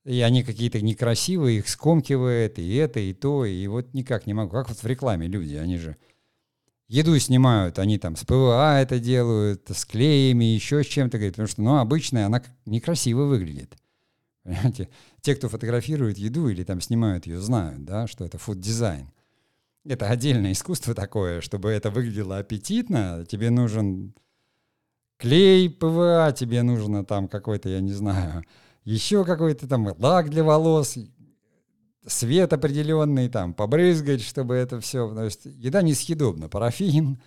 И 0.06 0.22
они 0.22 0.44
какие-то 0.44 0.80
некрасивые, 0.80 1.58
их 1.58 1.68
скомкивает, 1.68 2.58
и 2.58 2.76
это, 2.76 3.02
и 3.02 3.14
то, 3.14 3.44
и 3.44 3.68
вот 3.68 3.94
никак 3.94 4.26
не 4.28 4.34
могу. 4.34 4.52
Как 4.52 4.70
вот 4.70 4.78
в 4.78 4.86
рекламе 4.86 5.28
люди, 5.28 5.56
они 5.56 5.78
же 5.78 5.98
еду 6.88 7.20
снимают, 7.20 7.80
они 7.80 8.00
там 8.00 8.16
с 8.16 8.24
ПВА 8.24 8.80
это 8.80 8.98
делают, 8.98 9.70
с 9.70 9.84
клеями, 9.84 10.46
еще 10.46 10.86
с 10.86 10.88
чем-то, 10.88 11.18
говорит, 11.18 11.34
потому 11.34 11.50
что, 11.50 11.62
ну, 11.62 11.80
обычная, 11.80 12.28
она 12.28 12.42
некрасиво 12.66 13.26
выглядит. 13.26 13.76
Понимаете? 14.44 14.88
Те, 15.20 15.36
кто 15.36 15.50
фотографирует 15.50 16.18
еду 16.18 16.48
или 16.48 16.64
там 16.64 16.80
снимают 16.80 17.28
ее, 17.28 17.42
знают, 17.42 17.84
да, 17.84 18.08
что 18.08 18.24
это 18.24 18.38
фуд-дизайн. 18.38 19.12
Это 19.84 20.08
отдельное 20.08 20.54
искусство 20.54 20.96
такое, 20.96 21.42
чтобы 21.42 21.72
это 21.72 21.90
выглядело 21.90 22.38
аппетитно, 22.38 23.26
тебе 23.28 23.50
нужен 23.50 24.14
клей 25.22 25.70
ПВА, 25.70 26.32
тебе 26.32 26.64
нужно 26.64 27.06
там 27.06 27.28
какой-то, 27.28 27.70
я 27.70 27.80
не 27.80 27.94
знаю, 27.94 28.44
еще 28.84 29.24
какой-то 29.24 29.68
там 29.68 29.88
лак 30.00 30.30
для 30.30 30.44
волос. 30.44 30.98
свет 32.08 32.52
определенный, 32.52 33.30
там, 33.30 33.54
побрызгать, 33.54 34.22
чтобы 34.22 34.56
это 34.56 34.80
все... 34.80 35.14
То 35.14 35.26
есть 35.26 35.46
еда 35.46 35.84
несъедобна. 35.84 36.50
Парафин, 36.50 37.22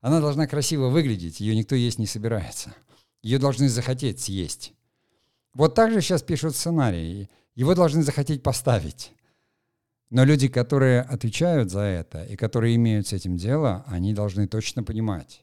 она 0.00 0.20
должна 0.20 0.46
красиво 0.46 0.88
выглядеть, 0.88 1.40
ее 1.40 1.56
никто 1.56 1.74
есть 1.74 1.98
не 1.98 2.06
собирается. 2.06 2.72
Ее 3.22 3.38
должны 3.40 3.68
захотеть 3.68 4.20
съесть. 4.20 4.72
Вот 5.52 5.74
так 5.74 5.92
же 5.92 6.00
сейчас 6.00 6.22
пишут 6.22 6.54
сценарии. 6.54 7.28
Его 7.56 7.74
должны 7.74 8.02
захотеть 8.02 8.42
поставить. 8.42 9.12
Но 10.10 10.24
люди, 10.24 10.46
которые 10.46 11.02
отвечают 11.02 11.70
за 11.70 11.80
это 11.80 12.22
и 12.24 12.36
которые 12.36 12.76
имеют 12.76 13.08
с 13.08 13.12
этим 13.12 13.36
дело, 13.36 13.84
они 13.86 14.14
должны 14.14 14.46
точно 14.46 14.84
понимать, 14.84 15.41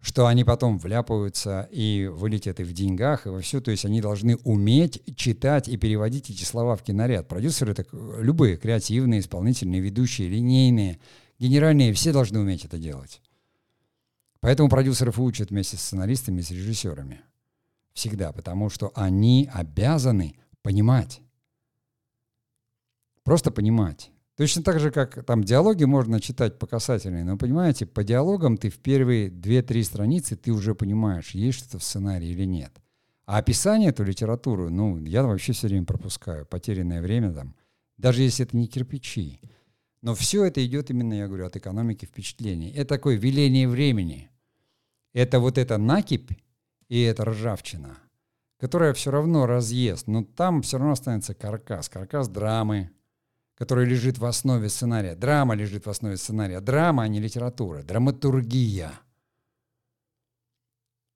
что 0.00 0.26
они 0.26 0.44
потом 0.44 0.78
вляпаются 0.78 1.68
и 1.70 2.06
вылетят 2.06 2.60
и 2.60 2.64
в 2.64 2.72
деньгах, 2.72 3.26
и 3.26 3.30
во 3.30 3.40
все. 3.40 3.60
То 3.60 3.70
есть 3.70 3.84
они 3.84 4.00
должны 4.00 4.36
уметь 4.36 5.02
читать 5.16 5.68
и 5.68 5.76
переводить 5.76 6.30
эти 6.30 6.44
слова 6.44 6.76
в 6.76 6.82
киноряд. 6.82 7.28
Продюсеры, 7.28 7.74
так, 7.74 7.88
любые, 7.92 8.56
креативные, 8.56 9.20
исполнительные, 9.20 9.80
ведущие, 9.80 10.28
линейные, 10.28 11.00
генеральные, 11.38 11.92
все 11.92 12.12
должны 12.12 12.38
уметь 12.38 12.64
это 12.64 12.78
делать. 12.78 13.20
Поэтому 14.40 14.68
продюсеров 14.68 15.18
учат 15.18 15.50
вместе 15.50 15.76
с 15.76 15.80
сценаристами 15.80 16.40
с 16.40 16.50
режиссерами. 16.50 17.22
Всегда, 17.92 18.32
потому 18.32 18.70
что 18.70 18.92
они 18.94 19.50
обязаны 19.52 20.36
понимать. 20.62 21.20
Просто 23.24 23.50
понимать. 23.50 24.12
Точно 24.36 24.62
так 24.62 24.80
же, 24.80 24.90
как 24.90 25.24
там 25.24 25.42
диалоги 25.42 25.84
можно 25.84 26.20
читать 26.20 26.58
по 26.58 26.66
касательной, 26.66 27.24
но 27.24 27.38
понимаете, 27.38 27.86
по 27.86 28.04
диалогам 28.04 28.58
ты 28.58 28.68
в 28.68 28.78
первые 28.78 29.30
2-3 29.30 29.82
страницы 29.82 30.36
ты 30.36 30.52
уже 30.52 30.74
понимаешь, 30.74 31.30
есть 31.30 31.58
что-то 31.58 31.78
в 31.78 31.84
сценарии 31.84 32.28
или 32.28 32.44
нет. 32.44 32.72
А 33.24 33.38
описание 33.38 33.88
эту 33.88 34.04
литературу, 34.04 34.68
ну, 34.68 34.98
я 34.98 35.22
вообще 35.22 35.52
все 35.52 35.68
время 35.68 35.86
пропускаю, 35.86 36.44
потерянное 36.44 37.00
время 37.00 37.32
там, 37.32 37.56
даже 37.96 38.22
если 38.22 38.44
это 38.44 38.56
не 38.56 38.68
кирпичи. 38.68 39.40
Но 40.02 40.14
все 40.14 40.44
это 40.44 40.64
идет 40.64 40.90
именно, 40.90 41.14
я 41.14 41.26
говорю, 41.26 41.46
от 41.46 41.56
экономики 41.56 42.04
впечатлений. 42.04 42.70
Это 42.70 42.90
такое 42.90 43.16
веление 43.16 43.66
времени. 43.66 44.30
Это 45.14 45.40
вот 45.40 45.56
эта 45.56 45.78
накипь 45.78 46.30
и 46.88 47.00
эта 47.00 47.24
ржавчина, 47.24 47.98
которая 48.60 48.92
все 48.92 49.10
равно 49.10 49.46
разъест, 49.46 50.06
но 50.06 50.22
там 50.24 50.60
все 50.60 50.76
равно 50.76 50.92
останется 50.92 51.34
каркас, 51.34 51.88
каркас 51.88 52.28
драмы, 52.28 52.90
который 53.56 53.86
лежит 53.86 54.18
в 54.18 54.24
основе 54.24 54.68
сценария. 54.68 55.14
Драма 55.14 55.54
лежит 55.54 55.86
в 55.86 55.90
основе 55.90 56.16
сценария. 56.16 56.60
Драма, 56.60 57.04
а 57.04 57.08
не 57.08 57.20
литература. 57.20 57.82
Драматургия. 57.82 58.92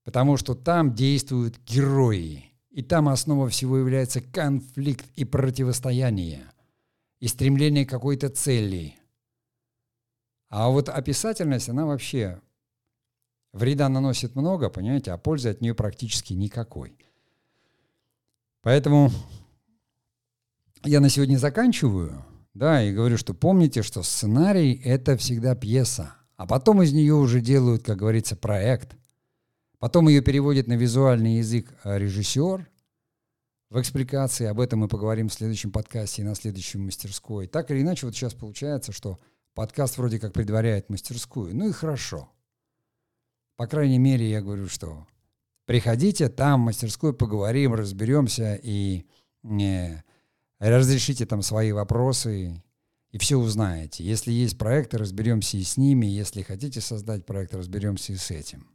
Потому 0.04 0.38
что 0.38 0.54
там 0.54 0.94
действуют 0.94 1.58
герои. 1.66 2.46
И 2.70 2.82
там 2.82 3.08
основа 3.08 3.48
всего 3.48 3.76
является 3.76 4.22
конфликт 4.22 5.06
и 5.16 5.24
противостояние. 5.24 6.50
И 7.18 7.28
стремление 7.28 7.84
к 7.84 7.90
какой-то 7.90 8.30
цели. 8.30 8.94
А 10.48 10.70
вот 10.70 10.88
описательность, 10.88 11.68
она 11.68 11.84
вообще 11.84 12.40
вреда 13.52 13.88
наносит 13.88 14.34
много, 14.34 14.70
понимаете, 14.70 15.12
а 15.12 15.18
пользы 15.18 15.50
от 15.50 15.60
нее 15.60 15.74
практически 15.74 16.32
никакой. 16.32 16.96
Поэтому 18.62 19.10
я 20.84 21.00
на 21.00 21.10
сегодня 21.10 21.36
заканчиваю. 21.36 22.24
Да, 22.54 22.82
и 22.82 22.92
говорю, 22.92 23.16
что 23.16 23.32
помните, 23.32 23.82
что 23.82 24.02
сценарий— 24.02 24.80
это 24.84 25.16
всегда 25.16 25.54
пьеса, 25.54 26.14
а 26.36 26.46
потом 26.46 26.82
из 26.82 26.92
нее 26.92 27.14
уже 27.14 27.40
делают, 27.40 27.84
как 27.84 27.98
говорится, 27.98 28.34
проект. 28.34 28.96
Потом 29.78 30.08
ее 30.08 30.20
переводит 30.20 30.66
на 30.66 30.74
визуальный 30.74 31.36
язык 31.36 31.72
э, 31.84 31.98
режиссер 31.98 32.68
в 33.70 33.80
экспликации. 33.80 34.46
Об 34.46 34.60
этом 34.60 34.80
мы 34.80 34.88
поговорим 34.88 35.28
в 35.28 35.32
следующем 35.32 35.70
подкасте 35.70 36.22
и 36.22 36.24
на 36.24 36.34
следующем 36.34 36.84
мастерской. 36.84 37.46
Так 37.46 37.70
или 37.70 37.80
иначе, 37.80 38.06
вот 38.06 38.14
сейчас 38.14 38.34
получается, 38.34 38.92
что 38.92 39.20
подкаст 39.54 39.96
вроде 39.96 40.18
как 40.18 40.32
предваряет 40.32 40.90
мастерскую. 40.90 41.56
Ну 41.56 41.68
и 41.68 41.72
хорошо. 41.72 42.28
По 43.56 43.66
крайней 43.66 43.98
мере, 43.98 44.28
я 44.28 44.42
говорю, 44.42 44.68
что 44.68 45.06
приходите, 45.66 46.28
там 46.28 46.62
в 46.62 46.64
мастерскую 46.64 47.14
поговорим, 47.14 47.74
разберемся 47.74 48.58
и 48.60 49.06
не 49.42 50.04
разрешите 50.68 51.26
там 51.26 51.42
свои 51.42 51.72
вопросы, 51.72 52.62
и 53.10 53.18
все 53.18 53.36
узнаете. 53.36 54.04
Если 54.04 54.30
есть 54.30 54.58
проекты, 54.58 54.98
разберемся 54.98 55.56
и 55.56 55.62
с 55.62 55.76
ними. 55.76 56.06
Если 56.06 56.42
хотите 56.42 56.80
создать 56.80 57.26
проект, 57.26 57.54
разберемся 57.54 58.12
и 58.12 58.16
с 58.16 58.30
этим. 58.30 58.68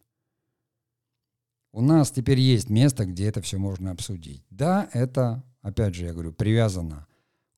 У 1.72 1.82
нас 1.82 2.12
теперь 2.12 2.40
есть 2.40 2.70
место, 2.70 3.06
где 3.06 3.28
это 3.28 3.42
все 3.42 3.58
можно 3.58 3.92
обсудить. 3.92 4.44
Да, 4.50 4.90
это, 4.94 5.44
опять 5.62 5.96
же, 5.96 6.06
я 6.06 6.14
говорю, 6.14 6.34
привязано 6.34 7.08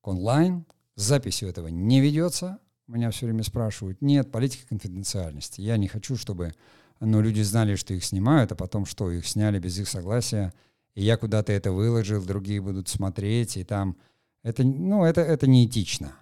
к 0.00 0.08
онлайн. 0.08 0.66
С 0.94 1.02
записью 1.02 1.48
этого 1.48 1.68
не 1.68 2.00
ведется. 2.00 2.58
Меня 2.86 3.10
все 3.10 3.26
время 3.26 3.44
спрашивают. 3.44 4.00
Нет, 4.02 4.30
политика 4.30 4.66
конфиденциальности. 4.68 5.60
Я 5.60 5.76
не 5.76 5.88
хочу, 5.88 6.16
чтобы 6.16 6.54
ну, 7.00 7.20
люди 7.20 7.42
знали, 7.42 7.76
что 7.76 7.94
их 7.94 8.04
снимают, 8.04 8.52
а 8.52 8.56
потом 8.56 8.86
что, 8.86 9.10
их 9.10 9.26
сняли 9.26 9.58
без 9.58 9.78
их 9.78 9.88
согласия, 9.88 10.52
и 10.94 11.04
я 11.04 11.16
куда-то 11.16 11.52
это 11.52 11.70
выложил, 11.70 12.24
другие 12.24 12.60
будут 12.60 12.88
смотреть, 12.88 13.56
и 13.56 13.64
там 13.64 13.96
это, 14.42 14.64
ну, 14.64 15.04
это, 15.04 15.20
это 15.20 15.46
неэтично. 15.46 16.14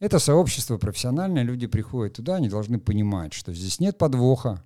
Это 0.00 0.18
сообщество 0.18 0.78
профессиональное, 0.78 1.44
люди 1.44 1.66
приходят 1.66 2.14
туда, 2.14 2.36
они 2.36 2.48
должны 2.48 2.80
понимать, 2.80 3.32
что 3.32 3.52
здесь 3.52 3.78
нет 3.78 3.98
подвоха. 3.98 4.64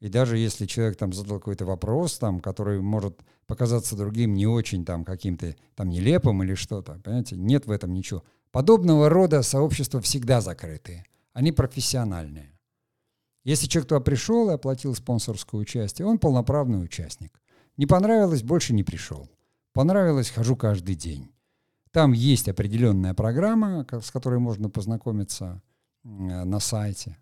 И 0.00 0.08
даже 0.08 0.36
если 0.36 0.66
человек 0.66 0.96
там 0.96 1.12
задал 1.12 1.38
какой-то 1.38 1.64
вопрос, 1.64 2.18
там, 2.18 2.40
который 2.40 2.80
может 2.80 3.20
показаться 3.46 3.96
другим 3.96 4.34
не 4.34 4.48
очень 4.48 4.84
там 4.84 5.04
каким-то 5.04 5.54
там 5.76 5.90
нелепым 5.90 6.42
или 6.42 6.54
что-то, 6.54 7.00
понимаете, 7.04 7.36
нет 7.36 7.66
в 7.66 7.70
этом 7.70 7.92
ничего. 7.92 8.24
Подобного 8.50 9.08
рода 9.08 9.42
сообщества 9.42 10.00
всегда 10.00 10.40
закрытые. 10.40 11.06
Они 11.32 11.52
профессиональные. 11.52 12.52
Если 13.44 13.68
человек 13.68 13.88
туда 13.88 14.00
пришел 14.00 14.50
и 14.50 14.54
оплатил 14.54 14.94
спонсорское 14.94 15.60
участие, 15.60 16.06
он 16.06 16.18
полноправный 16.18 16.82
участник. 16.82 17.40
Не 17.76 17.86
понравилось, 17.86 18.42
больше 18.42 18.74
не 18.74 18.82
пришел. 18.82 19.28
Понравилось, 19.72 20.30
хожу 20.30 20.56
каждый 20.56 20.96
день. 20.96 21.30
Там 21.92 22.12
есть 22.12 22.48
определенная 22.48 23.14
программа, 23.14 23.86
с 23.90 24.10
которой 24.10 24.38
можно 24.38 24.68
познакомиться 24.70 25.62
на 26.02 26.58
сайте. 26.58 27.18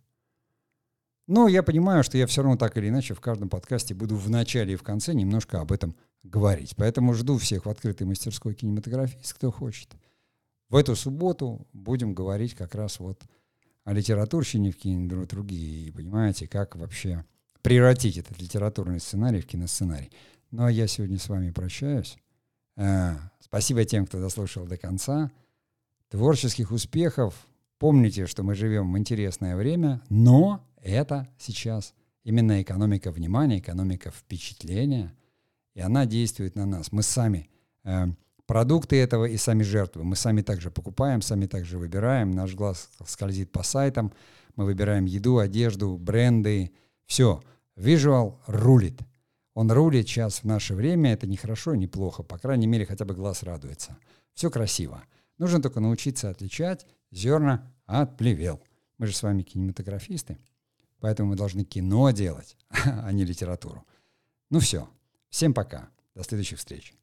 Но 1.27 1.49
я 1.49 1.62
понимаю, 1.62 2.03
что 2.03 2.18
я 2.18 2.27
все 2.27 2.43
равно 2.43 2.57
так 2.57 2.77
или 2.77 2.89
иначе 2.89 3.14
в 3.14 3.21
каждом 3.21 3.49
подкасте 3.49 3.95
буду 3.95 4.16
в 4.16 4.31
начале 4.31 4.73
и 4.73 4.77
в 4.77 4.83
конце 4.83 5.12
немножко 5.12 5.61
об 5.61 5.71
этом 5.71 5.95
говорить. 6.23 6.75
Поэтому 6.77 7.14
жду 7.14 7.37
всех 7.39 7.66
в 7.66 7.68
открытой 7.68 8.07
мастерской 8.07 8.55
кинематографист, 8.55 9.35
кто 9.35 9.51
хочет. 9.51 9.95
В 10.68 10.77
эту 10.77 10.95
субботу 10.97 11.66
будем 11.73 12.14
говорить 12.14 12.55
как 12.55 12.75
раз 12.75 13.01
вот 13.01 13.23
о 13.85 13.93
литературщине 13.93 14.71
в 14.71 14.77
кинематографии, 14.77 15.91
понимаете, 15.91 16.47
как 16.47 16.77
вообще 16.77 17.25
превратить 17.62 18.18
этот 18.18 18.41
литературный 18.41 19.01
сценарий 19.01 19.41
в 19.41 19.47
киносценарий. 19.47 20.11
Ну 20.51 20.64
а 20.64 20.71
я 20.71 20.87
сегодня 20.87 21.18
с 21.18 21.29
вами 21.29 21.51
прощаюсь. 21.51 22.16
Э, 22.81 23.16
спасибо 23.41 23.85
тем, 23.85 24.07
кто 24.07 24.18
дослушал 24.18 24.66
до 24.66 24.78
конца. 24.78 25.31
Творческих 26.09 26.72
успехов. 26.72 27.35
Помните, 27.78 28.26
что 28.26 28.43
мы 28.43 28.55
живем 28.55 28.93
в 28.93 28.99
интересное 28.99 29.55
время, 29.55 30.01
но 30.09 30.66
это 30.83 31.28
сейчас 31.39 31.95
именно 32.24 32.62
экономика 32.62 33.11
внимания, 33.11 33.59
экономика 33.59 34.11
впечатления, 34.11 35.14
и 35.74 35.81
она 35.81 36.07
действует 36.07 36.57
на 36.57 36.64
нас. 36.64 36.91
Мы 36.91 37.03
сами 37.03 37.51
э, 37.85 38.07
продукты 38.47 38.97
этого 38.97 39.26
и 39.26 39.37
сами 39.37 39.62
жертвы. 39.62 40.03
Мы 40.03 40.16
сами 40.16 40.41
также 40.41 40.70
покупаем, 40.70 41.20
сами 41.20 41.47
также 41.47 41.76
выбираем. 41.76 42.31
Наш 42.31 42.55
глаз 42.55 42.89
скользит 43.07 43.53
по 43.53 43.62
сайтам. 43.62 44.11
Мы 44.57 44.64
выбираем 44.64 45.05
еду, 45.05 45.39
одежду, 45.39 45.99
бренды. 45.99 46.72
Все. 47.05 47.43
Visual 47.76 48.37
рулит. 48.47 49.01
Он 49.55 49.70
рулит 49.70 50.09
сейчас 50.09 50.40
в 50.40 50.44
наше 50.44 50.74
время, 50.74 51.12
это 51.12 51.26
не 51.26 51.36
хорошо, 51.36 51.74
не 51.74 51.86
плохо, 51.86 52.22
по 52.22 52.38
крайней 52.38 52.66
мере, 52.66 52.86
хотя 52.86 53.05
бы 53.05 53.14
глаз 53.14 53.42
радуется. 53.42 53.98
Все 54.34 54.51
красиво. 54.51 55.03
Нужно 55.38 55.61
только 55.61 55.80
научиться 55.80 56.30
отличать 56.30 56.86
зерна 57.11 57.72
от 57.86 58.16
плевел. 58.16 58.62
Мы 58.98 59.07
же 59.07 59.14
с 59.14 59.22
вами 59.22 59.42
кинематографисты, 59.42 60.38
поэтому 61.01 61.30
мы 61.30 61.36
должны 61.36 61.64
кино 61.64 62.11
делать, 62.11 62.57
а 62.84 63.11
не 63.12 63.24
литературу. 63.24 63.86
Ну 64.51 64.61
все, 64.61 64.88
всем 65.30 65.55
пока, 65.55 65.88
до 66.14 66.22
следующих 66.22 66.59
встреч. 66.59 66.94